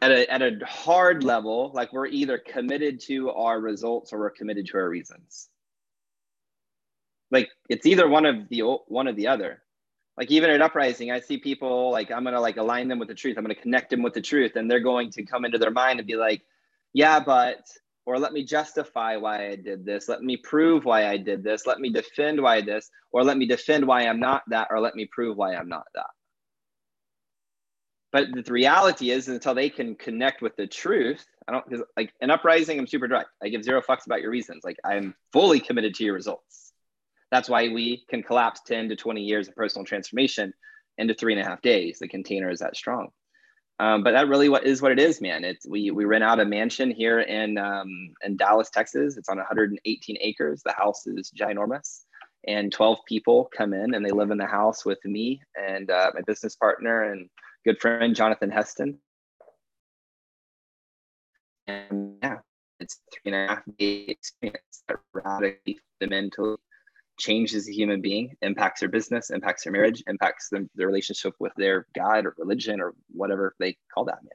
at 0.00 0.10
a, 0.10 0.30
at 0.32 0.42
a 0.42 0.64
hard 0.64 1.24
level, 1.24 1.72
like 1.74 1.92
we're 1.92 2.06
either 2.06 2.38
committed 2.38 3.00
to 3.00 3.30
our 3.30 3.60
results 3.60 4.12
or 4.12 4.18
we're 4.18 4.30
committed 4.30 4.66
to 4.68 4.78
our 4.78 4.88
reasons. 4.88 5.48
Like 7.30 7.48
it's 7.68 7.86
either 7.86 8.08
one 8.08 8.26
of 8.26 8.48
the 8.48 8.60
one 8.86 9.08
or 9.08 9.12
the 9.12 9.28
other 9.28 9.62
like 10.16 10.30
even 10.30 10.50
at 10.50 10.62
uprising 10.62 11.10
i 11.10 11.20
see 11.20 11.36
people 11.36 11.90
like 11.90 12.10
i'm 12.10 12.24
gonna 12.24 12.40
like 12.40 12.56
align 12.56 12.88
them 12.88 12.98
with 12.98 13.08
the 13.08 13.14
truth. 13.14 13.36
I'm 13.36 13.44
gonna 13.44 13.54
connect 13.54 13.90
them 13.90 14.02
with 14.02 14.14
the 14.14 14.20
truth. 14.20 14.56
And 14.56 14.70
they're 14.70 14.80
going 14.80 15.10
to 15.12 15.24
come 15.24 15.44
into 15.44 15.58
their 15.58 15.70
mind 15.70 15.98
and 15.98 16.06
be 16.06 16.16
like 16.16 16.42
yeah 16.92 17.20
but 17.20 17.66
or 18.06 18.18
let 18.18 18.32
me 18.32 18.44
justify 18.44 19.16
why 19.16 19.48
i 19.48 19.56
did 19.56 19.84
this. 19.84 20.08
Let 20.08 20.22
me 20.22 20.36
prove 20.36 20.84
why 20.84 21.08
i 21.08 21.16
did 21.16 21.42
this. 21.42 21.66
Let 21.66 21.80
me 21.80 21.90
defend 21.90 22.40
why 22.40 22.60
this. 22.60 22.90
Or 23.12 23.24
let 23.24 23.36
me 23.36 23.46
defend 23.46 23.86
why 23.86 24.06
i'm 24.06 24.20
not 24.20 24.42
that. 24.48 24.68
Or 24.70 24.80
let 24.80 24.94
me 24.94 25.06
prove 25.06 25.36
why 25.36 25.54
i'm 25.54 25.68
not 25.68 25.86
that. 25.94 26.10
But 28.12 28.28
the 28.32 28.52
reality 28.52 29.10
is 29.10 29.28
until 29.28 29.54
they 29.54 29.68
can 29.68 29.94
connect 29.94 30.40
with 30.42 30.56
the 30.56 30.66
truth 30.66 31.26
i 31.48 31.52
don't 31.52 31.64
like 31.96 32.12
an 32.20 32.30
uprising 32.30 32.78
i'm 32.78 32.86
super 32.86 33.06
direct. 33.06 33.30
I 33.42 33.48
give 33.48 33.64
zero 33.64 33.82
fucks 33.82 34.06
about 34.06 34.22
your 34.22 34.30
reasons. 34.30 34.64
Like 34.64 34.78
i'm 34.84 35.14
fully 35.32 35.60
committed 35.60 35.94
to 35.96 36.04
your 36.04 36.14
results 36.14 36.65
that's 37.30 37.48
why 37.48 37.68
we 37.68 38.04
can 38.08 38.22
collapse 38.22 38.60
10 38.66 38.88
to 38.90 38.96
20 38.96 39.22
years 39.22 39.48
of 39.48 39.54
personal 39.54 39.84
transformation 39.84 40.52
into 40.98 41.14
three 41.14 41.32
and 41.32 41.42
a 41.42 41.44
half 41.44 41.60
days. 41.62 41.98
The 41.98 42.08
container 42.08 42.50
is 42.50 42.60
that 42.60 42.76
strong. 42.76 43.08
Um, 43.78 44.02
but 44.02 44.12
that 44.12 44.28
really 44.28 44.48
what 44.48 44.64
is 44.64 44.80
what 44.80 44.92
it 44.92 44.98
is, 44.98 45.20
man. 45.20 45.44
It's 45.44 45.66
we 45.68 45.90
we 45.90 46.06
rent 46.06 46.24
out 46.24 46.40
a 46.40 46.46
mansion 46.46 46.90
here 46.90 47.20
in 47.20 47.58
um, 47.58 47.90
in 48.24 48.36
Dallas, 48.36 48.70
Texas. 48.70 49.18
It's 49.18 49.28
on 49.28 49.36
118 49.36 50.16
acres. 50.20 50.62
The 50.64 50.72
house 50.72 51.06
is 51.06 51.30
ginormous, 51.38 52.04
and 52.46 52.72
12 52.72 52.98
people 53.06 53.50
come 53.54 53.74
in 53.74 53.94
and 53.94 54.04
they 54.04 54.12
live 54.12 54.30
in 54.30 54.38
the 54.38 54.46
house 54.46 54.86
with 54.86 55.04
me 55.04 55.42
and 55.56 55.90
uh, 55.90 56.10
my 56.14 56.22
business 56.22 56.56
partner 56.56 57.12
and 57.12 57.28
good 57.66 57.78
friend 57.78 58.14
Jonathan 58.14 58.50
Heston. 58.50 58.98
And 61.66 62.16
yeah, 62.22 62.38
it's 62.80 63.00
three 63.12 63.32
and 63.32 63.34
a 63.34 63.54
half 63.54 63.62
day 63.78 64.06
experience 64.08 64.84
that 64.88 64.98
radically 65.12 65.80
fundamentally 67.16 67.46
changes 67.46 67.68
a 67.68 67.72
human 67.72 68.00
being, 68.00 68.36
impacts 68.42 68.80
their 68.80 68.88
business, 68.88 69.30
impacts 69.30 69.64
their 69.64 69.72
marriage, 69.72 70.02
impacts 70.06 70.48
them, 70.48 70.68
their 70.74 70.86
relationship 70.86 71.34
with 71.38 71.52
their 71.56 71.86
God 71.94 72.26
or 72.26 72.34
religion 72.38 72.80
or 72.80 72.94
whatever 73.12 73.54
they 73.58 73.76
call 73.92 74.06
that, 74.06 74.18
man. 74.22 74.30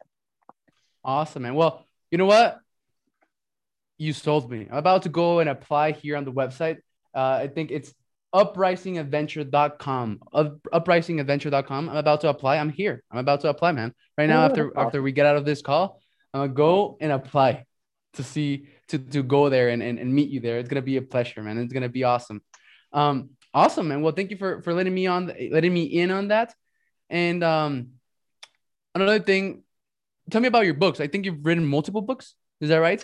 Awesome, 1.03 1.43
man. 1.43 1.55
Well, 1.55 1.85
you 2.11 2.17
know 2.17 2.25
what? 2.25 2.59
You 3.97 4.13
sold 4.13 4.49
me. 4.49 4.67
I'm 4.69 4.77
about 4.77 5.03
to 5.03 5.09
go 5.09 5.39
and 5.39 5.49
apply 5.49 5.91
here 5.91 6.17
on 6.17 6.25
the 6.25 6.31
website. 6.31 6.77
Uh, 7.13 7.39
I 7.41 7.47
think 7.47 7.71
it's 7.71 7.93
uprisingadventure.com. 8.33 10.19
Up, 10.33 10.63
uprisingadventure.com. 10.63 11.89
I'm 11.89 11.97
about 11.97 12.21
to 12.21 12.29
apply. 12.29 12.57
I'm 12.57 12.69
here. 12.69 13.03
I'm 13.11 13.19
about 13.19 13.41
to 13.41 13.49
apply, 13.49 13.73
man. 13.73 13.93
Right 14.17 14.27
now, 14.27 14.41
oh, 14.41 14.45
after 14.45 14.69
awesome. 14.69 14.87
after 14.87 15.01
we 15.01 15.11
get 15.11 15.25
out 15.25 15.37
of 15.37 15.45
this 15.45 15.61
call, 15.61 15.99
I'm 16.33 16.41
gonna 16.41 16.53
go 16.53 16.97
and 17.01 17.11
apply 17.11 17.65
to 18.13 18.23
see 18.23 18.67
to 18.87 18.97
to 18.97 19.23
go 19.23 19.49
there 19.49 19.69
and, 19.69 19.83
and, 19.83 19.99
and 19.99 20.13
meet 20.13 20.29
you 20.29 20.39
there. 20.39 20.59
It's 20.59 20.69
gonna 20.69 20.81
be 20.81 20.97
a 20.97 21.01
pleasure, 21.01 21.43
man. 21.43 21.57
It's 21.57 21.73
gonna 21.73 21.89
be 21.89 22.03
awesome. 22.03 22.41
Um, 22.93 23.31
awesome, 23.53 23.87
man. 23.87 24.01
Well, 24.01 24.13
thank 24.13 24.31
you 24.31 24.37
for 24.37 24.61
for 24.61 24.73
letting 24.73 24.93
me 24.93 25.07
on 25.07 25.31
letting 25.51 25.73
me 25.73 25.83
in 25.83 26.11
on 26.11 26.29
that. 26.29 26.53
And 27.09 27.43
um, 27.43 27.89
another 28.95 29.19
thing, 29.19 29.63
tell 30.29 30.41
me 30.41 30.47
about 30.47 30.65
your 30.65 30.73
books. 30.73 30.99
I 30.99 31.07
think 31.07 31.25
you've 31.25 31.45
written 31.45 31.65
multiple 31.65 32.01
books. 32.01 32.35
Is 32.59 32.69
that 32.69 32.77
right? 32.77 33.03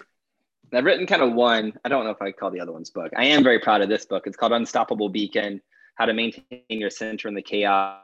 I've 0.74 0.84
written 0.84 1.08
kind 1.08 1.22
of 1.22 1.34
one. 1.34 1.74
I 1.86 1.90
don't 1.90 2.04
know 2.04 2.12
if 2.12 2.22
I 2.22 2.32
call 2.32 2.52
the 2.52 2.60
other 2.60 2.74
one's 2.74 2.90
book. 2.90 3.12
I 3.16 3.26
am 3.26 3.44
very 3.44 3.60
proud 3.60 3.82
of 3.82 3.90
this 3.90 4.06
book. 4.06 4.28
It's 4.28 4.38
called 4.38 4.52
Unstoppable 4.52 5.10
Beacon: 5.10 5.62
How 5.96 6.06
to 6.06 6.14
Maintain 6.14 6.62
Your 6.70 6.90
Center 6.90 7.28
in 7.28 7.36
the 7.36 7.42
Chaos. 7.42 8.02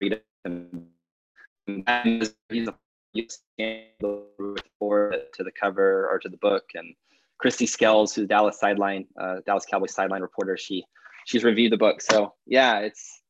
Look 0.00 0.22
forward 4.78 5.16
to 5.34 5.44
the 5.44 5.52
cover 5.52 6.08
or 6.10 6.18
to 6.18 6.28
the 6.28 6.36
book, 6.38 6.64
and 6.74 6.94
Kristi 7.42 7.68
Scales, 7.68 8.14
who's 8.14 8.28
Dallas 8.28 8.58
sideline, 8.58 9.06
uh, 9.20 9.36
Dallas 9.46 9.64
Cowboys 9.64 9.94
sideline 9.94 10.22
reporter, 10.22 10.56
she 10.56 10.84
she's 11.26 11.44
reviewed 11.44 11.72
the 11.72 11.76
book. 11.76 12.00
So 12.00 12.34
yeah, 12.46 12.80
it's 12.80 13.22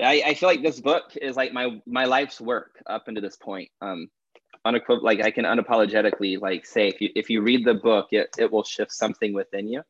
I, 0.00 0.22
I 0.26 0.34
feel 0.34 0.48
like 0.48 0.62
this 0.62 0.80
book 0.80 1.16
is 1.20 1.36
like 1.36 1.52
my 1.52 1.80
my 1.86 2.04
life's 2.04 2.40
work 2.40 2.82
up 2.86 3.08
until 3.08 3.22
this 3.22 3.36
point. 3.36 3.70
Um, 3.80 4.08
unequiv- 4.66 5.02
like 5.02 5.22
I 5.22 5.30
can 5.30 5.44
unapologetically 5.44 6.40
like 6.40 6.66
say 6.66 6.88
if 6.88 7.00
you 7.00 7.10
if 7.16 7.30
you 7.30 7.42
read 7.42 7.64
the 7.64 7.74
book, 7.74 8.08
it 8.12 8.28
it 8.38 8.50
will 8.50 8.64
shift 8.64 8.92
something 8.92 9.34
within 9.34 9.68
you. 9.68 9.82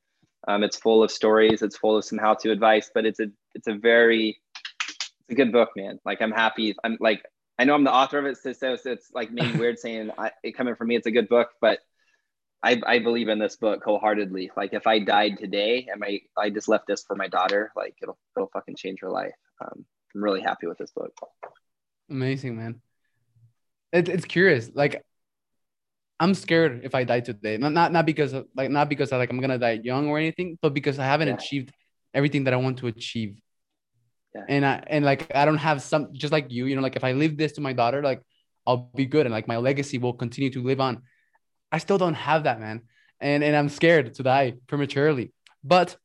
Um, 0.47 0.63
it's 0.63 0.77
full 0.77 1.03
of 1.03 1.11
stories. 1.11 1.63
It's 1.63 1.77
full 1.77 1.97
of 1.97 2.05
some 2.05 2.19
how 2.19 2.35
to 2.35 2.51
advice, 2.51 2.91
but 2.93 3.05
it's 3.05 3.21
a 3.21 3.27
it's 3.55 3.69
a 3.69 3.75
very 3.75 4.41
it's 4.87 5.31
a 5.31 5.35
good 5.35 5.53
book, 5.53 5.71
man. 5.77 5.99
Like 6.05 6.23
I'm 6.23 6.33
happy. 6.33 6.75
I'm 6.85 6.97
like 7.01 7.23
I 7.59 7.65
know 7.65 7.75
I'm 7.75 7.85
the 7.85 7.93
author 7.93 8.19
of 8.19 8.27
it, 8.27 8.39
so, 8.39 8.53
so, 8.53 8.77
so 8.77 8.93
it's 8.93 9.11
like 9.13 9.33
maybe 9.33 9.59
weird 9.59 9.79
saying 9.79 10.11
I, 10.17 10.31
it 10.43 10.53
coming 10.53 10.75
from 10.75 10.89
me. 10.89 10.97
It's 10.97 11.07
a 11.07 11.11
good 11.11 11.29
book, 11.29 11.51
but 11.61 11.81
I, 12.63 12.81
I 12.87 12.99
believe 12.99 13.29
in 13.29 13.39
this 13.39 13.57
book 13.57 13.83
wholeheartedly. 13.85 14.51
Like 14.57 14.73
if 14.73 14.87
I 14.87 14.99
died 14.99 15.39
today 15.39 15.87
and 15.91 16.01
my 16.01 16.21
I 16.37 16.51
just 16.51 16.69
left 16.69 16.87
this 16.87 17.05
for 17.05 17.15
my 17.17 17.29
daughter, 17.29 17.73
like 17.77 17.95
it'll 18.03 18.19
it'll 18.37 18.51
fucking 18.53 18.77
change 18.77 19.01
her 19.01 19.11
life. 19.11 19.35
Um, 19.61 19.85
I'm 20.15 20.25
really 20.25 20.43
happy 20.43 20.67
with 20.67 20.79
this 20.79 20.91
book. 20.91 21.13
Amazing, 22.11 22.57
man 22.57 22.81
it, 23.93 24.09
it's 24.09 24.25
curious. 24.25 24.71
Like 24.75 25.05
I'm 26.21 26.35
scared 26.35 26.81
if 26.85 26.95
I 26.95 27.05
die 27.05 27.21
today. 27.21 27.57
Not 27.57 27.73
not 27.73 27.93
not 27.93 28.07
because 28.07 28.33
of, 28.33 28.47
like 28.55 28.71
not 28.71 28.89
because 28.89 29.13
I 29.13 29.17
like 29.17 29.31
I'm 29.31 29.41
gonna 29.41 29.59
die 29.59 29.81
young 29.83 30.09
or 30.09 30.19
anything, 30.19 30.59
but 30.61 30.75
because 30.75 30.99
I 30.99 31.05
haven't 31.05 31.29
yeah. 31.29 31.35
achieved 31.35 31.73
everything 32.15 32.45
that 32.45 32.55
I 32.55 32.57
want 32.57 32.79
to 32.79 32.87
achieve. 32.89 33.39
Yeah. 34.35 34.45
And 34.49 34.67
I 34.67 34.83
and 34.87 35.05
like 35.05 35.35
I 35.35 35.45
don't 35.45 35.59
have 35.59 35.83
some 35.83 36.13
just 36.13 36.33
like 36.33 36.51
you, 36.51 36.67
you 36.67 36.77
know, 36.77 36.83
like 36.83 36.97
if 36.97 37.05
I 37.05 37.13
leave 37.13 37.37
this 37.37 37.53
to 37.53 37.61
my 37.61 37.73
daughter, 37.73 38.03
like 38.03 38.23
I'll 38.67 38.91
be 38.95 39.07
good 39.07 39.27
and 39.27 39.33
like 39.33 39.49
my 39.49 39.57
legacy 39.57 39.99
will 39.99 40.13
continue 40.13 40.51
to 40.51 40.63
live 40.63 40.81
on. 40.81 41.03
I 41.71 41.79
still 41.79 41.99
don't 41.99 42.15
have 42.15 42.45
that, 42.45 42.61
man. 42.61 42.83
And 43.21 43.43
and 43.43 43.57
I'm 43.57 43.69
scared 43.69 44.15
to 44.15 44.23
die 44.23 44.55
prematurely. 44.67 45.33
But 45.65 45.97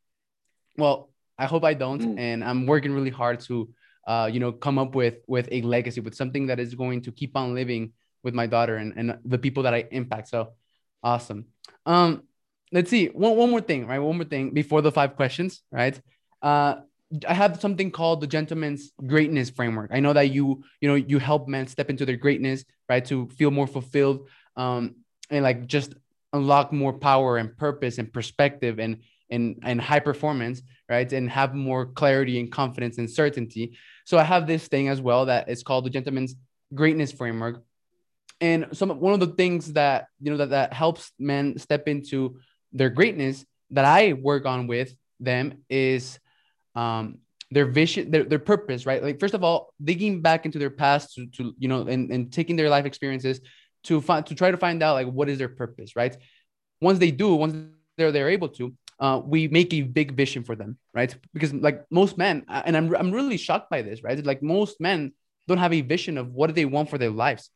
well, 0.78 1.10
I 1.38 1.46
hope 1.46 1.64
I 1.64 1.74
don't. 1.74 2.02
Mm. 2.02 2.20
And 2.20 2.44
I'm 2.44 2.66
working 2.66 2.94
really 2.94 3.12
hard 3.12 3.40
to 3.42 3.70
uh, 4.06 4.30
you 4.32 4.40
know, 4.40 4.52
come 4.52 4.78
up 4.78 4.96
with 4.96 5.16
with 5.28 5.48
a 5.52 5.62
legacy, 5.62 6.02
with 6.02 6.16
something 6.16 6.48
that 6.48 6.60
is 6.60 6.76
going 6.76 7.02
to 7.02 7.12
keep 7.12 7.36
on 7.38 7.54
living 7.54 7.94
with 8.24 8.34
my 8.34 8.48
daughter 8.48 8.78
and, 8.78 8.94
and 8.98 9.18
the 9.26 9.38
people 9.38 9.64
that 9.64 9.74
I 9.74 9.88
impact. 9.92 10.30
So 10.30 10.54
awesome. 11.02 11.46
Um, 11.86 12.24
let's 12.72 12.90
see. 12.90 13.08
One, 13.08 13.36
one 13.36 13.50
more 13.50 13.62
thing, 13.62 13.86
right? 13.88 14.00
One 14.00 14.18
more 14.18 14.26
thing 14.26 14.52
before 14.52 14.82
the 14.82 14.92
five 14.92 15.16
questions, 15.16 15.62
right? 15.72 16.00
Uh, 16.42 16.76
I 17.28 17.34
have 17.34 17.62
something 17.62 17.92
called 17.92 18.22
the 18.22 18.28
gentleman's 18.28 18.92
greatness 19.06 19.50
framework. 19.50 19.92
I 19.94 20.00
know 20.00 20.14
that 20.14 20.32
you, 20.32 20.64
you 20.82 20.90
know, 20.90 20.96
you 20.96 21.20
help 21.20 21.48
men 21.48 21.68
step 21.68 21.90
into 21.90 22.06
their 22.06 22.18
greatness, 22.18 22.66
right? 22.90 23.06
To 23.06 23.28
feel 23.30 23.52
more 23.52 23.68
fulfilled, 23.68 24.28
um, 24.56 24.96
and 25.30 25.44
like 25.44 25.68
just 25.68 25.94
unlock 26.34 26.74
more 26.74 26.94
power 26.94 27.38
and 27.38 27.56
purpose 27.58 27.98
and 27.98 28.12
perspective 28.12 28.80
and 28.80 29.00
and 29.30 29.60
and 29.64 29.82
high 29.82 30.00
performance, 30.00 30.62
right? 30.90 31.12
And 31.12 31.30
have 31.30 31.56
more 31.56 31.86
clarity 31.88 32.40
and 32.40 32.52
confidence 32.52 32.98
and 32.98 33.10
certainty. 33.10 33.78
So 34.06 34.18
I 34.18 34.24
have 34.24 34.48
this 34.48 34.68
thing 34.68 34.90
as 34.90 35.02
well 35.02 35.26
that 35.26 35.50
is 35.50 35.64
called 35.64 35.86
the 35.86 35.90
Gentleman's 35.90 36.36
Greatness 36.74 37.12
Framework. 37.12 37.64
And 38.42 38.68
some 38.74 38.90
one 38.90 39.14
of 39.14 39.20
the 39.20 39.36
things 39.36 39.74
that 39.74 40.08
you 40.22 40.32
know 40.32 40.38
that, 40.38 40.50
that 40.50 40.74
helps 40.74 41.12
men 41.18 41.58
step 41.58 41.88
into 41.88 42.40
their 42.74 42.90
greatness 42.90 43.46
that 43.72 43.86
I 43.86 44.14
work 44.14 44.46
on 44.46 44.68
with 44.68 44.94
them 45.20 45.64
is 45.70 46.20
um, 46.76 47.20
their 47.52 47.66
vision, 47.66 48.12
their, 48.12 48.24
their 48.24 48.40
purpose, 48.40 48.86
right? 48.86 49.02
Like 49.02 49.20
first 49.20 49.34
of 49.34 49.44
all, 49.44 49.74
digging 49.84 50.22
back 50.22 50.46
into 50.46 50.60
their 50.60 50.70
past 50.70 51.16
to, 51.16 51.28
to 51.28 51.56
you 51.58 51.68
know 51.68 51.82
and, 51.88 52.12
and 52.12 52.32
taking 52.32 52.56
their 52.56 52.70
life 52.70 52.86
experiences 52.86 53.40
to 53.84 54.02
find 54.02 54.26
to 54.26 54.36
try 54.36 54.52
to 54.52 54.58
find 54.58 54.82
out 54.82 54.94
like 54.94 55.08
what 55.08 55.30
is 55.30 55.38
their 55.38 55.50
purpose, 55.50 55.96
right? 55.96 56.16
Once 56.82 57.00
they 57.00 57.12
do, 57.12 57.36
once 57.36 57.54
they're 57.98 58.12
they're 58.12 58.30
able 58.30 58.50
to, 58.50 58.74
uh, 59.00 59.22
we 59.24 59.48
make 59.48 59.74
a 59.74 59.82
big 59.82 60.16
vision 60.16 60.44
for 60.44 60.56
them, 60.56 60.78
right? 60.94 61.16
Because 61.34 61.54
like 61.54 61.86
most 61.92 62.18
men, 62.18 62.46
uh, 62.48 62.62
and 62.66 62.76
I'm 62.76 62.96
I'm 62.96 63.12
really 63.12 63.38
shocked 63.38 63.70
by 63.70 63.82
this, 63.82 64.04
right? 64.04 64.24
Like 64.24 64.42
most 64.42 64.80
men 64.80 65.14
don't 65.48 65.58
have 65.58 65.74
a 65.74 65.82
vision 65.82 66.18
of 66.18 66.32
what 66.32 66.56
they 66.56 66.66
want 66.66 66.90
for 66.90 66.98
their 66.98 67.10
lives. 67.10 67.50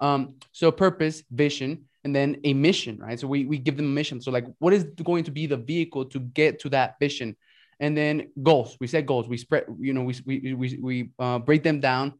Um, 0.00 0.36
so 0.52 0.70
purpose, 0.72 1.22
vision, 1.30 1.84
and 2.04 2.14
then 2.14 2.40
a 2.44 2.54
mission, 2.54 2.98
right? 2.98 3.18
So 3.18 3.26
we 3.26 3.44
we 3.44 3.58
give 3.58 3.76
them 3.76 3.86
a 3.86 3.88
mission. 3.88 4.20
So 4.20 4.30
like, 4.30 4.46
what 4.58 4.72
is 4.72 4.84
going 5.02 5.24
to 5.24 5.30
be 5.30 5.46
the 5.46 5.56
vehicle 5.56 6.06
to 6.06 6.20
get 6.20 6.60
to 6.60 6.68
that 6.70 6.98
vision? 7.00 7.36
And 7.80 7.96
then 7.96 8.30
goals. 8.42 8.76
We 8.80 8.86
set 8.86 9.04
goals. 9.04 9.28
We 9.28 9.36
spread, 9.36 9.64
you 9.80 9.92
know, 9.92 10.02
we 10.02 10.14
we 10.24 10.54
we 10.54 10.78
we 10.80 11.10
uh, 11.18 11.38
break 11.40 11.62
them 11.62 11.80
down, 11.80 12.14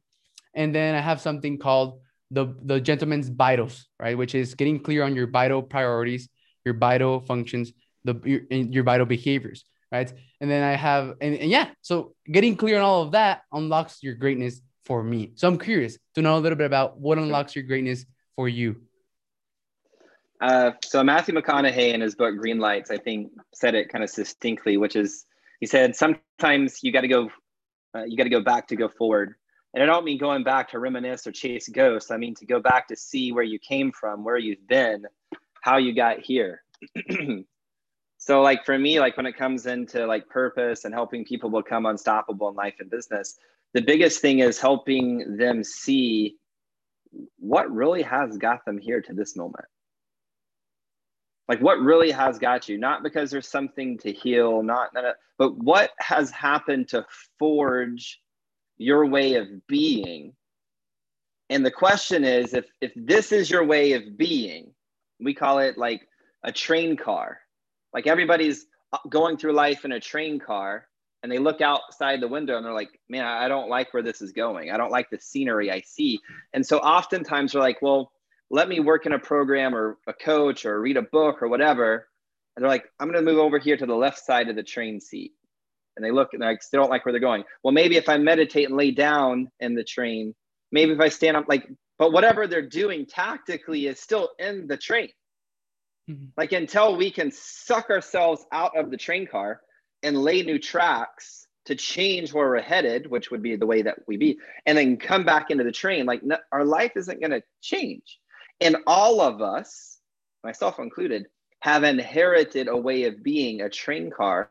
and 0.54 0.74
then 0.74 0.94
I 0.94 1.00
have 1.00 1.20
something 1.20 1.58
called 1.58 2.00
the 2.34 2.54
the 2.62 2.80
gentleman's 2.80 3.28
vitals, 3.28 3.86
right? 3.98 4.16
Which 4.16 4.34
is 4.34 4.54
getting 4.54 4.80
clear 4.80 5.02
on 5.02 5.14
your 5.14 5.26
vital 5.26 5.62
priorities, 5.62 6.28
your 6.64 6.74
vital 6.74 7.20
functions, 7.20 7.72
the 8.04 8.14
your, 8.24 8.40
your 8.50 8.84
vital 8.84 9.06
behaviors, 9.06 9.64
right? 9.90 10.12
And 10.40 10.50
then 10.50 10.62
I 10.62 10.74
have 10.74 11.14
and, 11.20 11.36
and 11.36 11.50
yeah, 11.50 11.70
so 11.82 12.14
getting 12.30 12.56
clear 12.56 12.76
on 12.78 12.82
all 12.82 13.02
of 13.02 13.12
that 13.12 13.42
unlocks 13.52 14.02
your 14.02 14.14
greatness 14.14 14.60
for 14.84 15.02
me. 15.02 15.32
So 15.36 15.48
I'm 15.48 15.58
curious 15.58 15.98
to 16.14 16.22
know 16.22 16.36
a 16.36 16.40
little 16.40 16.58
bit 16.58 16.66
about 16.66 16.98
what 16.98 17.18
unlocks 17.18 17.54
your 17.56 17.64
greatness 17.64 18.04
for 18.36 18.48
you. 18.48 18.82
Uh, 20.40 20.72
so 20.84 21.02
Matthew 21.02 21.34
McConaughey 21.34 21.94
in 21.94 22.00
his 22.00 22.14
book 22.14 22.36
Green 22.36 22.58
Lights, 22.58 22.90
I 22.90 22.98
think, 22.98 23.30
said 23.54 23.74
it 23.74 23.88
kind 23.88 24.04
of 24.04 24.10
succinctly, 24.10 24.76
which 24.76 24.96
is 24.96 25.24
he 25.60 25.66
said 25.66 25.96
sometimes 25.96 26.80
you 26.82 26.92
got 26.92 27.00
to 27.02 27.08
go, 27.08 27.30
uh, 27.96 28.04
you 28.04 28.16
got 28.16 28.24
to 28.24 28.30
go 28.30 28.42
back 28.42 28.68
to 28.68 28.76
go 28.76 28.88
forward. 28.88 29.34
And 29.74 29.82
I 29.82 29.86
don't 29.86 30.04
mean 30.04 30.18
going 30.18 30.44
back 30.44 30.70
to 30.70 30.78
reminisce 30.78 31.26
or 31.26 31.32
chase 31.32 31.68
ghosts. 31.68 32.12
I 32.12 32.16
mean 32.16 32.34
to 32.36 32.46
go 32.46 32.60
back 32.60 32.88
to 32.88 32.96
see 32.96 33.32
where 33.32 33.44
you 33.44 33.58
came 33.58 33.90
from, 33.90 34.22
where 34.22 34.38
you've 34.38 34.66
been, 34.68 35.04
how 35.62 35.78
you 35.78 35.92
got 35.92 36.20
here. 36.20 36.62
so 38.18 38.40
like 38.40 38.64
for 38.64 38.78
me 38.78 39.00
like 39.00 39.16
when 39.16 39.26
it 39.26 39.36
comes 39.36 39.66
into 39.66 40.06
like 40.06 40.28
purpose 40.28 40.84
and 40.84 40.94
helping 40.94 41.24
people 41.24 41.50
become 41.50 41.86
unstoppable 41.86 42.48
in 42.48 42.54
life 42.54 42.74
and 42.80 42.90
business 42.90 43.38
the 43.74 43.82
biggest 43.82 44.20
thing 44.20 44.38
is 44.38 44.58
helping 44.58 45.36
them 45.36 45.62
see 45.62 46.36
what 47.38 47.70
really 47.70 48.02
has 48.02 48.36
got 48.38 48.64
them 48.64 48.78
here 48.78 49.00
to 49.00 49.12
this 49.12 49.36
moment 49.36 49.64
like 51.48 51.60
what 51.60 51.78
really 51.80 52.10
has 52.10 52.38
got 52.38 52.68
you 52.68 52.78
not 52.78 53.02
because 53.02 53.30
there's 53.30 53.48
something 53.48 53.98
to 53.98 54.12
heal 54.12 54.62
not, 54.62 54.90
but 55.38 55.56
what 55.58 55.90
has 55.98 56.30
happened 56.30 56.88
to 56.88 57.04
forge 57.38 58.20
your 58.78 59.06
way 59.06 59.34
of 59.34 59.66
being 59.66 60.32
and 61.50 61.64
the 61.64 61.70
question 61.70 62.24
is 62.24 62.54
if 62.54 62.66
if 62.80 62.92
this 62.96 63.32
is 63.32 63.50
your 63.50 63.64
way 63.64 63.92
of 63.92 64.16
being 64.16 64.72
we 65.20 65.34
call 65.34 65.58
it 65.58 65.78
like 65.78 66.08
a 66.42 66.52
train 66.52 66.96
car 66.96 67.40
like 67.92 68.06
everybody's 68.06 68.66
going 69.08 69.36
through 69.36 69.52
life 69.52 69.84
in 69.84 69.92
a 69.92 70.00
train 70.00 70.38
car 70.38 70.86
and 71.22 71.32
they 71.32 71.38
look 71.38 71.60
outside 71.60 72.20
the 72.20 72.28
window 72.28 72.56
and 72.56 72.66
they're 72.66 72.74
like, 72.74 73.00
man, 73.08 73.24
I 73.24 73.48
don't 73.48 73.70
like 73.70 73.94
where 73.94 74.02
this 74.02 74.20
is 74.20 74.32
going. 74.32 74.70
I 74.70 74.76
don't 74.76 74.90
like 74.90 75.08
the 75.08 75.18
scenery 75.18 75.70
I 75.70 75.80
see. 75.80 76.20
And 76.52 76.64
so 76.66 76.78
oftentimes 76.78 77.52
they're 77.52 77.62
like, 77.62 77.80
well, 77.80 78.12
let 78.50 78.68
me 78.68 78.78
work 78.80 79.06
in 79.06 79.12
a 79.12 79.18
program 79.18 79.74
or 79.74 79.96
a 80.06 80.12
coach 80.12 80.66
or 80.66 80.80
read 80.80 80.98
a 80.98 81.02
book 81.02 81.42
or 81.42 81.48
whatever. 81.48 82.08
And 82.54 82.62
they're 82.62 82.70
like, 82.70 82.84
I'm 83.00 83.10
going 83.10 83.24
to 83.24 83.30
move 83.30 83.40
over 83.40 83.58
here 83.58 83.76
to 83.76 83.86
the 83.86 83.94
left 83.94 84.18
side 84.18 84.50
of 84.50 84.56
the 84.56 84.62
train 84.62 85.00
seat. 85.00 85.32
And 85.96 86.04
they 86.04 86.10
look 86.10 86.34
and 86.34 86.42
they 86.42 86.56
don't 86.72 86.90
like 86.90 87.04
where 87.04 87.12
they're 87.12 87.20
going. 87.20 87.44
Well, 87.62 87.72
maybe 87.72 87.96
if 87.96 88.08
I 88.08 88.18
meditate 88.18 88.68
and 88.68 88.76
lay 88.76 88.90
down 88.90 89.50
in 89.60 89.74
the 89.74 89.84
train, 89.84 90.34
maybe 90.72 90.92
if 90.92 91.00
I 91.00 91.08
stand 91.08 91.36
up, 91.36 91.46
like 91.48 91.68
but 91.98 92.12
whatever 92.12 92.46
they're 92.46 92.68
doing 92.68 93.06
tactically 93.06 93.86
is 93.86 94.00
still 94.00 94.30
in 94.38 94.66
the 94.66 94.76
train. 94.76 95.10
Mm-hmm. 96.10 96.26
Like 96.36 96.52
until 96.52 96.96
we 96.96 97.10
can 97.10 97.30
suck 97.30 97.90
ourselves 97.90 98.44
out 98.52 98.76
of 98.76 98.90
the 98.90 98.96
train 98.96 99.26
car 99.26 99.60
and 100.02 100.20
lay 100.20 100.42
new 100.42 100.58
tracks 100.58 101.46
to 101.66 101.74
change 101.74 102.32
where 102.32 102.48
we're 102.48 102.60
headed, 102.60 103.10
which 103.10 103.30
would 103.30 103.42
be 103.42 103.56
the 103.56 103.66
way 103.66 103.82
that 103.82 104.00
we 104.06 104.16
be, 104.16 104.38
and 104.66 104.76
then 104.76 104.96
come 104.96 105.24
back 105.24 105.50
into 105.50 105.64
the 105.64 105.72
train, 105.72 106.04
like 106.04 106.22
no, 106.22 106.36
our 106.52 106.64
life 106.64 106.92
isn't 106.96 107.20
going 107.20 107.30
to 107.30 107.42
change. 107.62 108.18
And 108.60 108.76
all 108.86 109.20
of 109.20 109.40
us, 109.40 109.98
myself 110.42 110.78
included, 110.78 111.26
have 111.60 111.84
inherited 111.84 112.68
a 112.68 112.76
way 112.76 113.04
of 113.04 113.22
being 113.22 113.62
a 113.62 113.70
train 113.70 114.10
car 114.10 114.50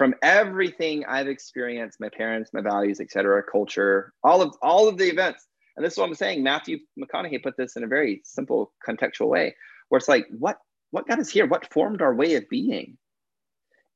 from 0.00 0.14
everything 0.22 1.04
I've 1.04 1.28
experienced, 1.28 2.00
my 2.00 2.08
parents, 2.08 2.54
my 2.54 2.62
values, 2.62 3.00
etc., 3.00 3.42
culture, 3.42 4.14
all 4.24 4.40
of 4.40 4.56
all 4.62 4.88
of 4.88 4.96
the 4.96 5.04
events. 5.04 5.46
And 5.76 5.84
this 5.84 5.92
is 5.92 5.98
what 5.98 6.08
I'm 6.08 6.14
saying. 6.14 6.42
Matthew 6.42 6.78
McConaughey 6.98 7.42
put 7.42 7.58
this 7.58 7.76
in 7.76 7.84
a 7.84 7.86
very 7.86 8.22
simple 8.24 8.72
contextual 8.88 9.28
way, 9.28 9.54
where 9.90 9.98
it's 9.98 10.08
like, 10.08 10.26
what 10.30 10.56
what 10.90 11.06
got 11.06 11.18
us 11.18 11.28
here? 11.28 11.46
What 11.46 11.70
formed 11.70 12.00
our 12.00 12.14
way 12.14 12.36
of 12.36 12.48
being? 12.48 12.96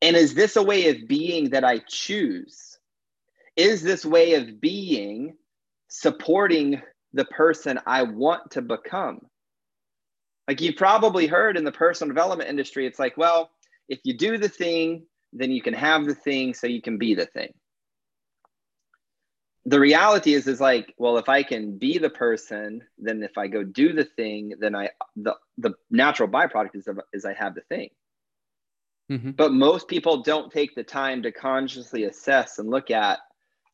And 0.02 0.14
is 0.14 0.34
this 0.34 0.56
a 0.56 0.62
way 0.62 0.90
of 0.90 1.08
being 1.08 1.48
that 1.48 1.64
I 1.64 1.78
choose? 1.88 2.78
Is 3.56 3.80
this 3.80 4.04
way 4.04 4.34
of 4.34 4.60
being 4.60 5.34
supporting 5.88 6.82
the 7.14 7.24
person 7.24 7.80
I 7.86 8.02
want 8.02 8.50
to 8.50 8.60
become? 8.60 9.20
Like 10.48 10.60
you've 10.60 10.76
probably 10.76 11.26
heard 11.26 11.56
in 11.56 11.64
the 11.64 11.72
personal 11.72 12.14
development 12.14 12.50
industry, 12.50 12.86
it's 12.86 12.98
like, 12.98 13.16
well, 13.16 13.52
if 13.88 14.00
you 14.04 14.12
do 14.12 14.36
the 14.36 14.50
thing, 14.50 15.06
then 15.34 15.50
you 15.50 15.60
can 15.60 15.74
have 15.74 16.06
the 16.06 16.14
thing 16.14 16.54
so 16.54 16.66
you 16.66 16.80
can 16.80 16.96
be 16.96 17.14
the 17.14 17.26
thing. 17.26 17.52
The 19.66 19.80
reality 19.80 20.34
is 20.34 20.46
is 20.46 20.60
like, 20.60 20.94
well, 20.98 21.18
if 21.18 21.28
I 21.28 21.42
can 21.42 21.76
be 21.78 21.98
the 21.98 22.10
person, 22.10 22.82
then 22.98 23.22
if 23.22 23.36
I 23.36 23.48
go 23.48 23.64
do 23.64 23.92
the 23.92 24.04
thing, 24.04 24.54
then 24.58 24.74
I 24.74 24.90
the 25.16 25.34
the 25.58 25.74
natural 25.90 26.28
byproduct 26.28 26.76
is 26.76 26.88
is 27.12 27.24
I 27.24 27.34
have 27.34 27.54
the 27.54 27.62
thing. 27.62 27.88
Mm-hmm. 29.10 29.32
But 29.32 29.52
most 29.52 29.88
people 29.88 30.22
don't 30.22 30.52
take 30.52 30.74
the 30.74 30.84
time 30.84 31.22
to 31.22 31.32
consciously 31.32 32.04
assess 32.04 32.58
and 32.58 32.70
look 32.70 32.90
at, 32.90 33.18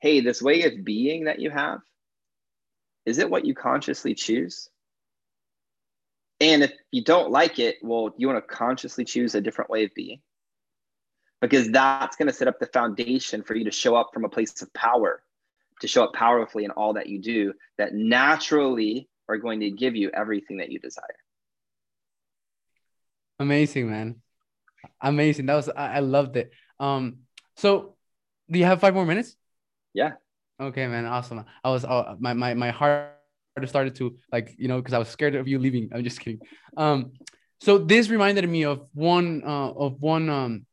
hey, 0.01 0.21
this 0.21 0.43
way 0.43 0.63
of 0.63 0.85
being 0.85 1.25
that 1.25 1.41
you 1.41 1.51
have, 1.51 1.81
is 3.05 3.19
it 3.19 3.31
what 3.31 3.45
you 3.45 3.55
consciously 3.55 4.15
choose? 4.15 4.69
And 6.41 6.63
if 6.63 6.73
you 6.91 7.05
don't 7.05 7.31
like 7.31 7.59
it, 7.59 7.77
well, 7.83 8.15
you 8.17 8.27
want 8.27 8.43
to 8.45 8.55
consciously 8.55 9.05
choose 9.05 9.35
a 9.35 9.41
different 9.41 9.71
way 9.71 9.85
of 9.85 9.95
being 9.95 10.21
because 11.41 11.71
that's 11.71 12.17
going 12.17 12.29
to 12.29 12.35
set 12.35 12.49
up 12.49 12.59
the 12.59 12.67
foundation 12.67 13.43
for 13.43 13.55
you 13.55 13.65
to 13.65 13.71
show 13.71 13.97
up 13.97 14.11
from 14.13 14.25
a 14.25 14.29
place 14.29 14.61
of 14.63 14.73
power, 14.73 15.23
to 15.81 15.89
show 15.89 16.05
up 16.05 16.13
powerfully 16.13 16.65
in 16.65 16.71
all 16.73 16.95
that 16.95 17.09
you 17.09 17.19
do 17.21 17.55
that 17.79 17.95
naturally 17.95 19.09
are 19.29 19.39
going 19.39 19.61
to 19.61 19.71
give 19.71 19.97
you 19.97 20.11
everything 20.13 20.59
that 20.59 20.71
you 20.71 20.79
desire. 20.79 21.05
Amazing, 23.39 23.91
man. 23.91 24.17
Amazing. 25.01 25.47
That 25.47 25.55
was 25.55 25.69
I, 25.69 25.95
I 25.97 25.99
loved 26.01 26.37
it. 26.37 26.51
Um, 26.79 27.21
so 27.57 27.95
do 28.51 28.59
you 28.59 28.65
have 28.65 28.81
five 28.81 28.95
more 28.95 29.07
minutes? 29.07 29.37
Yeah. 29.95 30.13
Okay, 30.61 30.87
man. 30.87 31.07
Awesome. 31.07 31.45
I 31.65 31.71
was 31.71 31.85
uh, 31.85 32.17
my 32.19 32.35
my 32.35 32.55
my 32.55 32.71
heart 32.71 33.17
started 33.65 33.95
to 33.97 34.17
like 34.31 34.55
you 34.59 34.69
know 34.69 34.79
because 34.79 34.95
I 34.95 34.99
was 34.99 35.09
scared 35.09 35.35
of 35.35 35.49
you 35.49 35.59
leaving. 35.59 35.91
I'm 35.95 36.05
just 36.05 36.21
kidding. 36.21 36.41
Um, 36.77 37.13
so 37.61 37.79
this 37.79 38.09
reminded 38.09 38.49
me 38.49 38.65
of 38.65 38.87
one 38.93 39.43
uh 39.45 39.71
of 39.73 40.01
one 40.01 40.29
um 40.29 40.67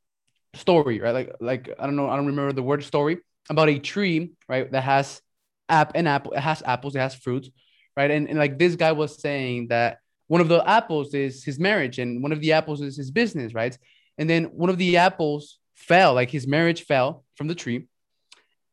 story, 0.54 1.00
right? 1.00 1.14
Like 1.14 1.36
like 1.40 1.70
I 1.80 1.86
don't 1.86 1.96
know, 1.96 2.10
I 2.10 2.16
don't 2.16 2.28
remember 2.28 2.54
the 2.54 2.64
word 2.64 2.84
story 2.84 3.20
about 3.50 3.70
a 3.70 3.80
tree, 3.80 4.32
right? 4.48 4.72
That 4.72 4.84
has 4.84 5.22
app 5.70 5.94
and 5.96 6.08
apple, 6.08 6.34
it 6.34 6.40
has 6.40 6.64
apples, 6.66 6.96
it 6.96 7.00
has 7.00 7.16
fruits, 7.16 7.50
right? 7.96 8.12
And, 8.12 8.28
and 8.30 8.38
like 8.38 8.58
this 8.58 8.76
guy 8.76 8.92
was 8.92 9.20
saying 9.20 9.68
that 9.70 10.00
one 10.28 10.42
of 10.42 10.50
the 10.50 10.68
apples 10.68 11.14
is 11.14 11.44
his 11.44 11.60
marriage 11.60 12.00
and 12.00 12.22
one 12.22 12.32
of 12.32 12.42
the 12.42 12.54
apples 12.54 12.82
is 12.82 12.98
his 12.98 13.12
business, 13.12 13.54
right? 13.54 13.78
And 14.18 14.30
then 14.30 14.46
one 14.46 14.70
of 14.70 14.78
the 14.78 14.98
apples 14.98 15.60
fell, 15.76 16.14
like 16.14 16.30
his 16.30 16.48
marriage 16.48 16.84
fell 16.84 17.24
from 17.36 17.48
the 17.48 17.56
tree, 17.56 17.88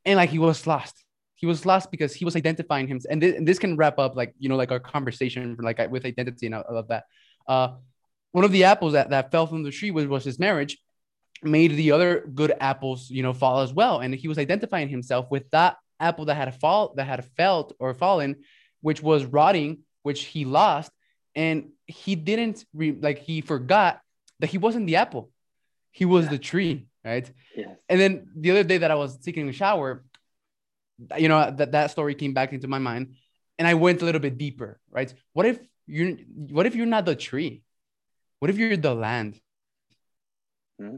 and 0.05 0.17
like 0.17 0.31
he 0.31 0.39
was 0.39 0.67
lost. 0.67 1.05
He 1.37 1.47
was 1.47 1.67
lost 1.67 1.91
because 1.91 2.15
he 2.15 2.25
was 2.25 2.37
identifying 2.37 2.89
him, 2.89 3.01
and, 3.11 3.21
th- 3.21 3.35
and 3.35 3.47
this 3.47 3.59
can 3.59 3.77
wrap 3.77 3.99
up 3.99 4.17
like 4.17 4.35
you 4.39 4.49
know 4.49 4.57
like 4.57 4.73
our 4.73 4.81
conversation 4.81 5.57
like 5.61 5.79
with 5.91 6.07
identity 6.07 6.47
and 6.47 6.55
all 6.55 6.77
of 6.77 6.89
that. 6.89 7.05
Uh, 7.47 7.75
one 8.33 8.45
of 8.45 8.51
the 8.51 8.65
apples 8.65 8.95
that, 8.95 9.11
that 9.11 9.31
fell 9.31 9.47
from 9.47 9.63
the 9.63 9.71
tree 9.71 9.93
was, 9.93 10.07
was 10.07 10.25
his 10.25 10.41
marriage, 10.41 10.79
made 11.43 11.73
the 11.73 11.93
other 11.93 12.27
good 12.35 12.53
apples, 12.61 13.11
you 13.11 13.23
know, 13.23 13.33
fall 13.33 13.61
as 13.61 13.73
well. 13.73 14.01
And 14.01 14.15
he 14.15 14.29
was 14.29 14.39
identifying 14.39 14.89
himself 14.89 15.31
with 15.31 15.51
that 15.51 15.77
apple 16.01 16.27
that 16.27 16.35
had 16.35 16.49
a 16.49 16.53
fall 16.53 16.95
that 16.97 17.05
had 17.05 17.25
felt 17.37 17.75
or 17.79 17.95
fallen, 17.95 18.37
which 18.81 19.03
was 19.03 19.25
rotting, 19.25 19.79
which 20.03 20.25
he 20.25 20.45
lost, 20.45 20.91
and 21.35 21.71
he 21.87 22.15
didn't 22.15 22.65
re- 22.75 22.99
like 22.99 23.19
he 23.19 23.41
forgot 23.41 24.01
that 24.41 24.51
he 24.51 24.59
wasn't 24.59 24.87
the 24.87 24.97
apple, 24.97 25.31
he 25.91 26.05
was 26.05 26.25
yeah. 26.25 26.31
the 26.33 26.39
tree, 26.39 26.87
right? 27.05 27.31
Yes. 27.57 27.79
And 27.89 28.01
then 28.01 28.29
the 28.37 28.51
other 28.51 28.65
day 28.65 28.79
that 28.79 28.91
I 28.91 28.95
was 28.95 29.19
taking 29.19 29.49
a 29.49 29.53
shower, 29.53 30.05
you 31.17 31.29
know, 31.29 31.51
that 31.51 31.73
that 31.73 31.91
story 31.91 32.15
came 32.15 32.35
back 32.35 32.53
into 32.53 32.69
my 32.69 32.79
mind, 32.79 33.15
and 33.59 33.69
I 33.69 33.75
went 33.75 34.03
a 34.03 34.05
little 34.05 34.21
bit 34.21 34.39
deeper, 34.39 34.81
right? 34.91 35.13
What 35.33 35.47
if 35.47 35.59
you're 35.87 36.17
what 36.37 36.67
if 36.67 36.75
you're 36.75 36.87
not 36.87 37.05
the 37.05 37.17
tree? 37.17 37.63
What 38.41 38.51
if 38.51 38.59
you're 38.59 38.77
the 38.77 38.95
land? 38.95 39.41
Mm-hmm 40.81 40.97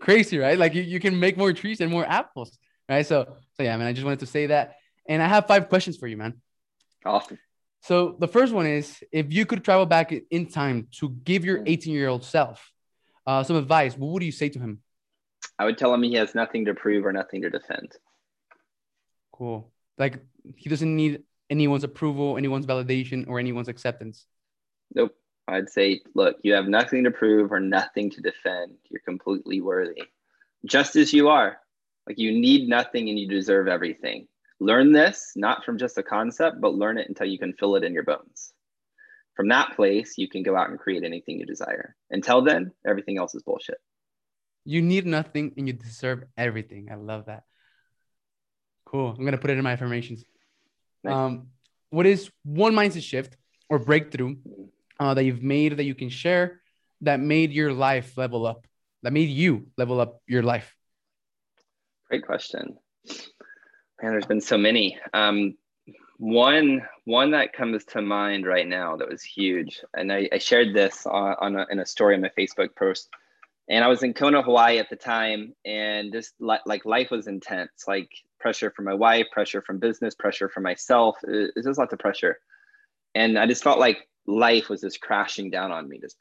crazy, 0.00 0.38
right? 0.38 0.58
Like 0.58 0.74
you, 0.74 0.82
you 0.82 1.00
can 1.00 1.18
make 1.18 1.36
more 1.36 1.52
trees 1.52 1.80
and 1.80 1.90
more 1.90 2.04
apples, 2.04 2.58
right? 2.88 3.06
So, 3.06 3.36
so 3.54 3.62
yeah, 3.62 3.76
man, 3.76 3.86
I 3.86 3.92
just 3.92 4.04
wanted 4.04 4.20
to 4.20 4.26
say 4.26 4.46
that. 4.46 4.76
And 5.08 5.22
I 5.22 5.28
have 5.28 5.46
five 5.46 5.68
questions 5.68 5.96
for 5.96 6.06
you, 6.06 6.16
man. 6.16 6.34
Awesome. 7.04 7.38
So 7.82 8.16
the 8.18 8.26
first 8.26 8.52
one 8.52 8.66
is 8.66 8.98
if 9.12 9.32
you 9.32 9.46
could 9.46 9.64
travel 9.64 9.86
back 9.86 10.12
in 10.30 10.46
time 10.46 10.88
to 10.98 11.10
give 11.10 11.44
your 11.44 11.62
18 11.66 11.92
year 11.92 12.08
old 12.08 12.24
self 12.24 12.72
uh, 13.26 13.44
some 13.44 13.56
advice, 13.56 13.96
what 13.96 14.10
would 14.12 14.22
you 14.22 14.32
say 14.32 14.48
to 14.48 14.58
him? 14.58 14.80
I 15.58 15.64
would 15.64 15.78
tell 15.78 15.94
him 15.94 16.02
he 16.02 16.14
has 16.14 16.34
nothing 16.34 16.64
to 16.64 16.74
prove 16.74 17.06
or 17.06 17.12
nothing 17.12 17.42
to 17.42 17.50
defend. 17.50 17.92
Cool. 19.32 19.70
Like 19.98 20.24
he 20.56 20.68
doesn't 20.68 20.96
need 20.96 21.22
anyone's 21.48 21.84
approval, 21.84 22.36
anyone's 22.36 22.66
validation, 22.66 23.28
or 23.28 23.38
anyone's 23.38 23.68
acceptance. 23.68 24.26
Nope. 24.94 25.14
I'd 25.48 25.70
say, 25.70 26.02
look, 26.14 26.36
you 26.42 26.54
have 26.54 26.66
nothing 26.66 27.04
to 27.04 27.10
prove 27.10 27.52
or 27.52 27.60
nothing 27.60 28.10
to 28.10 28.20
defend. 28.20 28.72
You're 28.90 29.00
completely 29.00 29.60
worthy, 29.60 30.02
just 30.64 30.96
as 30.96 31.12
you 31.12 31.28
are. 31.28 31.58
Like 32.06 32.18
you 32.18 32.32
need 32.32 32.68
nothing 32.68 33.08
and 33.08 33.18
you 33.18 33.28
deserve 33.28 33.68
everything. 33.68 34.26
Learn 34.58 34.92
this, 34.92 35.32
not 35.36 35.64
from 35.64 35.78
just 35.78 35.98
a 35.98 36.02
concept, 36.02 36.60
but 36.60 36.74
learn 36.74 36.98
it 36.98 37.08
until 37.08 37.26
you 37.26 37.38
can 37.38 37.52
feel 37.52 37.76
it 37.76 37.84
in 37.84 37.92
your 37.92 38.04
bones. 38.04 38.52
From 39.34 39.48
that 39.48 39.76
place, 39.76 40.16
you 40.16 40.28
can 40.28 40.42
go 40.42 40.56
out 40.56 40.70
and 40.70 40.78
create 40.78 41.04
anything 41.04 41.38
you 41.38 41.46
desire. 41.46 41.94
Until 42.10 42.42
then, 42.42 42.72
everything 42.86 43.18
else 43.18 43.34
is 43.34 43.42
bullshit. 43.42 43.78
You 44.64 44.82
need 44.82 45.06
nothing 45.06 45.52
and 45.56 45.66
you 45.66 45.74
deserve 45.74 46.24
everything. 46.36 46.88
I 46.90 46.94
love 46.94 47.26
that. 47.26 47.44
Cool. 48.86 49.10
I'm 49.10 49.20
going 49.20 49.32
to 49.32 49.38
put 49.38 49.50
it 49.50 49.58
in 49.58 49.64
my 49.64 49.72
affirmations. 49.72 50.24
Nice. 51.04 51.14
Um, 51.14 51.48
what 51.90 52.06
is 52.06 52.30
one 52.44 52.74
mindset 52.74 53.02
shift 53.02 53.36
or 53.68 53.78
breakthrough 53.78 54.36
uh, 54.98 55.14
that 55.14 55.24
you've 55.24 55.42
made 55.42 55.76
that 55.76 55.84
you 55.84 55.94
can 55.94 56.08
share 56.08 56.60
that 57.02 57.20
made 57.20 57.52
your 57.52 57.72
life 57.72 58.16
level 58.16 58.46
up, 58.46 58.66
that 59.02 59.12
made 59.12 59.28
you 59.28 59.68
level 59.76 60.00
up 60.00 60.20
your 60.26 60.42
life? 60.42 60.74
Great 62.08 62.24
question. 62.24 62.76
Man, 64.02 64.12
there's 64.12 64.26
been 64.26 64.40
so 64.40 64.58
many. 64.58 64.98
Um, 65.12 65.56
one 66.18 66.82
one 67.04 67.32
that 67.32 67.52
comes 67.52 67.84
to 67.84 68.00
mind 68.00 68.46
right 68.46 68.66
now 68.66 68.96
that 68.96 69.08
was 69.08 69.22
huge, 69.22 69.80
and 69.94 70.10
I, 70.10 70.28
I 70.32 70.38
shared 70.38 70.74
this 70.74 71.06
on, 71.06 71.36
on 71.40 71.56
a, 71.56 71.66
in 71.70 71.78
a 71.78 71.86
story 71.86 72.14
on 72.14 72.22
my 72.22 72.30
Facebook 72.36 72.74
post. 72.74 73.08
And 73.68 73.82
I 73.82 73.88
was 73.88 74.04
in 74.04 74.14
Kona, 74.14 74.42
Hawaii 74.42 74.78
at 74.78 74.88
the 74.88 74.96
time, 74.96 75.52
and 75.64 76.12
just 76.12 76.34
li- 76.38 76.60
like 76.66 76.86
life 76.86 77.10
was 77.10 77.26
intense, 77.26 77.84
like 77.88 78.08
pressure 78.38 78.70
from 78.70 78.84
my 78.84 78.94
wife, 78.94 79.26
pressure 79.32 79.60
from 79.60 79.78
business, 79.78 80.14
pressure 80.14 80.48
from 80.48 80.62
myself. 80.62 81.16
It, 81.24 81.52
it 81.56 81.76
lots 81.76 81.92
of 81.92 81.98
pressure, 81.98 82.38
and 83.14 83.38
I 83.38 83.46
just 83.46 83.64
felt 83.64 83.78
like 83.78 84.08
life 84.26 84.68
was 84.68 84.80
just 84.80 85.00
crashing 85.00 85.50
down 85.50 85.72
on 85.72 85.88
me, 85.88 85.98
just 86.00 86.16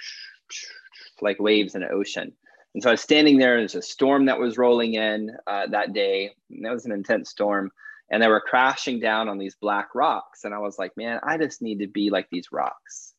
like 1.22 1.40
waves 1.40 1.76
in 1.76 1.84
an 1.84 1.92
ocean. 1.92 2.34
And 2.74 2.84
so 2.84 2.90
I 2.90 2.94
was 2.94 3.02
standing 3.02 3.38
there, 3.38 3.54
and 3.56 3.62
there's 3.62 3.76
a 3.76 3.82
storm 3.82 4.26
that 4.26 4.40
was 4.40 4.58
rolling 4.58 4.96
in 4.96 5.32
uh, 5.48 5.68
that 5.68 5.94
day. 5.94 6.32
that 6.62 6.74
was 6.74 6.86
an 6.86 6.92
intense 6.92 7.30
storm. 7.30 7.72
And 8.12 8.22
they 8.22 8.28
were 8.28 8.42
crashing 8.42 9.00
down 9.00 9.30
on 9.30 9.38
these 9.38 9.56
black 9.56 9.96
rocks. 9.96 10.44
And 10.44 10.54
I 10.54 10.60
was 10.60 10.78
like, 10.78 10.92
man, 10.96 11.20
I 11.24 11.38
just 11.38 11.62
need 11.62 11.80
to 11.80 11.88
be 11.88 12.10
like 12.10 12.28
these 12.30 12.52
rocks. 12.52 13.14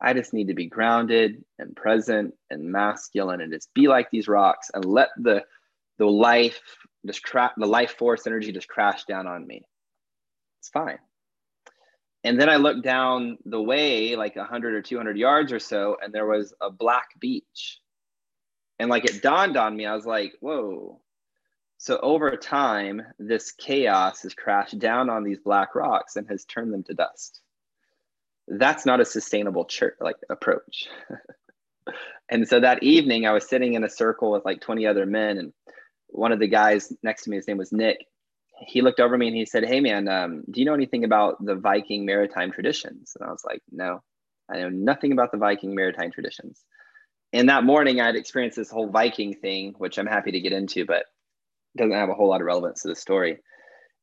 I 0.00 0.14
just 0.14 0.32
need 0.32 0.48
to 0.48 0.54
be 0.54 0.66
grounded 0.66 1.44
and 1.58 1.76
present 1.76 2.34
and 2.50 2.72
masculine 2.72 3.40
and 3.40 3.52
just 3.52 3.72
be 3.74 3.88
like 3.88 4.10
these 4.10 4.28
rocks 4.28 4.70
and 4.74 4.84
let 4.84 5.10
the 5.16 5.44
the 5.98 6.06
life 6.06 6.60
just 7.06 7.22
cra- 7.22 7.52
the 7.56 7.66
life 7.66 7.96
force 7.98 8.26
energy 8.26 8.50
just 8.50 8.68
crash 8.68 9.04
down 9.04 9.28
on 9.28 9.46
me. 9.46 9.62
It's 10.60 10.70
fine. 10.70 10.98
And 12.24 12.40
then 12.40 12.48
I 12.48 12.56
looked 12.56 12.82
down 12.82 13.38
the 13.44 13.60
way, 13.60 14.14
like 14.14 14.36
100 14.36 14.74
or 14.74 14.82
200 14.82 15.16
yards 15.16 15.52
or 15.52 15.58
so, 15.58 15.96
and 16.00 16.12
there 16.12 16.26
was 16.26 16.54
a 16.60 16.70
black 16.70 17.08
beach. 17.18 17.80
And 18.78 18.88
like 18.88 19.04
it 19.04 19.22
dawned 19.22 19.56
on 19.56 19.76
me, 19.76 19.86
I 19.86 19.94
was 19.94 20.06
like, 20.06 20.34
whoa. 20.40 21.00
So 21.78 21.98
over 21.98 22.36
time, 22.36 23.02
this 23.18 23.50
chaos 23.50 24.22
has 24.22 24.34
crashed 24.34 24.78
down 24.78 25.10
on 25.10 25.24
these 25.24 25.40
black 25.40 25.74
rocks 25.74 26.14
and 26.14 26.28
has 26.28 26.44
turned 26.44 26.72
them 26.72 26.84
to 26.84 26.94
dust. 26.94 27.40
That's 28.46 28.86
not 28.86 29.00
a 29.00 29.04
sustainable 29.04 29.64
church 29.64 29.96
like 30.00 30.16
approach. 30.30 30.88
and 32.28 32.46
so 32.46 32.60
that 32.60 32.84
evening, 32.84 33.26
I 33.26 33.32
was 33.32 33.48
sitting 33.48 33.74
in 33.74 33.82
a 33.82 33.88
circle 33.88 34.30
with 34.30 34.44
like 34.44 34.60
20 34.60 34.86
other 34.86 35.06
men, 35.06 35.38
and 35.38 35.52
one 36.06 36.30
of 36.30 36.38
the 36.38 36.46
guys 36.46 36.92
next 37.02 37.24
to 37.24 37.30
me, 37.30 37.36
his 37.36 37.48
name 37.48 37.58
was 37.58 37.72
Nick. 37.72 38.06
He 38.66 38.82
looked 38.82 39.00
over 39.00 39.16
me 39.16 39.28
and 39.28 39.36
he 39.36 39.46
said, 39.46 39.64
"Hey 39.64 39.80
man, 39.80 40.08
um, 40.08 40.44
do 40.50 40.60
you 40.60 40.66
know 40.66 40.74
anything 40.74 41.04
about 41.04 41.44
the 41.44 41.54
Viking 41.54 42.04
maritime 42.06 42.52
traditions?" 42.52 43.16
And 43.18 43.28
I 43.28 43.32
was 43.32 43.44
like, 43.44 43.62
"No, 43.70 44.02
I 44.50 44.58
know 44.60 44.68
nothing 44.68 45.12
about 45.12 45.32
the 45.32 45.38
Viking 45.38 45.74
maritime 45.74 46.10
traditions." 46.10 46.64
And 47.32 47.48
that 47.48 47.64
morning, 47.64 48.00
I 48.00 48.06
had 48.06 48.16
experienced 48.16 48.56
this 48.56 48.70
whole 48.70 48.88
Viking 48.88 49.34
thing, 49.34 49.74
which 49.78 49.98
I'm 49.98 50.06
happy 50.06 50.32
to 50.32 50.40
get 50.40 50.52
into, 50.52 50.84
but 50.84 51.06
doesn't 51.76 51.92
have 51.92 52.10
a 52.10 52.14
whole 52.14 52.28
lot 52.28 52.40
of 52.40 52.46
relevance 52.46 52.82
to 52.82 52.88
the 52.88 52.94
story. 52.96 53.38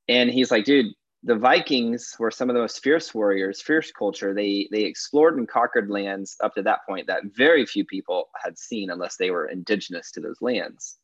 And 0.08 0.30
he's 0.30 0.52
like, 0.52 0.66
dude, 0.66 0.94
the 1.24 1.36
Vikings 1.36 2.16
were 2.20 2.32
some 2.32 2.50
of 2.50 2.54
the 2.54 2.62
most 2.62 2.82
fierce 2.82 3.14
warriors, 3.14 3.62
fierce 3.62 3.92
culture. 3.92 4.34
They 4.34 4.70
they 4.72 4.84
explored 4.84 5.38
and 5.38 5.48
conquered 5.48 5.90
lands 5.90 6.38
up 6.42 6.56
to 6.56 6.64
that 6.64 6.80
point 6.88 7.08
that 7.08 7.24
very 7.36 7.66
few 7.66 7.86
people 7.86 8.30
had 8.42 8.58
seen 8.58 8.90
unless 8.90 9.18
they 9.18 9.32
were 9.32 9.48
indigenous 9.48 10.12
to 10.12 10.22
those 10.22 10.42
lands. 10.42 10.99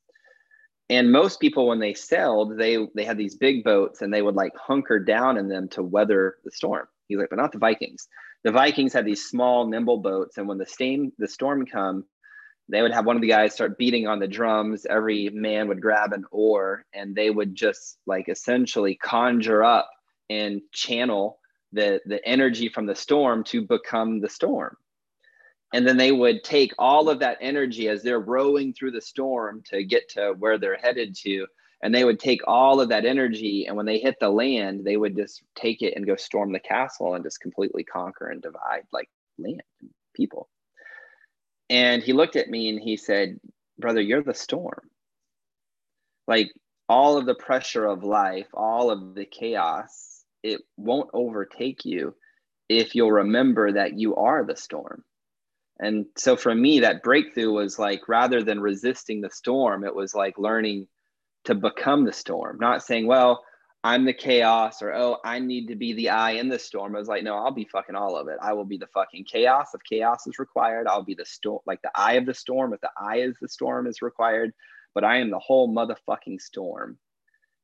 And 0.90 1.12
most 1.12 1.40
people, 1.40 1.68
when 1.68 1.80
they 1.80 1.94
sailed, 1.94 2.58
they 2.58 2.78
they 2.94 3.06
had 3.06 3.18
these 3.18 3.36
big 3.36 3.64
boats 3.64 4.02
and 4.02 4.14
they 4.14 4.22
would 4.22 4.36
like 4.36 4.54
hunker 4.56 5.00
down 5.00 5.38
in 5.38 5.48
them 5.48 5.68
to 5.70 5.84
weather 5.84 6.36
the 6.44 6.52
storm. 6.52 6.88
He's 7.08 7.18
like, 7.18 7.30
but 7.30 7.38
not 7.38 7.52
the 7.52 7.60
Vikings. 7.60 8.08
The 8.44 8.52
Vikings 8.52 8.94
had 8.94 9.06
these 9.06 9.26
small, 9.26 9.68
nimble 9.68 9.98
boats, 9.98 10.38
and 10.38 10.48
when 10.48 10.60
the 10.60 10.66
steam 10.66 11.12
the 11.18 11.28
storm 11.28 11.66
come, 11.66 12.06
they 12.70 12.82
would 12.82 12.94
have 12.94 13.06
one 13.06 13.16
of 13.16 13.22
the 13.22 13.30
guys 13.30 13.54
start 13.54 13.78
beating 13.78 14.08
on 14.08 14.20
the 14.20 14.28
drums. 14.28 14.86
Every 14.86 15.30
man 15.30 15.68
would 15.68 15.82
grab 15.82 16.14
an 16.14 16.26
oar 16.32 16.86
and 16.94 17.16
they 17.16 17.30
would 17.30 17.56
just 17.56 17.98
like 18.06 18.30
essentially 18.30 18.96
conjure 18.96 19.64
up 19.64 19.90
and 20.30 20.62
channel 20.72 21.40
the, 21.74 22.00
the 22.06 22.26
energy 22.28 22.70
from 22.70 22.86
the 22.86 22.96
storm 22.96 23.44
to 23.46 23.62
become 23.62 24.20
the 24.20 24.30
storm. 24.30 24.78
And 25.74 25.88
then 25.88 25.98
they 25.98 26.12
would 26.12 26.44
take 26.44 26.74
all 26.80 27.10
of 27.10 27.20
that 27.20 27.38
energy 27.42 27.90
as 27.90 28.02
they're 28.02 28.20
rowing 28.20 28.74
through 28.74 28.92
the 28.92 29.02
storm 29.02 29.62
to 29.72 29.84
get 29.84 30.10
to 30.10 30.34
where 30.38 30.58
they're 30.58 30.78
headed 30.78 31.16
to. 31.24 31.48
And 31.82 31.94
they 31.94 32.06
would 32.06 32.20
take 32.20 32.42
all 32.48 32.80
of 32.80 32.90
that 32.90 33.06
energy. 33.06 33.66
And 33.68 33.76
when 33.76 33.86
they 33.86 34.00
hit 34.00 34.16
the 34.20 34.30
land, 34.30 34.86
they 34.86 34.96
would 34.96 35.16
just 35.16 35.44
take 35.56 35.82
it 35.82 35.96
and 35.96 36.06
go 36.06 36.16
storm 36.16 36.54
the 36.54 36.60
castle 36.60 37.14
and 37.14 37.24
just 37.24 37.42
completely 37.42 37.84
conquer 37.84 38.30
and 38.30 38.42
divide 38.42 38.84
like 38.94 39.10
land 39.38 39.62
and 39.82 39.90
people. 40.14 40.50
And 41.70 42.02
he 42.02 42.14
looked 42.14 42.36
at 42.36 42.50
me 42.50 42.70
and 42.70 42.80
he 42.80 42.96
said, 42.96 43.40
Brother, 43.78 44.02
you're 44.02 44.24
the 44.24 44.34
storm. 44.34 44.90
Like 46.28 46.52
all 46.88 47.18
of 47.18 47.26
the 47.26 47.36
pressure 47.36 47.86
of 47.86 48.04
life, 48.04 48.48
all 48.54 48.92
of 48.92 49.16
the 49.16 49.26
chaos, 49.26 50.24
it 50.44 50.62
won't 50.78 51.10
overtake 51.14 51.86
you 51.86 52.16
if 52.70 52.96
you'll 52.96 53.12
remember 53.12 53.74
that 53.74 53.98
you 53.98 54.16
are 54.16 54.46
the 54.46 54.56
storm. 54.56 55.04
And 55.80 56.06
so 56.16 56.36
for 56.36 56.56
me, 56.56 56.80
that 56.80 57.04
breakthrough 57.04 57.52
was 57.52 57.78
like 57.78 58.08
rather 58.08 58.44
than 58.44 58.62
resisting 58.62 59.22
the 59.22 59.30
storm, 59.30 59.84
it 59.84 59.94
was 59.94 60.16
like 60.16 60.38
learning 60.38 60.88
to 61.46 61.56
become 61.56 62.06
the 62.06 62.14
storm, 62.14 62.58
not 62.60 62.84
saying, 62.84 63.08
well, 63.08 63.44
I'm 63.84 64.04
the 64.04 64.14
chaos 64.14 64.82
or 64.82 64.96
oh, 64.96 65.18
I 65.24 65.38
need 65.38 65.68
to 65.68 65.76
be 65.76 65.94
the 65.94 66.10
eye 66.10 66.32
in 66.32 66.50
the 66.50 66.58
storm. 66.58 66.96
I 66.96 67.00
was 67.00 67.08
like, 67.08 67.24
no, 67.24 67.36
I'll 67.36 67.52
be 67.52 67.70
fucking 67.72 67.96
all 67.96 68.18
of 68.18 68.28
it. 68.28 68.38
I 68.42 68.52
will 68.54 68.66
be 68.66 68.78
the 68.78 68.88
fucking 68.88 69.26
chaos 69.26 69.76
if 69.76 69.82
chaos 69.84 70.26
is 70.26 70.40
required. 70.40 70.88
I'll 70.88 71.04
be 71.04 71.14
the 71.14 71.26
storm, 71.26 71.60
like 71.68 71.84
the 71.84 71.92
eye 71.94 72.14
of 72.14 72.26
the 72.26 72.34
storm 72.34 72.74
if 72.74 72.82
the 72.82 72.90
eye 72.98 73.18
is 73.18 73.36
the 73.40 73.48
storm 73.48 73.86
is 73.86 74.02
required. 74.02 74.54
But 74.96 75.04
I 75.04 75.18
am 75.18 75.30
the 75.30 75.38
whole 75.38 75.72
motherfucking 75.72 76.42
storm. 76.42 76.98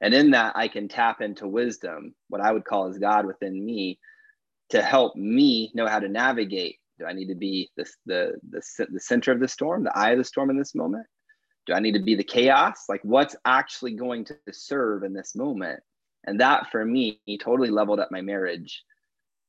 And 0.01 0.13
in 0.13 0.31
that, 0.31 0.55
I 0.55 0.67
can 0.67 0.87
tap 0.87 1.21
into 1.21 1.47
wisdom, 1.47 2.13
what 2.27 2.41
I 2.41 2.51
would 2.51 2.65
call 2.65 2.87
as 2.87 2.99
God 2.99 3.25
within 3.25 3.65
me, 3.65 3.99
to 4.69 4.81
help 4.81 5.15
me 5.15 5.71
know 5.73 5.87
how 5.87 5.99
to 5.99 6.07
navigate. 6.07 6.77
Do 7.01 7.07
I 7.07 7.13
need 7.13 7.29
to 7.29 7.35
be 7.35 7.71
the, 7.75 7.85
the, 8.05 8.33
the, 8.47 8.61
the 8.91 8.99
center 8.99 9.31
of 9.31 9.39
the 9.39 9.47
storm, 9.47 9.83
the 9.83 9.97
eye 9.97 10.11
of 10.11 10.19
the 10.19 10.23
storm 10.23 10.51
in 10.51 10.57
this 10.57 10.75
moment? 10.75 11.07
Do 11.65 11.73
I 11.73 11.79
need 11.79 11.93
to 11.93 11.99
be 11.99 12.13
the 12.13 12.23
chaos? 12.23 12.85
Like, 12.87 13.01
what's 13.01 13.35
actually 13.43 13.93
going 13.93 14.25
to 14.25 14.37
serve 14.51 15.01
in 15.01 15.11
this 15.11 15.35
moment? 15.35 15.79
And 16.25 16.39
that 16.39 16.69
for 16.71 16.85
me 16.85 17.19
totally 17.41 17.71
leveled 17.71 17.99
up 17.99 18.11
my 18.11 18.21
marriage 18.21 18.83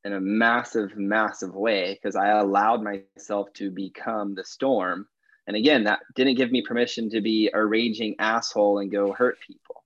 in 0.04 0.14
a 0.14 0.20
massive, 0.20 0.96
massive 0.96 1.54
way 1.54 1.92
because 1.92 2.16
I 2.16 2.28
allowed 2.28 2.82
myself 2.82 3.52
to 3.54 3.70
become 3.70 4.34
the 4.34 4.44
storm. 4.44 5.06
And 5.46 5.54
again, 5.54 5.84
that 5.84 6.00
didn't 6.14 6.36
give 6.36 6.50
me 6.50 6.62
permission 6.62 7.10
to 7.10 7.20
be 7.20 7.50
a 7.52 7.62
raging 7.62 8.16
asshole 8.18 8.78
and 8.78 8.90
go 8.90 9.12
hurt 9.12 9.36
people. 9.46 9.84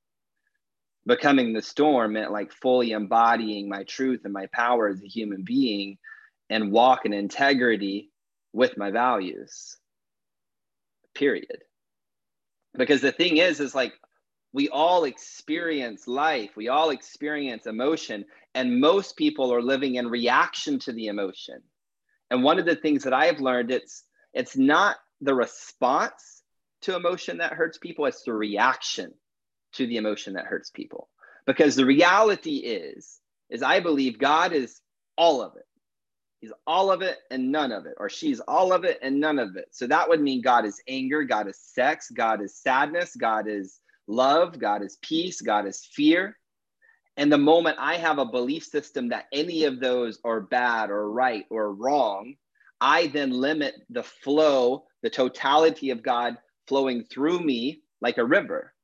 Becoming 1.05 1.53
the 1.53 1.62
storm 1.62 2.12
meant 2.12 2.31
like 2.31 2.53
fully 2.53 2.93
embodying 2.93 3.69
my 3.69 3.83
truth 3.83 4.21
and 4.23 4.33
my 4.33 4.47
power 4.53 4.87
as 4.87 5.03
a 5.03 5.09
human 5.09 5.43
being 5.43 5.99
and 6.51 6.73
walk 6.73 7.05
in 7.05 7.13
integrity 7.13 8.11
with 8.53 8.77
my 8.77 8.91
values. 8.91 9.77
Period. 11.15 11.63
Because 12.77 13.01
the 13.01 13.13
thing 13.13 13.39
is, 13.39 13.61
is 13.61 13.75
like 13.75 13.93
we 14.53 14.69
all 14.69 15.05
experience 15.05 16.07
life, 16.09 16.51
we 16.57 16.69
all 16.69 16.91
experience 16.91 17.67
emotion, 17.67 18.25
and 18.55 18.81
most 18.81 19.17
people 19.17 19.53
are 19.53 19.63
living 19.63 19.97
in 19.97 20.09
reaction 20.09 20.79
to 20.81 20.93
the 20.93 21.07
emotion. 21.07 21.61
And 22.31 22.43
one 22.43 22.59
of 22.59 22.67
the 22.67 22.77
things 22.77 23.05
that 23.05 23.13
I've 23.13 23.41
learned 23.41 23.71
it's 23.71 24.05
it's 24.33 24.57
not 24.57 24.97
the 25.21 25.35
response 25.35 26.43
to 26.83 26.97
emotion 26.97 27.39
that 27.39 27.53
hurts 27.53 27.79
people, 27.79 28.07
it's 28.07 28.23
the 28.23 28.33
reaction 28.35 29.13
to 29.75 29.87
the 29.87 29.97
emotion 29.97 30.35
that 30.35 30.47
hurts 30.47 30.71
people. 30.71 31.09
Because 31.47 31.77
the 31.77 31.87
reality 31.87 32.57
is 32.57 33.21
is 33.51 33.63
I 33.63 33.81
believe 33.81 34.19
God 34.19 34.53
is 34.53 34.81
all 35.17 35.43
of 35.43 35.57
it. 35.57 35.67
He's 36.41 36.53
all 36.66 36.91
of 36.91 37.03
it 37.03 37.18
and 37.30 37.51
none 37.51 37.72
of 37.72 37.87
it, 37.87 37.95
or 37.99 38.09
she's 38.09 38.41
all 38.41 38.72
of 38.72 38.84
it 38.84 38.99
and 39.03 39.18
none 39.18 39.39
of 39.39 39.57
it. 39.57 39.68
So 39.70 39.87
that 39.87 40.09
would 40.09 40.20
mean 40.20 40.43
God 40.43 40.64
is 40.64 40.82
anger, 40.87 41.24
God 41.24 41.49
is 41.49 41.59
sex, 41.59 42.11
God 42.11 42.43
is 42.43 42.55
sadness, 42.55 43.16
God 43.16 43.49
is 43.49 43.80
love, 44.07 44.59
God 44.59 44.82
is 44.82 44.99
peace, 45.03 45.41
God 45.41 45.66
is 45.66 45.89
fear. 45.93 46.37
And 47.16 47.32
the 47.32 47.39
moment 47.39 47.78
I 47.80 47.95
have 47.95 48.18
a 48.18 48.26
belief 48.26 48.64
system 48.64 49.09
that 49.09 49.26
any 49.32 49.64
of 49.64 49.80
those 49.80 50.18
are 50.24 50.41
bad 50.41 50.91
or 50.91 51.11
right 51.11 51.47
or 51.51 51.72
wrong, 51.72 52.34
I 52.80 53.07
then 53.07 53.30
limit 53.30 53.74
the 53.89 54.03
flow, 54.03 54.84
the 55.03 55.09
totality 55.11 55.91
of 55.91 56.03
God 56.03 56.37
flowing 56.68 57.05
through 57.05 57.41
me 57.41 57.80
like 58.03 58.18
a 58.18 58.24
river. 58.24 58.74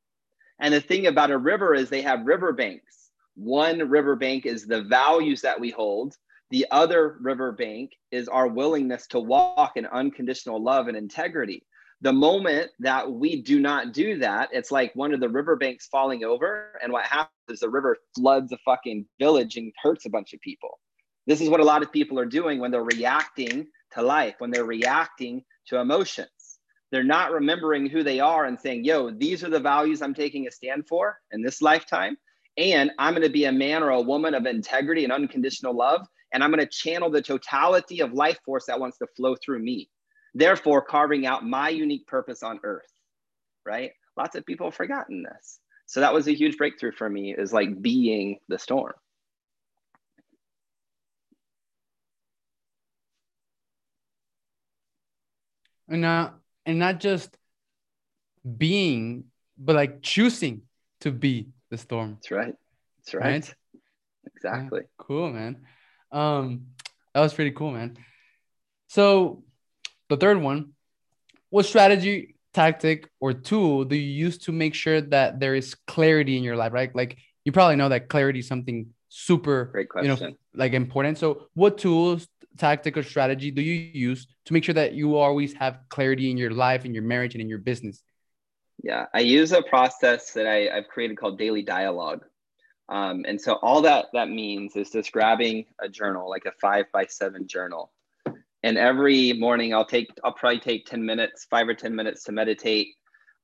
And 0.59 0.73
the 0.73 0.81
thing 0.81 1.07
about 1.07 1.31
a 1.31 1.37
river 1.37 1.75
is 1.75 1.91
they 1.91 2.03
have 2.03 2.25
river 2.25 2.53
banks. 2.53 3.11
One 3.35 3.89
river 3.89 4.17
bank 4.17 4.47
is 4.47 4.67
the 4.67 4.83
values 4.83 5.43
that 5.43 5.61
we 5.61 5.71
hold. 5.71 6.17
The 6.53 6.67
other 6.71 7.19
river 7.21 7.53
bank 7.53 7.91
is 8.13 8.29
our 8.29 8.47
willingness 8.47 9.07
to 9.09 9.19
walk 9.19 9.73
in 9.77 9.87
unconditional 9.87 10.63
love 10.63 10.87
and 10.87 10.97
integrity 10.97 11.65
the 12.03 12.13
moment 12.13 12.73
that 12.81 13.11
we 13.11 13.41
do 13.43 13.61
not 13.61 13.93
do 13.93 14.19
that, 14.19 14.49
it's 14.53 14.73
like 14.73 14.95
one 14.97 15.15
of 15.15 15.21
the 15.21 15.29
riverbanks 15.29 15.87
falling 15.87 16.25
over. 16.25 16.79
And 16.83 16.93
what 16.93 17.07
happens 17.07 17.31
is 17.49 17.61
the 17.61 17.71
river 17.71 17.97
floods 18.17 18.51
a 18.51 18.59
fucking 18.65 19.07
village 19.21 19.57
and 19.57 19.73
hurts 19.81 20.05
a 20.05 20.11
bunch 20.11 20.35
of 20.35 20.41
people. 20.41 20.81
This 21.29 21.41
is 21.41 21.49
what 21.49 21.61
a 21.61 21.65
lot 21.65 21.83
of 21.83 21.93
people 21.93 22.19
are 22.19 22.27
doing 22.27 22.59
when 22.59 22.73
they're 22.73 22.83
reacting 22.83 23.69
to 23.93 24.03
life, 24.03 24.35
when 24.39 24.51
they're 24.51 24.65
reacting 24.65 25.45
to 25.69 25.79
emotions. 25.79 26.59
They're 26.91 27.05
not 27.05 27.31
remembering 27.31 27.87
who 27.87 28.03
they 28.03 28.19
are 28.19 28.47
and 28.47 28.59
saying, 28.59 28.85
yo, 28.85 29.13
these 29.13 29.45
are 29.45 29.49
the 29.49 29.61
values 29.61 30.03
I'm 30.03 30.13
taking 30.13 30.49
a 30.49 30.51
stand 30.51 30.89
for 30.89 31.19
in 31.31 31.41
this 31.41 31.63
lifetime. 31.63 32.17
And 32.57 32.91
I'm 32.99 33.15
going 33.15 33.23
to 33.23 33.33
be 33.33 33.45
a 33.45 33.53
man 33.53 33.85
or 33.85 33.91
a 33.91 34.01
woman 34.01 34.35
of 34.35 34.45
integrity 34.45 35.05
and 35.05 35.13
unconditional 35.13 35.77
love. 35.77 36.05
And 36.33 36.43
I'm 36.43 36.51
going 36.51 36.65
to 36.65 36.67
channel 36.67 37.11
the 37.11 37.23
totality 37.23 38.01
of 38.01 38.13
life 38.13 38.39
force 38.45 38.67
that 38.67 38.81
wants 38.81 38.99
to 38.99 39.07
flow 39.17 39.37
through 39.37 39.59
me 39.61 39.89
therefore 40.35 40.83
carving 40.83 41.27
out 41.27 41.45
my 41.47 41.69
unique 41.69 42.07
purpose 42.07 42.43
on 42.43 42.61
earth, 42.65 42.91
right? 43.67 43.93
Lots 44.17 44.37
of 44.37 44.47
people 44.47 44.67
have 44.67 44.75
forgotten 44.75 45.23
this. 45.23 45.61
So 45.87 46.01
that 46.01 46.15
was 46.15 46.27
a 46.29 46.35
huge 46.35 46.57
breakthrough 46.57 46.93
for 46.93 47.09
me 47.09 47.35
is 47.37 47.53
like 47.53 47.83
being 47.83 48.39
the 48.49 48.59
storm. 48.59 48.95
And 55.89 56.01
not 56.01 56.39
and 56.65 56.79
not 56.79 57.01
just 57.01 57.37
being, 58.57 59.25
but 59.59 59.77
like 59.77 60.01
choosing 60.01 60.63
to 61.01 61.11
be 61.11 61.49
the 61.71 61.77
storm. 61.77 62.15
That's 62.15 62.31
right. 62.31 62.55
That's 62.99 63.15
right. 63.15 63.25
right? 63.25 63.55
Exactly. 64.35 64.81
Yeah, 64.83 65.05
cool, 65.05 65.31
man. 65.31 65.67
Um, 66.13 66.67
that 67.15 67.21
was 67.21 67.35
pretty 67.35 67.51
cool, 67.51 67.73
man. 67.73 67.97
So 68.89 69.43
the 70.09 70.17
third 70.17 70.41
one, 70.41 70.73
what 71.51 71.67
strategy, 71.67 72.37
tactic, 72.53 73.09
or 73.21 73.33
tool 73.33 73.85
do 73.85 73.97
you 73.97 74.27
use 74.27 74.39
to 74.39 74.53
make 74.53 74.75
sure 74.75 75.01
that 75.01 75.41
there 75.41 75.55
is 75.55 75.75
clarity 75.87 76.37
in 76.37 76.43
your 76.43 76.57
life, 76.57 76.73
right? 76.73 76.95
Like 76.95 77.19
you 77.45 77.53
probably 77.53 77.77
know 77.77 77.89
that 77.89 78.09
clarity 78.09 78.41
is 78.41 78.49
something 78.49 78.93
super, 79.09 79.67
Great 79.67 79.89
question. 79.89 80.17
you 80.17 80.27
know, 80.29 80.37
like 80.55 80.73
important. 80.73 81.19
So 81.19 81.49
what 81.55 81.79
tools, 81.79 82.29
tactic, 82.59 82.97
or 82.97 83.03
strategy 83.03 83.51
do 83.51 83.63
you 83.63 83.75
use 83.75 84.27
to 84.47 84.53
make 84.53 84.65
sure 84.65 84.75
that 84.75 84.95
you 84.95 85.17
always 85.17 85.55
have 85.55 85.81
clarity 85.89 86.31
in 86.31 86.37
your 86.37 86.51
life, 86.51 86.85
in 86.85 86.95
your 86.95 87.03
marriage, 87.03 87.35
and 87.35 87.41
in 87.43 87.49
your 87.49 87.59
business? 87.59 88.03
Yeah, 88.83 89.07
I 89.15 89.21
use 89.21 89.53
a 89.53 89.63
process 89.63 90.33
that 90.33 90.47
I, 90.47 90.75
have 90.75 90.89
created 90.89 91.17
called 91.17 91.39
daily 91.39 91.63
dialogue. 91.63 92.25
Um, 92.93 93.25
and 93.27 93.41
so 93.41 93.55
all 93.63 93.81
that 93.83 94.09
that 94.13 94.29
means 94.29 94.77
is 94.77 94.91
just 94.91 95.13
grabbing 95.13 95.65
a 95.81 95.89
journal, 95.89 96.29
like 96.29 96.45
a 96.45 96.53
five 96.61 96.85
by 96.93 97.07
seven 97.07 97.47
journal. 97.49 97.91
And 98.63 98.77
every 98.77 99.33
morning 99.33 99.73
I'll 99.73 99.87
take, 99.87 100.11
I'll 100.23 100.35
probably 100.35 100.61
take 100.61 100.85
10 100.85 101.05
minutes, 101.05 101.47
five 101.49 101.67
or 101.67 101.75
10 101.75 101.97
minutes 101.97 102.25
to 102.25 102.33
meditate. 102.33 102.89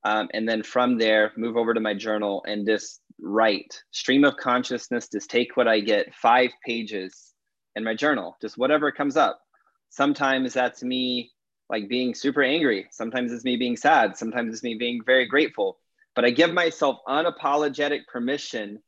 Um, 0.03 0.29
and 0.35 0.47
then 0.47 0.61
from 0.61 0.99
there, 0.99 1.31
move 1.35 1.57
over 1.57 1.73
to 1.73 1.79
my 1.79 1.95
journal 1.95 2.45
and 2.47 2.65
just 2.65 3.01
write 3.19 3.81
stream 3.89 4.23
of 4.23 4.37
consciousness. 4.37 5.09
Just 5.11 5.31
take 5.31 5.57
what 5.57 5.67
I 5.67 5.79
get, 5.79 6.13
five 6.13 6.51
pages 6.63 7.33
in 7.75 7.83
my 7.83 7.95
journal, 7.95 8.37
just 8.39 8.55
whatever 8.55 8.91
comes 8.91 9.17
up. 9.17 9.41
Sometimes 9.89 10.53
that's 10.53 10.83
me 10.83 11.31
like 11.71 11.89
being 11.89 12.13
super 12.13 12.43
angry. 12.43 12.85
Sometimes 12.91 13.33
it's 13.33 13.43
me 13.43 13.57
being 13.57 13.75
sad. 13.75 14.15
Sometimes 14.15 14.53
it's 14.53 14.63
me 14.63 14.75
being 14.75 15.01
very 15.03 15.25
grateful. 15.25 15.79
But 16.13 16.23
I 16.23 16.29
give 16.29 16.53
myself 16.53 16.99
unapologetic 17.07 18.05
permission 18.07 18.79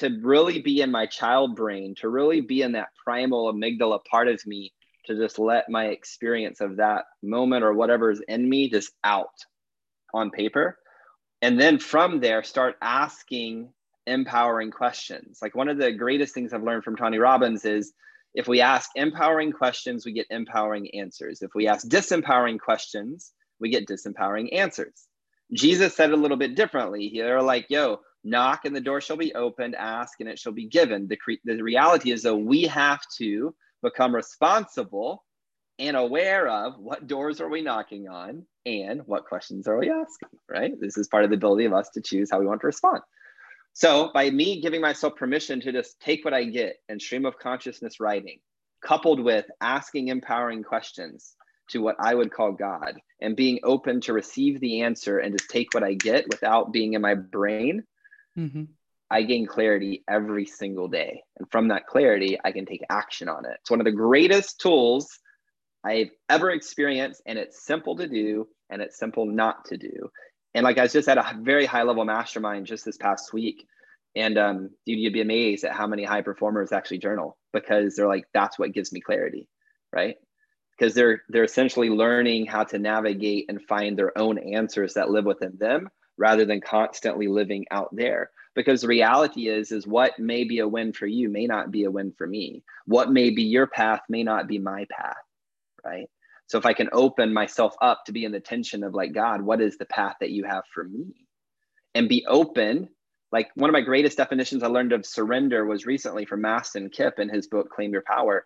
to 0.00 0.18
really 0.22 0.60
be 0.60 0.80
in 0.80 0.90
my 0.90 1.06
child 1.06 1.56
brain, 1.56 1.94
to 1.96 2.08
really 2.08 2.40
be 2.40 2.62
in 2.62 2.72
that 2.72 2.88
primal 3.02 3.52
amygdala 3.52 4.04
part 4.04 4.28
of 4.28 4.44
me, 4.46 4.72
to 5.06 5.14
just 5.14 5.38
let 5.38 5.70
my 5.70 5.86
experience 5.86 6.60
of 6.60 6.76
that 6.76 7.04
moment 7.22 7.64
or 7.64 7.72
whatever 7.72 8.10
is 8.10 8.22
in 8.26 8.48
me 8.48 8.68
just 8.68 8.92
out 9.04 9.28
on 10.12 10.30
paper. 10.30 10.78
And 11.42 11.58
then 11.58 11.78
from 11.78 12.20
there, 12.20 12.42
start 12.42 12.76
asking 12.82 13.72
empowering 14.06 14.70
questions. 14.70 15.38
Like 15.40 15.54
one 15.54 15.68
of 15.68 15.78
the 15.78 15.92
greatest 15.92 16.34
things 16.34 16.52
I've 16.52 16.62
learned 16.62 16.84
from 16.84 16.96
Tony 16.96 17.18
Robbins 17.18 17.64
is 17.64 17.92
if 18.34 18.46
we 18.46 18.60
ask 18.60 18.90
empowering 18.94 19.52
questions, 19.52 20.04
we 20.04 20.12
get 20.12 20.26
empowering 20.30 20.94
answers. 20.94 21.42
If 21.42 21.50
we 21.54 21.66
ask 21.66 21.86
disempowering 21.86 22.58
questions, 22.58 23.32
we 23.58 23.70
get 23.70 23.86
disempowering 23.86 24.54
answers. 24.54 25.06
Jesus 25.52 25.94
said 25.94 26.12
a 26.12 26.16
little 26.16 26.36
bit 26.36 26.54
differently. 26.54 27.12
They're 27.14 27.42
like, 27.42 27.66
yo, 27.68 28.00
knock 28.24 28.64
and 28.64 28.74
the 28.74 28.80
door 28.80 29.00
shall 29.00 29.16
be 29.16 29.34
opened, 29.34 29.74
ask 29.74 30.20
and 30.20 30.28
it 30.28 30.38
shall 30.38 30.52
be 30.52 30.66
given. 30.66 31.08
The, 31.08 31.16
cre- 31.16 31.42
the 31.44 31.62
reality 31.62 32.10
is, 32.10 32.22
though, 32.22 32.36
we 32.36 32.62
have 32.64 33.00
to 33.18 33.54
become 33.82 34.14
responsible 34.14 35.24
and 35.78 35.96
aware 35.96 36.46
of 36.48 36.78
what 36.78 37.06
doors 37.06 37.40
are 37.40 37.48
we 37.48 37.62
knocking 37.62 38.08
on 38.08 38.44
and 38.66 39.00
what 39.06 39.24
questions 39.24 39.66
are 39.66 39.78
we 39.78 39.90
asking, 39.90 40.28
right? 40.48 40.78
This 40.78 40.98
is 40.98 41.08
part 41.08 41.24
of 41.24 41.30
the 41.30 41.36
ability 41.36 41.64
of 41.64 41.72
us 41.72 41.88
to 41.90 42.02
choose 42.02 42.30
how 42.30 42.38
we 42.38 42.46
want 42.46 42.60
to 42.60 42.66
respond. 42.66 43.00
So, 43.72 44.10
by 44.12 44.30
me 44.30 44.60
giving 44.60 44.80
myself 44.80 45.16
permission 45.16 45.60
to 45.60 45.72
just 45.72 46.00
take 46.00 46.24
what 46.24 46.34
I 46.34 46.44
get 46.44 46.76
and 46.88 47.00
stream 47.00 47.24
of 47.24 47.38
consciousness 47.38 48.00
writing, 48.00 48.40
coupled 48.82 49.20
with 49.20 49.46
asking 49.60 50.08
empowering 50.08 50.64
questions 50.64 51.34
to 51.70 51.80
what 51.80 51.96
I 51.98 52.14
would 52.14 52.32
call 52.32 52.52
God 52.52 53.00
and 53.20 53.36
being 53.36 53.60
open 53.62 54.00
to 54.02 54.12
receive 54.12 54.60
the 54.60 54.82
answer 54.82 55.18
and 55.18 55.36
just 55.38 55.50
take 55.50 55.72
what 55.72 55.84
I 55.84 55.94
get 55.94 56.26
without 56.28 56.72
being 56.72 56.94
in 56.94 57.00
my 57.00 57.14
brain, 57.14 57.84
mm-hmm. 58.40 58.64
I 59.10 59.22
gain 59.22 59.46
clarity 59.46 60.04
every 60.08 60.46
single 60.46 60.88
day. 60.88 61.22
And 61.38 61.50
from 61.50 61.68
that 61.68 61.86
clarity, 61.86 62.38
I 62.42 62.52
can 62.52 62.64
take 62.64 62.82
action 62.88 63.28
on 63.28 63.44
it. 63.44 63.56
It's 63.60 63.70
one 63.70 63.80
of 63.80 63.84
the 63.84 63.92
greatest 63.92 64.60
tools 64.60 65.18
I've 65.82 66.10
ever 66.28 66.50
experienced, 66.50 67.22
and 67.26 67.38
it's 67.38 67.64
simple 67.64 67.96
to 67.96 68.06
do 68.06 68.46
and 68.68 68.80
it's 68.80 68.98
simple 68.98 69.26
not 69.26 69.64
to 69.66 69.76
do. 69.76 70.10
And 70.54 70.64
like 70.64 70.78
I 70.78 70.82
was 70.82 70.92
just 70.92 71.08
at 71.08 71.18
a 71.18 71.36
very 71.40 71.66
high 71.66 71.82
level 71.82 72.04
mastermind 72.04 72.66
just 72.66 72.84
this 72.84 72.96
past 72.96 73.32
week. 73.32 73.66
And 74.16 74.38
um, 74.38 74.70
dude, 74.86 74.98
you'd 74.98 75.12
be 75.12 75.20
amazed 75.20 75.64
at 75.64 75.72
how 75.72 75.86
many 75.86 76.04
high 76.04 76.22
performers 76.22 76.72
actually 76.72 76.98
journal 76.98 77.36
because 77.52 77.94
they're 77.94 78.08
like, 78.08 78.26
that's 78.34 78.58
what 78.58 78.72
gives 78.72 78.92
me 78.92 79.00
clarity, 79.00 79.48
right? 79.92 80.16
Because 80.78 80.94
they're 80.94 81.22
they're 81.28 81.44
essentially 81.44 81.90
learning 81.90 82.46
how 82.46 82.64
to 82.64 82.78
navigate 82.78 83.46
and 83.48 83.62
find 83.62 83.96
their 83.96 84.16
own 84.16 84.38
answers 84.38 84.94
that 84.94 85.10
live 85.10 85.24
within 85.24 85.56
them 85.58 85.88
rather 86.20 86.44
than 86.44 86.60
constantly 86.60 87.26
living 87.26 87.66
out 87.70 87.88
there. 87.92 88.30
Because 88.54 88.82
the 88.82 88.88
reality 88.88 89.48
is, 89.48 89.72
is 89.72 89.86
what 89.86 90.18
may 90.18 90.44
be 90.44 90.58
a 90.58 90.68
win 90.68 90.92
for 90.92 91.06
you 91.06 91.28
may 91.28 91.46
not 91.46 91.70
be 91.70 91.84
a 91.84 91.90
win 91.90 92.12
for 92.12 92.26
me. 92.26 92.62
What 92.84 93.10
may 93.10 93.30
be 93.30 93.44
your 93.44 93.66
path 93.66 94.02
may 94.08 94.22
not 94.22 94.46
be 94.46 94.58
my 94.58 94.86
path, 94.90 95.16
right? 95.84 96.10
So 96.46 96.58
if 96.58 96.66
I 96.66 96.74
can 96.74 96.90
open 96.92 97.32
myself 97.32 97.74
up 97.80 98.04
to 98.04 98.12
be 98.12 98.24
in 98.24 98.32
the 98.32 98.40
tension 98.40 98.84
of 98.84 98.92
like, 98.92 99.12
God, 99.12 99.40
what 99.40 99.60
is 99.60 99.78
the 99.78 99.86
path 99.86 100.16
that 100.20 100.30
you 100.30 100.44
have 100.44 100.64
for 100.74 100.84
me? 100.84 101.14
And 101.94 102.08
be 102.08 102.26
open. 102.26 102.88
Like 103.32 103.48
one 103.54 103.70
of 103.70 103.74
my 103.74 103.80
greatest 103.80 104.16
definitions 104.16 104.62
I 104.62 104.66
learned 104.66 104.92
of 104.92 105.06
surrender 105.06 105.64
was 105.64 105.86
recently 105.86 106.26
from 106.26 106.42
Mastin 106.42 106.92
Kipp 106.92 107.18
in 107.18 107.28
his 107.28 107.46
book, 107.46 107.70
Claim 107.70 107.92
Your 107.92 108.02
Power. 108.02 108.44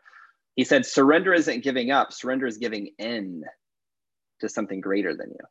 He 0.54 0.64
said, 0.64 0.86
surrender 0.86 1.32
isn't 1.32 1.64
giving 1.64 1.90
up, 1.90 2.12
surrender 2.12 2.46
is 2.46 2.58
giving 2.58 2.90
in 2.98 3.42
to 4.40 4.48
something 4.48 4.80
greater 4.80 5.16
than 5.16 5.30
you, 5.30 5.44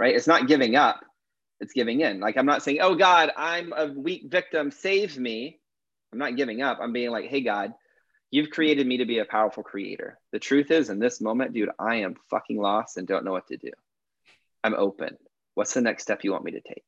right? 0.00 0.16
It's 0.16 0.26
not 0.26 0.48
giving 0.48 0.74
up, 0.74 1.00
it's 1.60 1.72
giving 1.72 2.00
in. 2.00 2.20
Like 2.20 2.36
I'm 2.36 2.46
not 2.46 2.62
saying, 2.62 2.78
oh 2.80 2.94
God, 2.94 3.30
I'm 3.36 3.72
a 3.76 3.86
weak 3.86 4.24
victim, 4.30 4.70
save 4.70 5.18
me. 5.18 5.60
I'm 6.12 6.18
not 6.18 6.36
giving 6.36 6.62
up. 6.62 6.78
I'm 6.80 6.92
being 6.92 7.10
like, 7.10 7.26
hey 7.26 7.42
God, 7.42 7.74
You've 8.30 8.50
created 8.50 8.86
me 8.86 8.98
to 8.98 9.06
be 9.06 9.18
a 9.18 9.24
powerful 9.24 9.64
creator. 9.64 10.18
The 10.30 10.38
truth 10.38 10.70
is, 10.70 10.88
in 10.88 11.00
this 11.00 11.20
moment, 11.20 11.52
dude, 11.52 11.70
I 11.80 11.96
am 11.96 12.14
fucking 12.30 12.58
lost 12.58 12.96
and 12.96 13.06
don't 13.06 13.24
know 13.24 13.32
what 13.32 13.48
to 13.48 13.56
do. 13.56 13.72
I'm 14.62 14.74
open. 14.74 15.16
What's 15.54 15.74
the 15.74 15.80
next 15.80 16.04
step 16.04 16.22
you 16.22 16.30
want 16.30 16.44
me 16.44 16.52
to 16.52 16.60
take? 16.60 16.84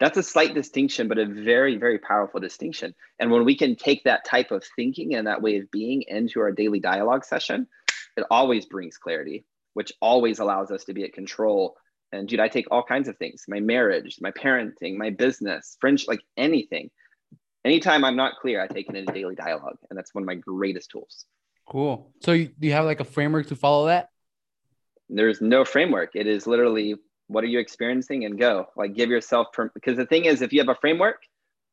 That's 0.00 0.18
a 0.18 0.22
slight 0.22 0.54
distinction, 0.54 1.06
but 1.06 1.18
a 1.18 1.26
very, 1.26 1.76
very 1.76 1.98
powerful 1.98 2.40
distinction. 2.40 2.94
And 3.20 3.30
when 3.30 3.44
we 3.44 3.56
can 3.56 3.76
take 3.76 4.02
that 4.04 4.24
type 4.24 4.50
of 4.50 4.64
thinking 4.74 5.14
and 5.14 5.28
that 5.28 5.42
way 5.42 5.58
of 5.58 5.70
being 5.70 6.02
into 6.08 6.40
our 6.40 6.50
daily 6.50 6.80
dialogue 6.80 7.24
session, 7.24 7.68
it 8.16 8.24
always 8.30 8.66
brings 8.66 8.98
clarity, 8.98 9.44
which 9.74 9.92
always 10.00 10.40
allows 10.40 10.72
us 10.72 10.84
to 10.84 10.94
be 10.94 11.04
at 11.04 11.12
control. 11.12 11.76
And 12.12 12.28
dude, 12.28 12.40
I 12.40 12.48
take 12.48 12.66
all 12.70 12.82
kinds 12.82 13.08
of 13.08 13.16
things 13.18 13.44
my 13.48 13.60
marriage, 13.60 14.18
my 14.20 14.32
parenting, 14.32 14.96
my 14.96 15.10
business, 15.10 15.76
friendship, 15.80 16.08
like 16.08 16.22
anything 16.36 16.90
anytime 17.64 18.04
I'm 18.04 18.16
not 18.16 18.34
clear, 18.40 18.60
I 18.60 18.66
take 18.66 18.88
it 18.88 18.96
into 18.96 19.12
daily 19.12 19.34
dialogue, 19.34 19.76
and 19.88 19.98
that's 19.98 20.14
one 20.14 20.22
of 20.22 20.26
my 20.26 20.34
greatest 20.34 20.90
tools. 20.90 21.24
Cool. 21.68 22.12
So, 22.20 22.32
you, 22.32 22.48
do 22.58 22.66
you 22.66 22.72
have 22.72 22.84
like 22.84 23.00
a 23.00 23.04
framework 23.04 23.46
to 23.48 23.56
follow 23.56 23.86
that? 23.86 24.08
There's 25.08 25.40
no 25.40 25.64
framework. 25.64 26.10
It 26.14 26.26
is 26.26 26.46
literally 26.46 26.96
what 27.26 27.44
are 27.44 27.48
you 27.48 27.58
experiencing 27.58 28.24
and 28.24 28.38
go. 28.38 28.66
Like, 28.76 28.94
give 28.94 29.10
yourself 29.10 29.48
per- 29.52 29.70
because 29.74 29.96
the 29.96 30.06
thing 30.06 30.24
is, 30.24 30.42
if 30.42 30.52
you 30.52 30.60
have 30.60 30.68
a 30.68 30.78
framework, 30.80 31.22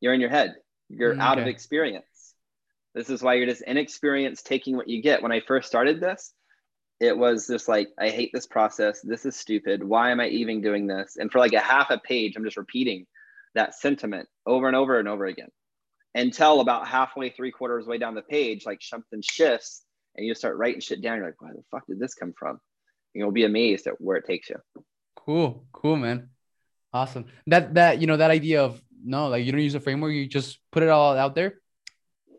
you're 0.01 0.13
in 0.13 0.21
your 0.21 0.29
head. 0.29 0.55
You're 0.89 1.15
mm, 1.15 1.21
out 1.21 1.39
of 1.39 1.47
experience. 1.47 2.05
This 2.93 3.09
is 3.09 3.21
why 3.21 3.35
you're 3.35 3.47
just 3.47 3.63
inexperienced 3.63 4.45
taking 4.45 4.75
what 4.75 4.87
you 4.87 5.01
get. 5.01 5.21
When 5.21 5.31
I 5.31 5.41
first 5.41 5.67
started 5.67 5.99
this, 5.99 6.33
it 6.99 7.17
was 7.17 7.47
just 7.47 7.67
like, 7.67 7.89
I 7.99 8.09
hate 8.09 8.31
this 8.33 8.47
process. 8.47 9.01
This 9.01 9.25
is 9.25 9.35
stupid. 9.35 9.83
Why 9.83 10.11
am 10.11 10.19
I 10.19 10.27
even 10.27 10.61
doing 10.61 10.87
this? 10.87 11.17
And 11.19 11.31
for 11.31 11.39
like 11.39 11.53
a 11.53 11.59
half 11.59 11.91
a 11.91 11.97
page, 11.97 12.35
I'm 12.35 12.43
just 12.43 12.57
repeating 12.57 13.05
that 13.53 13.75
sentiment 13.75 14.27
over 14.45 14.67
and 14.67 14.75
over 14.75 14.99
and 14.99 15.07
over 15.07 15.25
again 15.25 15.49
until 16.15 16.61
about 16.61 16.87
halfway, 16.87 17.29
three 17.29 17.51
quarters 17.51 17.85
way 17.85 17.97
down 17.97 18.15
the 18.15 18.21
page, 18.23 18.65
like 18.65 18.81
something 18.81 19.21
shifts 19.21 19.83
and 20.15 20.25
you 20.25 20.33
start 20.33 20.57
writing 20.57 20.81
shit 20.81 21.01
down. 21.01 21.17
You're 21.17 21.27
like, 21.27 21.41
where 21.41 21.53
the 21.53 21.63
fuck 21.69 21.85
did 21.87 21.99
this 21.99 22.15
come 22.15 22.33
from? 22.37 22.51
And 22.51 22.59
you'll 23.21 23.31
be 23.31 23.45
amazed 23.45 23.85
at 23.87 24.01
where 24.01 24.17
it 24.17 24.25
takes 24.25 24.49
you. 24.49 24.57
Cool. 25.15 25.65
Cool, 25.71 25.97
man. 25.97 26.29
Awesome. 26.93 27.25
That, 27.45 27.75
that, 27.75 28.01
you 28.01 28.07
know, 28.07 28.17
that 28.17 28.31
idea 28.31 28.63
of 28.63 28.81
no, 29.03 29.27
like 29.27 29.45
you 29.45 29.51
don't 29.51 29.61
use 29.61 29.75
a 29.75 29.79
framework, 29.79 30.13
you 30.13 30.27
just 30.27 30.59
put 30.71 30.81
it 30.81 30.89
all 30.89 31.15
out 31.15 31.35
there. 31.35 31.55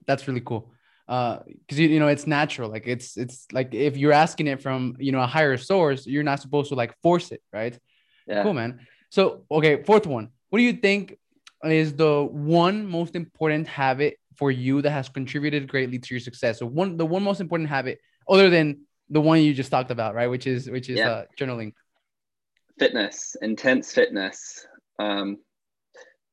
That's 0.07 0.27
really 0.27 0.41
cool. 0.41 0.73
Uh, 1.09 1.39
cause 1.69 1.79
you, 1.79 1.89
you 1.89 1.99
know, 1.99 2.09
it's 2.09 2.27
natural. 2.27 2.71
Like 2.71 2.87
it's, 2.87 3.17
it's 3.17 3.47
like 3.51 3.75
if 3.75 3.97
you're 3.97 4.13
asking 4.13 4.47
it 4.47 4.61
from, 4.61 4.97
you 4.99 5.11
know, 5.11 5.21
a 5.21 5.27
higher 5.27 5.57
source, 5.57 6.07
you're 6.07 6.23
not 6.23 6.41
supposed 6.41 6.69
to 6.69 6.75
like 6.75 6.95
force 7.03 7.33
it. 7.33 7.43
Right. 7.53 7.79
Yeah. 8.27 8.43
Cool, 8.43 8.55
man. 8.55 8.87
So, 9.11 9.45
okay. 9.51 9.83
Fourth 9.85 10.07
one. 10.07 10.29
What 10.51 10.59
do 10.59 10.65
you 10.65 10.75
think 10.75 11.19
is 11.65 11.95
the 11.95 12.23
one 12.25 12.87
most 12.87 13.17
important 13.17 13.67
habit 13.67 14.19
for 14.37 14.51
you 14.51 14.83
that 14.83 14.91
has 14.91 15.09
contributed 15.09 15.67
greatly 15.69 15.99
to 15.99 16.15
your 16.15 16.21
success? 16.21 16.59
So 16.59 16.67
one 16.67 16.97
the 16.97 17.07
one 17.07 17.23
most 17.23 17.41
important 17.41 17.69
habit 17.71 18.01
other 18.29 18.51
than 18.51 18.83
the 19.11 19.21
one 19.21 19.41
you 19.41 19.55
just 19.55 19.71
talked 19.71 19.91
about, 19.91 20.15
right? 20.15 20.29
Which 20.29 20.47
is 20.47 20.69
which 20.69 20.89
is 20.89 20.99
yeah. 20.99 21.11
uh, 21.11 21.25
journaling. 21.39 21.73
Fitness, 22.79 23.37
intense 23.41 23.93
fitness. 23.93 24.67
Um, 24.99 25.39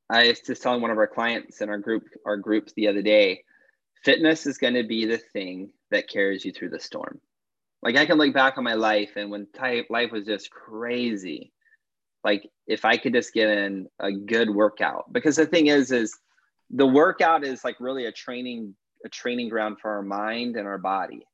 I 0.10 0.28
was 0.28 0.40
just 0.42 0.62
telling 0.62 0.82
one 0.82 0.92
of 0.92 0.98
our 0.98 1.08
clients 1.08 1.62
in 1.62 1.70
our 1.70 1.80
group 1.80 2.04
our 2.26 2.38
groups 2.38 2.74
the 2.76 2.88
other 2.88 3.02
day, 3.02 3.44
fitness 4.06 4.46
is 4.46 4.60
going 4.60 4.76
to 4.76 4.84
be 4.84 5.06
the 5.06 5.18
thing 5.18 5.72
that 5.90 6.08
carries 6.08 6.46
you 6.46 6.52
through 6.52 6.70
the 6.70 6.80
storm. 6.80 7.20
Like 7.82 7.98
I 7.98 8.06
can 8.06 8.18
look 8.18 8.34
back 8.34 8.58
on 8.58 8.64
my 8.64 8.76
life 8.76 9.12
and 9.16 9.30
when 9.30 9.48
type 9.52 9.88
life 9.90 10.12
was 10.12 10.26
just 10.26 10.52
crazy, 10.52 11.52
like 12.24 12.48
if 12.68 12.86
I 12.86 12.98
could 12.98 13.14
just 13.14 13.34
get 13.34 13.50
in 13.50 13.88
a 14.00 14.12
good 14.12 14.50
workout, 14.50 15.12
because 15.12 15.36
the 15.36 15.46
thing 15.46 15.68
is, 15.68 15.92
is 15.92 16.18
the 16.70 16.86
workout 16.86 17.44
is 17.44 17.64
like 17.64 17.80
really 17.80 18.06
a 18.06 18.12
training, 18.12 18.76
a 19.04 19.10
training 19.10 19.50
ground 19.50 19.78
for 19.82 19.92
our 19.92 20.02
mind 20.02 20.56
and 20.56 20.68
our 20.68 20.78
body. 20.78 21.28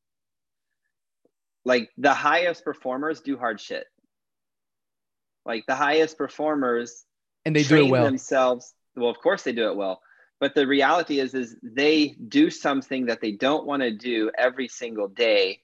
Like 1.63 1.89
the 1.97 2.13
highest 2.13 2.63
performers 2.63 3.21
do 3.21 3.37
hard 3.37 3.59
shit. 3.59 3.85
Like 5.45 5.65
the 5.67 5.75
highest 5.75 6.17
performers 6.17 7.05
and 7.45 7.55
they 7.55 7.63
do 7.63 7.85
it 7.85 7.89
well 7.89 8.05
themselves. 8.05 8.73
Well, 8.95 9.09
of 9.09 9.19
course 9.19 9.43
they 9.43 9.53
do 9.53 9.69
it 9.69 9.75
well. 9.75 10.01
But 10.41 10.55
the 10.55 10.65
reality 10.65 11.19
is, 11.19 11.35
is 11.35 11.55
they 11.61 12.15
do 12.27 12.49
something 12.49 13.05
that 13.05 13.21
they 13.21 13.31
don't 13.31 13.67
want 13.67 13.83
to 13.83 13.91
do 13.91 14.31
every 14.35 14.67
single 14.67 15.07
day 15.07 15.61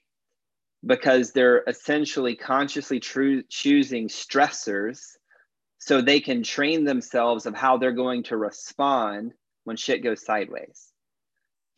because 0.86 1.32
they're 1.32 1.64
essentially 1.68 2.36
consciously 2.36 3.00
choosing 3.00 4.08
stressors 4.08 5.00
so 5.80 6.00
they 6.00 6.20
can 6.20 6.44
train 6.44 6.84
themselves 6.84 7.48
of 7.48 7.56
how 7.56 7.78
they're 7.78 7.92
going 7.92 8.24
to 8.26 8.38
respond 8.38 9.34
when 9.64 9.78
shit 9.78 10.04
goes 10.04 10.24
sideways. 10.24 10.94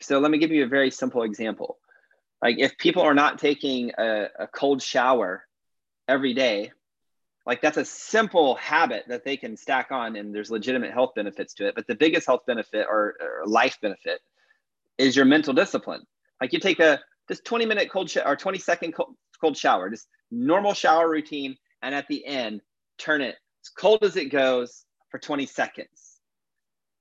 So 0.02 0.20
let 0.20 0.30
me 0.30 0.38
give 0.38 0.52
you 0.52 0.66
a 0.66 0.68
very 0.68 0.92
simple 0.92 1.24
example. 1.24 1.78
Like 2.42 2.60
if 2.60 2.78
people 2.78 3.04
are 3.04 3.14
not 3.14 3.40
taking 3.40 3.94
a, 3.98 4.28
a 4.40 4.48
cold 4.48 4.82
shower 4.82 5.46
every 6.10 6.34
day, 6.34 6.74
like 7.46 7.62
that's 7.62 7.78
a 7.78 7.86
simple 7.86 8.56
habit 8.56 9.06
that 9.08 9.24
they 9.24 9.38
can 9.38 9.58
stack 9.58 9.92
on 9.92 10.16
and 10.16 10.34
there's 10.34 10.52
legitimate 10.52 10.92
health 10.92 11.12
benefits 11.16 11.54
to 11.56 11.68
it. 11.68 11.76
But 11.76 11.88
the 11.88 11.96
biggest 11.96 12.28
health 12.28 12.42
benefit 12.46 12.86
or, 12.90 13.16
or 13.22 13.44
life 13.46 13.78
benefit 13.82 14.20
is 14.98 15.16
your 15.16 15.26
mental 15.26 15.54
discipline. 15.54 16.04
Like 16.42 16.54
you 16.54 16.60
take 16.60 16.80
a 16.80 17.00
just 17.28 17.46
20 17.46 17.66
minute 17.66 17.90
cold 17.92 18.10
shower 18.10 18.28
or 18.28 18.36
20 18.36 18.60
second 18.60 18.94
cold, 18.94 19.16
cold 19.40 19.58
shower, 19.58 19.90
just 19.90 20.08
normal 20.32 20.74
shower 20.74 21.10
routine. 21.10 21.56
And 21.82 21.96
at 21.96 22.08
the 22.08 22.26
end, 22.26 22.62
turn 22.98 23.22
it 23.22 23.36
as 23.64 23.70
cold 23.70 24.04
as 24.04 24.18
it 24.18 24.26
goes 24.26 24.86
for 25.10 25.20
20 25.20 25.46
seconds. 25.46 26.20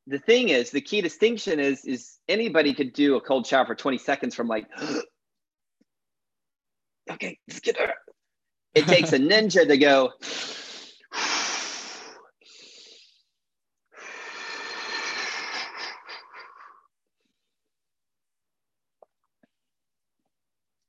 The 0.07 0.19
thing 0.19 0.49
is, 0.49 0.71
the 0.71 0.81
key 0.81 1.03
distinction 1.03 1.61
is, 1.61 1.85
is 1.85 2.17
anybody 2.29 2.73
could 2.73 2.95
do 2.95 3.17
a 3.17 3.21
cold 3.21 3.47
shower 3.47 3.67
for 3.67 3.75
20 3.75 3.99
seconds 3.99 4.35
from 4.35 4.49
like, 4.49 4.67
okay, 7.11 7.39
let's 7.47 7.61
get. 7.61 7.77
It 8.75 8.87
takes 8.87 9.13
a 9.13 9.19
ninja 9.19 9.67
to 9.67 9.77
go, 9.77 10.13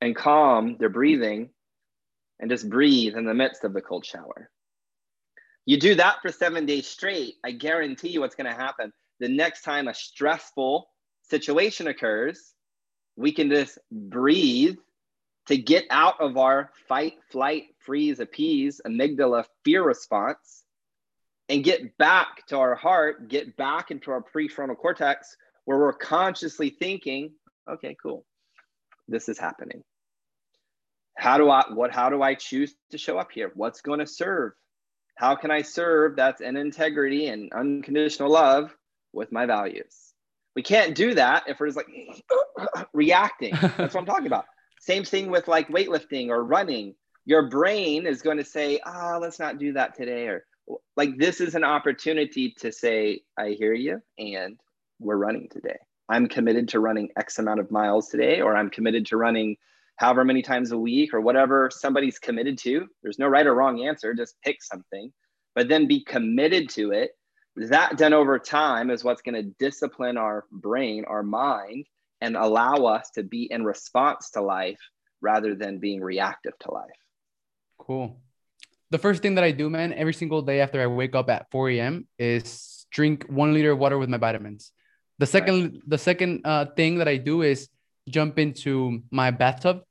and 0.00 0.16
calm 0.16 0.76
their 0.78 0.88
breathing 0.88 1.50
and 2.38 2.50
just 2.50 2.68
breathe 2.68 3.16
in 3.16 3.26
the 3.26 3.34
midst 3.34 3.64
of 3.64 3.72
the 3.72 3.82
cold 3.82 4.04
shower. 4.04 4.50
You 5.66 5.78
do 5.78 5.94
that 5.96 6.16
for 6.22 6.32
seven 6.32 6.66
days 6.66 6.86
straight, 6.86 7.34
I 7.44 7.52
guarantee 7.52 8.08
you 8.08 8.20
what's 8.20 8.34
going 8.34 8.50
to 8.50 8.56
happen. 8.56 8.92
The 9.20 9.28
next 9.28 9.62
time 9.62 9.88
a 9.88 9.94
stressful 9.94 10.88
situation 11.22 11.86
occurs, 11.86 12.54
we 13.16 13.32
can 13.32 13.50
just 13.50 13.78
breathe 13.92 14.78
to 15.50 15.58
get 15.58 15.84
out 15.90 16.20
of 16.20 16.36
our 16.36 16.70
fight, 16.86 17.14
flight, 17.28 17.64
freeze, 17.80 18.20
appease, 18.20 18.80
amygdala 18.86 19.44
fear 19.64 19.82
response 19.82 20.62
and 21.48 21.64
get 21.64 21.98
back 21.98 22.46
to 22.46 22.56
our 22.56 22.76
heart, 22.76 23.28
get 23.28 23.56
back 23.56 23.90
into 23.90 24.12
our 24.12 24.22
prefrontal 24.22 24.76
cortex 24.76 25.36
where 25.64 25.76
we're 25.76 25.92
consciously 25.92 26.70
thinking, 26.70 27.32
okay, 27.68 27.96
cool, 28.00 28.24
this 29.08 29.28
is 29.28 29.40
happening. 29.40 29.82
How 31.18 31.36
do 31.36 31.50
i 31.50 31.64
what 31.74 31.90
how 31.90 32.10
do 32.10 32.22
i 32.22 32.34
choose 32.34 32.72
to 32.92 32.96
show 32.96 33.18
up 33.18 33.32
here? 33.32 33.50
What's 33.54 33.80
going 33.80 33.98
to 33.98 34.06
serve? 34.06 34.52
How 35.16 35.34
can 35.34 35.50
i 35.50 35.62
serve 35.62 36.14
that's 36.14 36.40
in 36.40 36.56
integrity 36.56 37.26
and 37.26 37.52
unconditional 37.52 38.30
love 38.30 38.72
with 39.12 39.32
my 39.32 39.46
values? 39.46 40.14
We 40.54 40.62
can't 40.62 40.94
do 40.94 41.14
that 41.14 41.48
if 41.48 41.58
we're 41.58 41.66
just 41.66 41.76
like 41.76 41.88
reacting. 42.92 43.54
That's 43.60 43.94
what 43.94 43.96
i'm 43.96 44.06
talking 44.06 44.28
about 44.28 44.44
same 44.80 45.04
thing 45.04 45.30
with 45.30 45.48
like 45.48 45.68
weightlifting 45.68 46.28
or 46.28 46.44
running 46.44 46.94
your 47.24 47.48
brain 47.48 48.06
is 48.06 48.22
going 48.22 48.38
to 48.38 48.44
say 48.44 48.80
ah 48.84 49.14
oh, 49.14 49.18
let's 49.20 49.38
not 49.38 49.58
do 49.58 49.72
that 49.72 49.94
today 49.94 50.26
or 50.26 50.44
like 50.96 51.16
this 51.16 51.40
is 51.40 51.54
an 51.54 51.64
opportunity 51.64 52.54
to 52.58 52.72
say 52.72 53.20
i 53.38 53.50
hear 53.50 53.72
you 53.72 54.02
and 54.18 54.58
we're 54.98 55.16
running 55.16 55.48
today 55.48 55.78
i'm 56.08 56.28
committed 56.28 56.68
to 56.68 56.80
running 56.80 57.08
x 57.16 57.38
amount 57.38 57.60
of 57.60 57.70
miles 57.70 58.08
today 58.08 58.40
or 58.40 58.56
i'm 58.56 58.70
committed 58.70 59.06
to 59.06 59.16
running 59.16 59.56
however 60.00 60.24
many 60.24 60.40
times 60.40 60.72
a 60.72 60.78
week 60.78 61.12
or 61.12 61.20
whatever 61.20 61.68
somebody's 61.70 62.18
committed 62.18 62.56
to. 62.56 62.88
There's 63.02 63.18
no 63.18 63.28
right 63.28 63.46
or 63.46 63.54
wrong 63.54 63.86
answer, 63.86 64.14
just 64.14 64.34
pick 64.42 64.62
something, 64.62 65.12
but 65.54 65.68
then 65.68 65.86
be 65.86 66.02
committed 66.02 66.70
to 66.70 66.92
it. 66.92 67.10
That 67.56 67.98
done 67.98 68.14
over 68.14 68.38
time 68.38 68.90
is 68.90 69.04
what's 69.04 69.20
going 69.20 69.34
to 69.34 69.54
discipline 69.58 70.16
our 70.16 70.46
brain, 70.50 71.04
our 71.06 71.22
mind, 71.22 71.84
and 72.20 72.36
allow 72.36 72.84
us 72.86 73.10
to 73.14 73.22
be 73.22 73.48
in 73.50 73.64
response 73.64 74.30
to 74.30 74.42
life 74.42 74.80
rather 75.20 75.54
than 75.54 75.78
being 75.78 76.00
reactive 76.00 76.58
to 76.60 76.70
life. 76.72 77.00
Cool. 77.78 78.20
The 78.90 78.98
first 78.98 79.22
thing 79.22 79.36
that 79.36 79.44
I 79.44 79.52
do, 79.52 79.70
man, 79.70 79.92
every 79.92 80.14
single 80.14 80.42
day 80.42 80.60
after 80.60 80.82
I 80.82 80.86
wake 80.86 81.14
up 81.14 81.30
at 81.30 81.50
4 81.50 81.70
a.m. 81.70 82.08
is 82.18 82.86
drink 82.90 83.26
one 83.28 83.54
liter 83.54 83.72
of 83.72 83.78
water 83.78 83.98
with 83.98 84.08
my 84.08 84.18
vitamins. 84.18 84.72
The 85.18 85.26
second, 85.26 85.62
right. 85.62 85.82
the 85.86 85.98
second 85.98 86.40
uh, 86.44 86.66
thing 86.76 86.98
that 86.98 87.08
I 87.08 87.16
do 87.16 87.42
is 87.42 87.68
jump 88.08 88.38
into 88.38 89.02
my 89.10 89.30
bathtub 89.30 89.82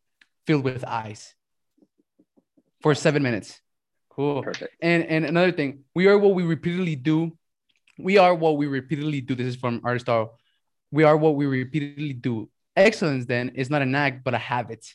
filled 0.46 0.64
with 0.64 0.84
ice 0.84 1.34
for 2.82 2.96
seven 2.96 3.24
minutes. 3.24 3.62
Cool. 4.10 4.44
Perfect. 4.44 4.76
And 4.82 5.04
and 5.06 5.26
another 5.26 5.52
thing, 5.52 5.86
we 5.96 6.08
are 6.08 6.18
what 6.18 6.34
we 6.34 6.44
repeatedly 6.44 6.96
do. 6.96 7.38
We 7.98 8.18
are 8.18 8.34
what 8.34 8.58
we 8.58 8.68
repeatedly 8.68 9.22
do. 9.22 9.36
This 9.36 9.48
is 9.48 9.56
from 9.56 9.82
Aristotle. 9.86 10.39
We 10.92 11.04
are 11.04 11.18
what 11.18 11.36
we 11.36 11.46
repeatedly 11.46 12.14
do. 12.14 12.50
Excellence 12.76 13.26
then 13.26 13.50
is 13.50 13.70
not 13.70 13.82
an 13.82 13.94
act, 13.96 14.24
but 14.24 14.34
a 14.34 14.38
habit. 14.38 14.86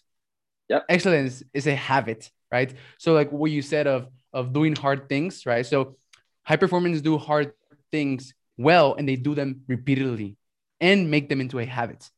Yep. 0.68 0.86
Excellence 0.88 1.42
is 1.52 1.66
a 1.66 1.74
habit, 1.74 2.30
right? 2.50 2.72
So 2.98 3.12
like 3.12 3.30
what 3.30 3.50
you 3.50 3.62
said 3.62 3.86
of 3.86 4.08
of 4.32 4.52
doing 4.52 4.74
hard 4.74 5.08
things, 5.08 5.46
right? 5.46 5.64
So 5.64 5.96
high 6.42 6.56
performance 6.56 7.00
do 7.00 7.18
hard 7.18 7.52
things 7.92 8.34
well 8.56 8.94
and 8.94 9.08
they 9.08 9.16
do 9.16 9.34
them 9.34 9.62
repeatedly 9.68 10.36
and 10.80 11.10
make 11.10 11.28
them 11.28 11.40
into 11.40 11.58
a 11.58 11.64
habit. 11.64 12.10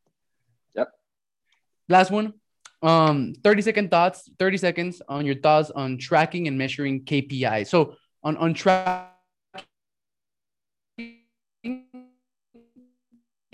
Yep. 0.74 0.89
Last 1.89 2.11
one, 2.11 2.35
um 2.83 3.35
30 3.43 3.62
second 3.62 3.91
thoughts 3.91 4.31
30 4.39 4.59
seconds 4.59 5.03
on 5.09 5.24
your 5.24 5.35
thoughts 5.35 5.70
on 5.70 5.99
tracking 5.99 6.47
and 6.47 6.59
measuring 6.59 7.05
kpi 7.05 7.66
so 7.66 7.97
on 8.22 8.37
on 8.37 8.53
track 8.55 9.12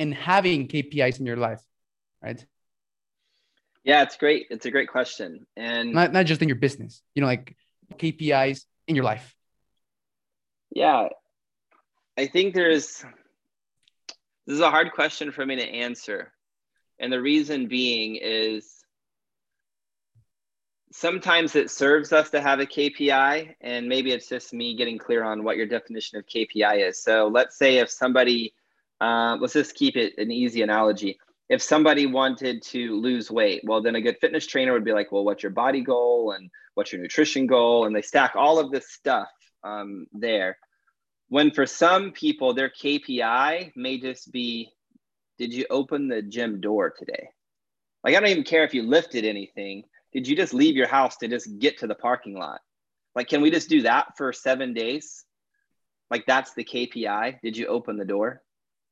and 0.03 0.15
having 0.15 0.69
kpis 0.69 1.19
in 1.21 1.27
your 1.27 1.37
life 1.37 1.63
right? 2.23 2.45
Yeah 3.85 4.03
it's 4.03 4.17
great. 4.17 4.47
It's 4.51 4.67
a 4.67 4.71
great 4.71 4.89
question. 4.89 5.47
And 5.57 5.93
not, 5.93 6.13
not 6.13 6.27
just 6.27 6.43
in 6.43 6.49
your 6.49 6.61
business 6.67 7.03
you 7.15 7.21
know 7.21 7.29
like 7.29 7.57
kpis 7.95 8.65
in 8.89 8.97
your 8.97 9.05
life. 9.05 9.35
Yeah. 10.71 11.09
I 12.19 12.27
think 12.27 12.55
there's 12.55 13.05
this 14.47 14.55
is 14.55 14.61
a 14.61 14.71
hard 14.71 14.93
question 14.93 15.31
for 15.31 15.47
me 15.47 15.57
to 15.57 15.63
answer. 15.63 16.33
And 16.99 17.13
the 17.13 17.21
reason 17.21 17.69
being 17.69 18.19
is 18.21 18.83
sometimes 20.93 21.57
it 21.57 21.71
serves 21.71 22.13
us 22.13 22.31
to 22.31 22.41
have 22.41 22.61
a 22.61 22.67
KPI, 22.67 23.55
and 23.61 23.89
maybe 23.89 24.13
it's 24.13 24.29
just 24.29 24.53
me 24.53 24.77
getting 24.77 24.99
clear 24.99 25.25
on 25.25 25.43
what 25.43 25.57
your 25.57 25.67
definition 25.67 26.19
of 26.19 26.27
KPI 26.27 26.89
is. 26.89 27.03
So 27.03 27.29
let's 27.29 27.57
say 27.57 27.79
if 27.79 27.91
somebody, 27.91 28.55
uh, 29.03 29.37
let's 29.41 29.55
just 29.55 29.75
keep 29.75 29.97
it 29.97 30.15
an 30.19 30.31
easy 30.31 30.63
analogy. 30.63 31.19
If 31.49 31.63
somebody 31.63 32.07
wanted 32.07 32.63
to 32.63 33.01
lose 33.01 33.31
weight, 33.31 33.63
well, 33.65 33.83
then 33.83 33.97
a 33.97 34.01
good 34.01 34.17
fitness 34.21 34.47
trainer 34.47 34.73
would 34.73 34.85
be 34.85 34.93
like, 34.93 35.13
well, 35.13 35.25
what's 35.25 35.43
your 35.43 35.53
body 35.53 35.83
goal 35.83 36.33
and 36.33 36.51
what's 36.75 36.93
your 36.93 37.03
nutrition 37.03 37.47
goal? 37.47 37.85
And 37.85 37.95
they 37.95 38.03
stack 38.03 38.33
all 38.37 38.59
of 38.59 38.71
this 38.71 38.91
stuff 38.93 39.29
um, 39.65 40.07
there. 40.13 40.57
When 41.29 41.51
for 41.51 41.67
some 41.67 42.13
people, 42.13 42.55
their 42.55 42.71
KPI 42.71 43.73
may 43.77 43.99
just 43.99 44.31
be, 44.33 44.71
did 45.39 45.53
you 45.53 45.67
open 45.69 46.09
the 46.09 46.23
gym 46.23 46.61
door 46.61 46.95
today? 46.97 47.29
Like, 48.05 48.15
I 48.15 48.21
don't 48.21 48.31
even 48.31 48.45
care 48.45 48.65
if 48.65 48.75
you 48.75 48.83
lifted 48.83 49.25
anything 49.25 49.85
did 50.13 50.29
you 50.29 50.37
just 50.37 50.53
leave 50.53 50.77
your 50.77 50.89
house 50.89 51.17
to 51.19 51.29
just 51.29 51.59
get 51.59 51.79
to 51.79 51.87
the 51.87 51.95
parking 51.95 52.35
lot? 52.35 52.61
Like, 53.15 53.29
can 53.29 53.41
we 53.41 53.51
just 53.51 53.69
do 53.69 53.83
that 53.83 54.17
for 54.17 54.33
seven 54.33 54.75
days? 54.75 55.25
Like, 56.11 56.25
that's 56.27 56.53
the 56.55 56.65
KPI. 56.65 57.41
Did 57.43 57.57
you 57.57 57.67
open 57.67 57.97
the 57.97 58.05
door? 58.05 58.43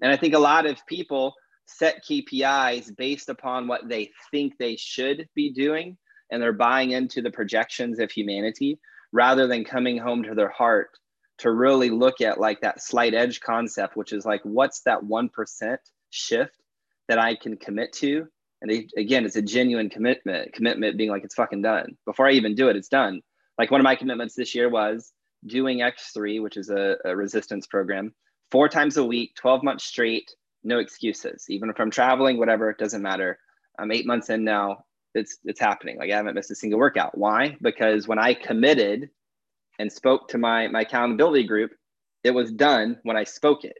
And 0.02 0.12
I 0.12 0.16
think 0.16 0.34
a 0.34 0.38
lot 0.38 0.66
of 0.66 0.84
people 0.86 1.34
set 1.66 2.04
KPIs 2.08 2.96
based 2.96 3.28
upon 3.28 3.68
what 3.68 3.88
they 3.88 4.10
think 4.30 4.54
they 4.58 4.76
should 4.76 5.28
be 5.34 5.52
doing, 5.52 5.96
and 6.30 6.42
they're 6.42 6.52
buying 6.52 6.92
into 6.92 7.22
the 7.22 7.30
projections 7.30 7.98
of 7.98 8.10
humanity 8.10 8.78
rather 9.12 9.46
than 9.46 9.64
coming 9.64 9.98
home 9.98 10.22
to 10.22 10.34
their 10.34 10.50
heart 10.50 10.90
to 11.38 11.50
really 11.50 11.90
look 11.90 12.20
at 12.20 12.38
like 12.38 12.60
that 12.60 12.82
slight 12.82 13.14
edge 13.14 13.40
concept, 13.40 13.96
which 13.96 14.12
is 14.12 14.24
like, 14.24 14.40
what's 14.44 14.82
that 14.82 15.00
1% 15.00 15.76
shift 16.10 16.56
that 17.08 17.18
I 17.18 17.34
can 17.34 17.56
commit 17.56 17.92
to 17.94 18.28
and 18.62 18.70
they, 18.70 18.88
again, 18.96 19.24
it's 19.24 19.36
a 19.36 19.42
genuine 19.42 19.88
commitment, 19.88 20.52
commitment 20.52 20.98
being 20.98 21.10
like, 21.10 21.24
it's 21.24 21.34
fucking 21.34 21.62
done. 21.62 21.96
Before 22.04 22.26
I 22.26 22.32
even 22.32 22.54
do 22.54 22.68
it, 22.68 22.76
it's 22.76 22.88
done. 22.88 23.20
Like 23.58 23.70
one 23.70 23.80
of 23.80 23.84
my 23.84 23.96
commitments 23.96 24.34
this 24.34 24.54
year 24.54 24.68
was 24.68 25.12
doing 25.46 25.78
X3, 25.78 26.42
which 26.42 26.56
is 26.56 26.68
a, 26.68 26.96
a 27.04 27.16
resistance 27.16 27.66
program, 27.66 28.14
four 28.50 28.68
times 28.68 28.96
a 28.96 29.04
week, 29.04 29.34
12 29.36 29.62
months 29.62 29.84
straight, 29.84 30.30
no 30.64 30.78
excuses. 30.78 31.46
Even 31.48 31.70
if 31.70 31.80
I'm 31.80 31.90
traveling, 31.90 32.38
whatever, 32.38 32.70
it 32.70 32.78
doesn't 32.78 33.02
matter. 33.02 33.38
I'm 33.78 33.92
eight 33.92 34.06
months 34.06 34.30
in 34.30 34.44
now. 34.44 34.84
It's 35.14 35.38
it's 35.44 35.60
happening. 35.60 35.98
Like 35.98 36.10
I 36.10 36.16
haven't 36.16 36.34
missed 36.34 36.50
a 36.50 36.54
single 36.54 36.78
workout. 36.78 37.16
Why? 37.18 37.56
Because 37.62 38.06
when 38.06 38.18
I 38.18 38.34
committed 38.34 39.10
and 39.78 39.90
spoke 39.90 40.28
to 40.28 40.38
my 40.38 40.68
my 40.68 40.82
accountability 40.82 41.46
group, 41.46 41.72
it 42.22 42.30
was 42.30 42.52
done 42.52 42.98
when 43.02 43.16
I 43.16 43.24
spoke 43.24 43.64
it. 43.64 43.78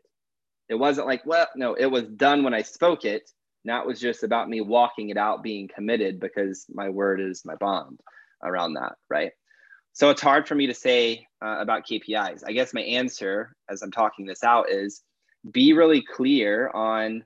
It 0.68 0.74
wasn't 0.74 1.06
like, 1.06 1.24
well, 1.26 1.48
no, 1.56 1.74
it 1.74 1.86
was 1.86 2.04
done 2.04 2.42
when 2.42 2.54
I 2.54 2.62
spoke 2.62 3.04
it. 3.04 3.30
It 3.64 3.86
was 3.86 4.00
just 4.00 4.22
about 4.22 4.48
me 4.48 4.60
walking 4.60 5.10
it 5.10 5.16
out, 5.18 5.42
being 5.42 5.68
committed 5.72 6.18
because 6.18 6.66
my 6.72 6.88
word 6.88 7.20
is 7.20 7.44
my 7.44 7.56
bond 7.56 8.00
around 8.42 8.74
that, 8.74 8.94
right? 9.10 9.32
So 9.92 10.10
it's 10.10 10.20
hard 10.20 10.46
for 10.46 10.54
me 10.54 10.66
to 10.66 10.74
say 10.74 11.26
uh, 11.42 11.56
about 11.60 11.86
KPIs. 11.86 12.42
I 12.46 12.52
guess 12.52 12.74
my 12.74 12.82
answer, 12.82 13.54
as 13.68 13.82
I'm 13.82 13.90
talking 13.90 14.26
this 14.26 14.44
out, 14.44 14.70
is 14.70 15.02
be 15.50 15.72
really 15.72 16.02
clear 16.02 16.70
on 16.70 17.24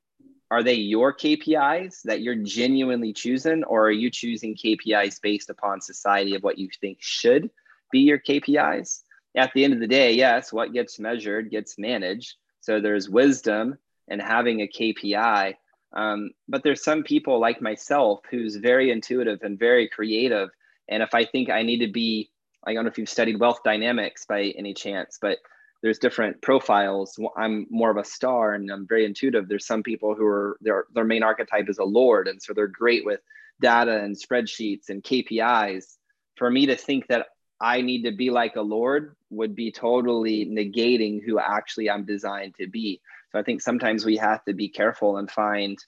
are 0.51 0.62
they 0.62 0.75
your 0.75 1.12
KPIs 1.12 2.03
that 2.05 2.21
you're 2.21 2.37
genuinely 2.37 3.12
choosing, 3.12 3.65
or 3.65 3.87
are 3.87 3.93
you 3.93 4.11
choosing 4.11 4.55
KPIs 4.55 5.21
based 5.21 5.51
upon 5.51 5.81
society 5.81 6.35
of 6.35 6.43
what 6.43 6.59
you 6.59 6.69
think 6.81 6.99
should 7.01 7.51
be 7.91 8.01
your 8.01 8.19
KPIs? 8.19 9.01
At 9.37 9.53
the 9.53 9.65
end 9.65 9.75
of 9.75 9.81
the 9.81 9.89
day, 9.89 10.12
yes, 10.12 10.53
what 10.53 10.73
gets 10.73 11.01
measured 11.01 11.51
gets 11.51 11.77
managed. 11.77 12.35
So 12.61 12.81
there's 12.81 13.09
wisdom 13.09 13.79
in 14.09 14.21
having 14.21 14.61
a 14.61 14.69
KPI. 14.69 15.55
Um, 15.93 16.31
but 16.49 16.62
there's 16.62 16.85
some 16.85 17.03
people 17.03 17.41
like 17.41 17.61
myself 17.61 18.21
who's 18.31 18.57
very 18.57 18.91
intuitive 18.91 19.41
and 19.43 19.59
very 19.59 19.89
creative. 19.89 20.51
And 20.89 21.03
if 21.03 21.15
I 21.15 21.25
think 21.25 21.51
I 21.51 21.62
need 21.62 21.79
to 21.79 21.93
be, 21.93 22.31
I 22.67 22.75
don't 22.75 22.85
know 22.85 22.91
if 22.91 22.99
you've 22.99 23.09
studied 23.09 23.41
wealth 23.41 23.61
dynamics 23.65 24.25
by 24.27 24.55
any 24.57 24.75
chance, 24.75 25.19
but 25.21 25.39
there's 25.83 25.99
different 25.99 26.41
profiles. 26.41 27.19
I'm 27.37 27.67
more 27.69 27.91
of 27.91 27.99
a 27.99 28.05
star 28.05 28.55
and 28.55 28.71
I'm 28.71 28.87
very 28.87 29.05
intuitive. 29.05 29.49
There's 29.49 29.67
some 29.67 29.83
people 29.83 30.15
who 30.15 30.25
are 30.25 30.57
their 30.62 30.87
their 30.95 31.05
main 31.05 31.23
archetype 31.23 31.69
is 31.69 31.79
a 31.79 31.85
lord, 31.85 32.27
and 32.27 32.43
so 32.43 32.55
they're 32.55 32.67
great 32.67 33.05
with 33.05 33.21
data 33.61 33.99
and 34.03 34.17
spreadsheets 34.17 34.89
and 34.89 35.03
KPIs. 35.03 35.97
For 36.37 36.51
me 36.51 36.67
to 36.67 36.77
think 36.77 37.07
that 37.09 37.27
I 37.61 37.83
need 37.83 38.03
to 38.05 38.12
be 38.12 38.31
like 38.31 38.57
a 38.57 38.62
lord 38.62 39.15
would 39.31 39.55
be 39.55 39.71
totally 39.71 40.47
negating 40.47 41.23
who 41.23 41.39
actually 41.39 41.91
I'm 41.91 42.05
designed 42.05 42.55
to 42.57 42.67
be. 42.67 43.01
So 43.31 43.39
I 43.39 43.43
think 43.43 43.61
sometimes 43.61 44.05
we 44.05 44.17
have 44.17 44.45
to 44.47 44.55
be 44.55 44.69
careful 44.69 45.19
and 45.19 45.31
find 45.31 45.79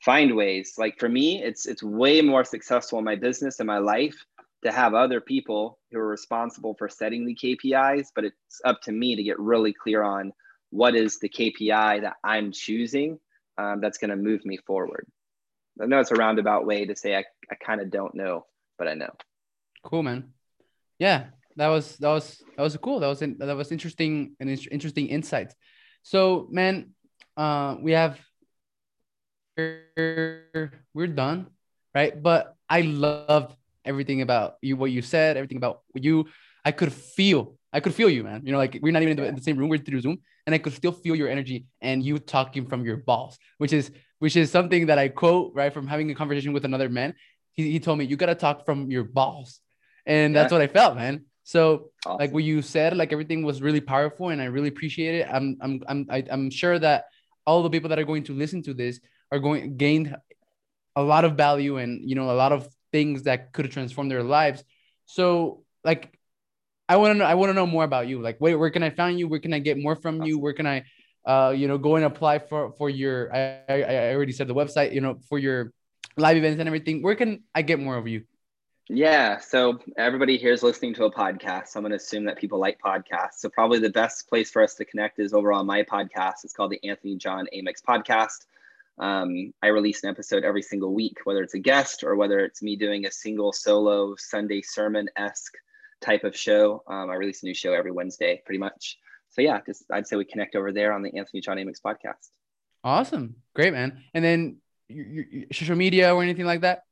find 0.00 0.36
ways. 0.36 0.74
Like 0.78 0.98
for 0.98 1.08
me, 1.08 1.42
it's 1.42 1.66
it's 1.66 1.82
way 1.82 2.20
more 2.20 2.44
successful 2.44 2.98
in 2.98 3.04
my 3.04 3.16
business 3.16 3.60
and 3.60 3.66
my 3.66 3.78
life 3.78 4.24
to 4.62 4.72
have 4.72 4.94
other 4.94 5.20
people 5.20 5.78
who 5.90 5.98
are 5.98 6.06
responsible 6.06 6.74
for 6.74 6.88
setting 6.88 7.26
the 7.26 7.34
KPIs, 7.34 8.08
but 8.14 8.24
it's 8.24 8.60
up 8.64 8.80
to 8.82 8.92
me 8.92 9.16
to 9.16 9.22
get 9.22 9.38
really 9.38 9.72
clear 9.72 10.02
on 10.02 10.32
what 10.70 10.94
is 10.94 11.18
the 11.18 11.28
KPI 11.28 12.02
that 12.02 12.16
I'm 12.24 12.52
choosing 12.52 13.18
um, 13.58 13.80
that's 13.80 13.98
going 13.98 14.10
to 14.10 14.16
move 14.16 14.44
me 14.44 14.58
forward. 14.58 15.06
I 15.80 15.86
know 15.86 16.00
it's 16.00 16.10
a 16.10 16.16
roundabout 16.16 16.66
way 16.66 16.86
to 16.86 16.96
say 16.96 17.16
I, 17.16 17.24
I 17.50 17.54
kind 17.56 17.80
of 17.80 17.90
don't 17.90 18.14
know, 18.14 18.46
but 18.78 18.88
I 18.88 18.94
know. 18.94 19.10
Cool, 19.82 20.02
man. 20.02 20.32
Yeah, 20.98 21.26
that 21.56 21.68
was 21.68 21.96
that 21.96 22.08
was 22.08 22.42
that 22.56 22.62
was 22.62 22.76
cool. 22.76 23.00
That 23.00 23.08
was 23.08 23.22
in, 23.22 23.38
that 23.38 23.56
was 23.56 23.72
interesting 23.72 24.36
and 24.38 24.48
interesting 24.70 25.08
insights. 25.08 25.54
So, 26.02 26.46
man, 26.50 26.90
uh, 27.36 27.76
we 27.80 27.92
have 27.92 28.20
we're 29.56 31.06
done, 31.14 31.48
right? 31.94 32.22
But 32.22 32.56
I 32.68 32.82
loved 32.82 33.56
everything 33.84 34.22
about 34.22 34.56
you, 34.62 34.76
what 34.76 34.90
you 34.90 35.02
said, 35.02 35.36
everything 35.36 35.58
about 35.58 35.82
you. 35.94 36.26
I 36.64 36.72
could 36.72 36.92
feel, 36.92 37.56
I 37.72 37.80
could 37.80 37.94
feel 37.94 38.08
you, 38.08 38.22
man. 38.22 38.42
You 38.44 38.52
know, 38.52 38.58
like 38.58 38.78
we're 38.80 38.92
not 38.92 39.02
even 39.02 39.12
in 39.12 39.16
the, 39.16 39.28
in 39.28 39.34
the 39.34 39.42
same 39.42 39.56
room, 39.56 39.68
we're 39.68 39.78
through 39.78 40.00
Zoom, 40.00 40.18
and 40.46 40.54
I 40.54 40.58
could 40.58 40.72
still 40.72 40.92
feel 40.92 41.16
your 41.16 41.28
energy 41.28 41.66
and 41.80 42.02
you 42.02 42.18
talking 42.18 42.66
from 42.66 42.84
your 42.84 42.98
balls, 42.98 43.38
which 43.58 43.72
is 43.72 43.90
which 44.18 44.36
is 44.36 44.50
something 44.50 44.86
that 44.86 44.98
I 44.98 45.08
quote 45.08 45.52
right 45.54 45.72
from 45.72 45.86
having 45.86 46.10
a 46.10 46.14
conversation 46.14 46.52
with 46.52 46.64
another 46.64 46.88
man. 46.88 47.14
He, 47.52 47.72
he 47.72 47.80
told 47.80 47.98
me 47.98 48.04
you 48.04 48.16
gotta 48.16 48.34
talk 48.34 48.64
from 48.64 48.90
your 48.90 49.04
balls, 49.04 49.60
and 50.06 50.34
that's 50.34 50.52
what 50.52 50.60
I 50.60 50.68
felt, 50.68 50.96
man. 50.96 51.24
So 51.44 51.90
awesome. 52.06 52.18
like 52.18 52.32
what 52.32 52.44
you 52.44 52.62
said, 52.62 52.96
like 52.96 53.12
everything 53.12 53.42
was 53.42 53.60
really 53.60 53.80
powerful, 53.80 54.28
and 54.28 54.40
I 54.40 54.46
really 54.46 54.68
appreciate 54.68 55.16
it. 55.16 55.28
I'm 55.30 55.56
I'm 55.60 55.82
I'm 55.88 56.06
I, 56.08 56.18
am 56.18 56.26
i 56.30 56.32
am 56.34 56.50
sure 56.50 56.78
that 56.78 57.06
all 57.46 57.62
the 57.62 57.70
people 57.70 57.88
that 57.88 57.98
are 57.98 58.04
going 58.04 58.24
to 58.24 58.32
listen 58.32 58.62
to 58.62 58.74
this 58.74 59.00
are 59.32 59.38
going 59.38 59.76
gained 59.76 60.14
a 60.94 61.02
lot 61.02 61.24
of 61.24 61.36
value 61.36 61.78
and 61.78 62.08
you 62.08 62.14
know 62.14 62.30
a 62.30 62.32
lot 62.32 62.52
of 62.52 62.68
things 62.92 63.24
that 63.24 63.52
could 63.52 63.70
transform 63.70 64.08
their 64.08 64.22
lives. 64.22 64.62
So 65.06 65.64
like 65.84 66.18
I 66.88 66.96
want 66.96 67.12
to 67.12 67.18
know 67.18 67.24
I 67.24 67.34
want 67.34 67.50
to 67.50 67.54
know 67.54 67.66
more 67.66 67.84
about 67.84 68.06
you. 68.06 68.20
Like 68.20 68.40
wait, 68.40 68.54
where 68.54 68.70
can 68.70 68.82
I 68.82 68.90
find 68.90 69.18
you? 69.18 69.28
Where 69.28 69.40
can 69.40 69.52
I 69.52 69.58
get 69.58 69.78
more 69.78 69.96
from 69.96 70.22
you? 70.22 70.38
Where 70.38 70.52
can 70.52 70.66
I 70.66 70.84
uh 71.24 71.54
you 71.56 71.68
know 71.68 71.78
go 71.78 71.96
and 71.96 72.04
apply 72.04 72.40
for 72.40 72.72
for 72.72 72.90
your 72.90 73.34
I 73.34 73.60
I, 73.68 73.82
I 73.82 74.14
already 74.14 74.32
said 74.32 74.48
the 74.48 74.54
website, 74.54 74.92
you 74.92 75.00
know, 75.00 75.18
for 75.28 75.38
your 75.38 75.72
live 76.16 76.36
events 76.36 76.60
and 76.60 76.68
everything. 76.68 77.02
Where 77.02 77.14
can 77.14 77.42
I 77.54 77.62
get 77.62 77.80
more 77.80 77.96
of 77.96 78.06
you? 78.06 78.24
Yeah, 78.88 79.38
so 79.38 79.78
everybody 79.96 80.36
here 80.36 80.52
is 80.52 80.62
listening 80.62 80.92
to 80.94 81.04
a 81.04 81.10
podcast. 81.10 81.68
So 81.68 81.78
I'm 81.78 81.84
going 81.84 81.92
to 81.92 81.96
assume 81.96 82.24
that 82.24 82.36
people 82.36 82.58
like 82.58 82.78
podcasts. 82.80 83.38
So 83.38 83.48
probably 83.48 83.78
the 83.78 83.90
best 83.90 84.28
place 84.28 84.50
for 84.50 84.60
us 84.60 84.74
to 84.74 84.84
connect 84.84 85.18
is 85.18 85.32
over 85.32 85.52
on 85.52 85.66
my 85.66 85.82
podcast. 85.84 86.44
It's 86.44 86.52
called 86.52 86.72
the 86.72 86.84
Anthony 86.86 87.16
John 87.16 87.46
Amyx 87.54 87.80
Podcast. 87.88 88.44
Um, 88.98 89.52
I 89.62 89.68
release 89.68 90.02
an 90.04 90.10
episode 90.10 90.44
every 90.44 90.62
single 90.62 90.92
week, 90.92 91.18
whether 91.24 91.42
it's 91.42 91.54
a 91.54 91.58
guest 91.58 92.04
or 92.04 92.14
whether 92.16 92.40
it's 92.40 92.62
me 92.62 92.76
doing 92.76 93.06
a 93.06 93.10
single 93.10 93.52
solo 93.52 94.14
Sunday 94.16 94.62
sermon 94.62 95.08
esque 95.16 95.54
type 96.00 96.24
of 96.24 96.36
show. 96.36 96.82
Um, 96.86 97.10
I 97.10 97.14
release 97.14 97.42
a 97.42 97.46
new 97.46 97.54
show 97.54 97.72
every 97.72 97.92
Wednesday, 97.92 98.42
pretty 98.44 98.58
much. 98.58 98.98
So 99.30 99.40
yeah, 99.40 99.60
just 99.64 99.84
I'd 99.90 100.06
say 100.06 100.16
we 100.16 100.24
connect 100.24 100.54
over 100.54 100.72
there 100.72 100.92
on 100.92 101.02
the 101.02 101.16
Anthony 101.16 101.40
John 101.40 101.56
Amyx 101.56 101.80
podcast. 101.84 102.28
Awesome, 102.84 103.36
great 103.54 103.72
man. 103.72 104.02
And 104.12 104.24
then 104.24 104.58
your, 104.88 105.06
your 105.06 105.44
social 105.52 105.76
media 105.76 106.14
or 106.14 106.22
anything 106.22 106.44
like 106.44 106.60
that? 106.60 106.82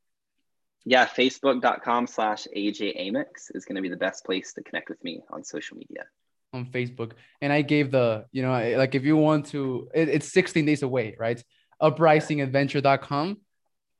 Yeah, 0.86 1.06
facebook.com 1.06 2.06
slash 2.06 2.46
AJ 2.56 2.98
Amyx 2.98 3.54
is 3.54 3.66
going 3.66 3.76
to 3.76 3.82
be 3.82 3.90
the 3.90 3.96
best 3.96 4.24
place 4.24 4.54
to 4.54 4.62
connect 4.62 4.88
with 4.88 5.02
me 5.04 5.20
on 5.30 5.44
social 5.44 5.76
media 5.76 6.04
on 6.52 6.66
Facebook. 6.66 7.12
And 7.40 7.52
I 7.52 7.62
gave 7.62 7.90
the, 7.90 8.26
you 8.32 8.42
know, 8.42 8.50
like 8.76 8.94
if 8.94 9.04
you 9.04 9.16
want 9.16 9.46
to, 9.46 9.88
it, 9.94 10.08
it's 10.08 10.32
16 10.32 10.64
days 10.66 10.82
away, 10.82 11.16
right? 11.18 11.42
uprisingadventure.com. 11.80 13.38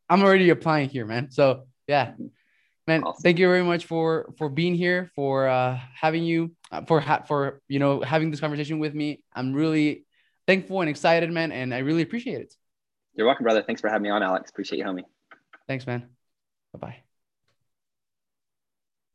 I'm 0.09 0.23
already 0.23 0.51
applying 0.51 0.89
here, 0.89 1.07
man. 1.07 1.31
So 1.31 1.65
yeah, 1.87 2.13
man, 2.87 3.05
awesome. 3.05 3.23
thank 3.23 3.39
you 3.39 3.47
very 3.47 3.63
much 3.63 3.87
for 3.87 4.33
for 4.39 4.49
being 4.49 4.75
here, 4.75 5.11
for 5.15 5.49
uh, 5.49 5.79
having 5.95 6.25
you, 6.25 6.53
uh, 6.71 6.83
for 6.85 7.01
ha- 7.01 7.23
for 7.27 7.61
you 7.69 7.79
know 7.79 8.01
having 8.01 8.31
this 8.31 8.41
conversation 8.41 8.79
with 8.79 8.95
me. 8.95 9.23
I'm 9.35 9.53
really 9.53 10.05
thankful 10.47 10.81
and 10.81 10.91
excited, 10.91 11.31
man, 11.31 11.53
and 11.53 11.75
I 11.75 11.79
really 11.79 12.03
appreciate 12.03 12.41
it. 12.41 12.55
You're 13.15 13.27
welcome, 13.27 13.45
brother. 13.45 13.63
Thanks 13.63 13.81
for 13.81 13.89
having 13.89 14.03
me 14.03 14.11
on, 14.11 14.23
Alex. 14.23 14.51
Appreciate 14.51 14.79
you, 14.79 14.85
homie. 14.85 15.05
Thanks, 15.67 15.87
man. 15.87 16.09
Bye 16.73 16.79
bye. 16.79 17.10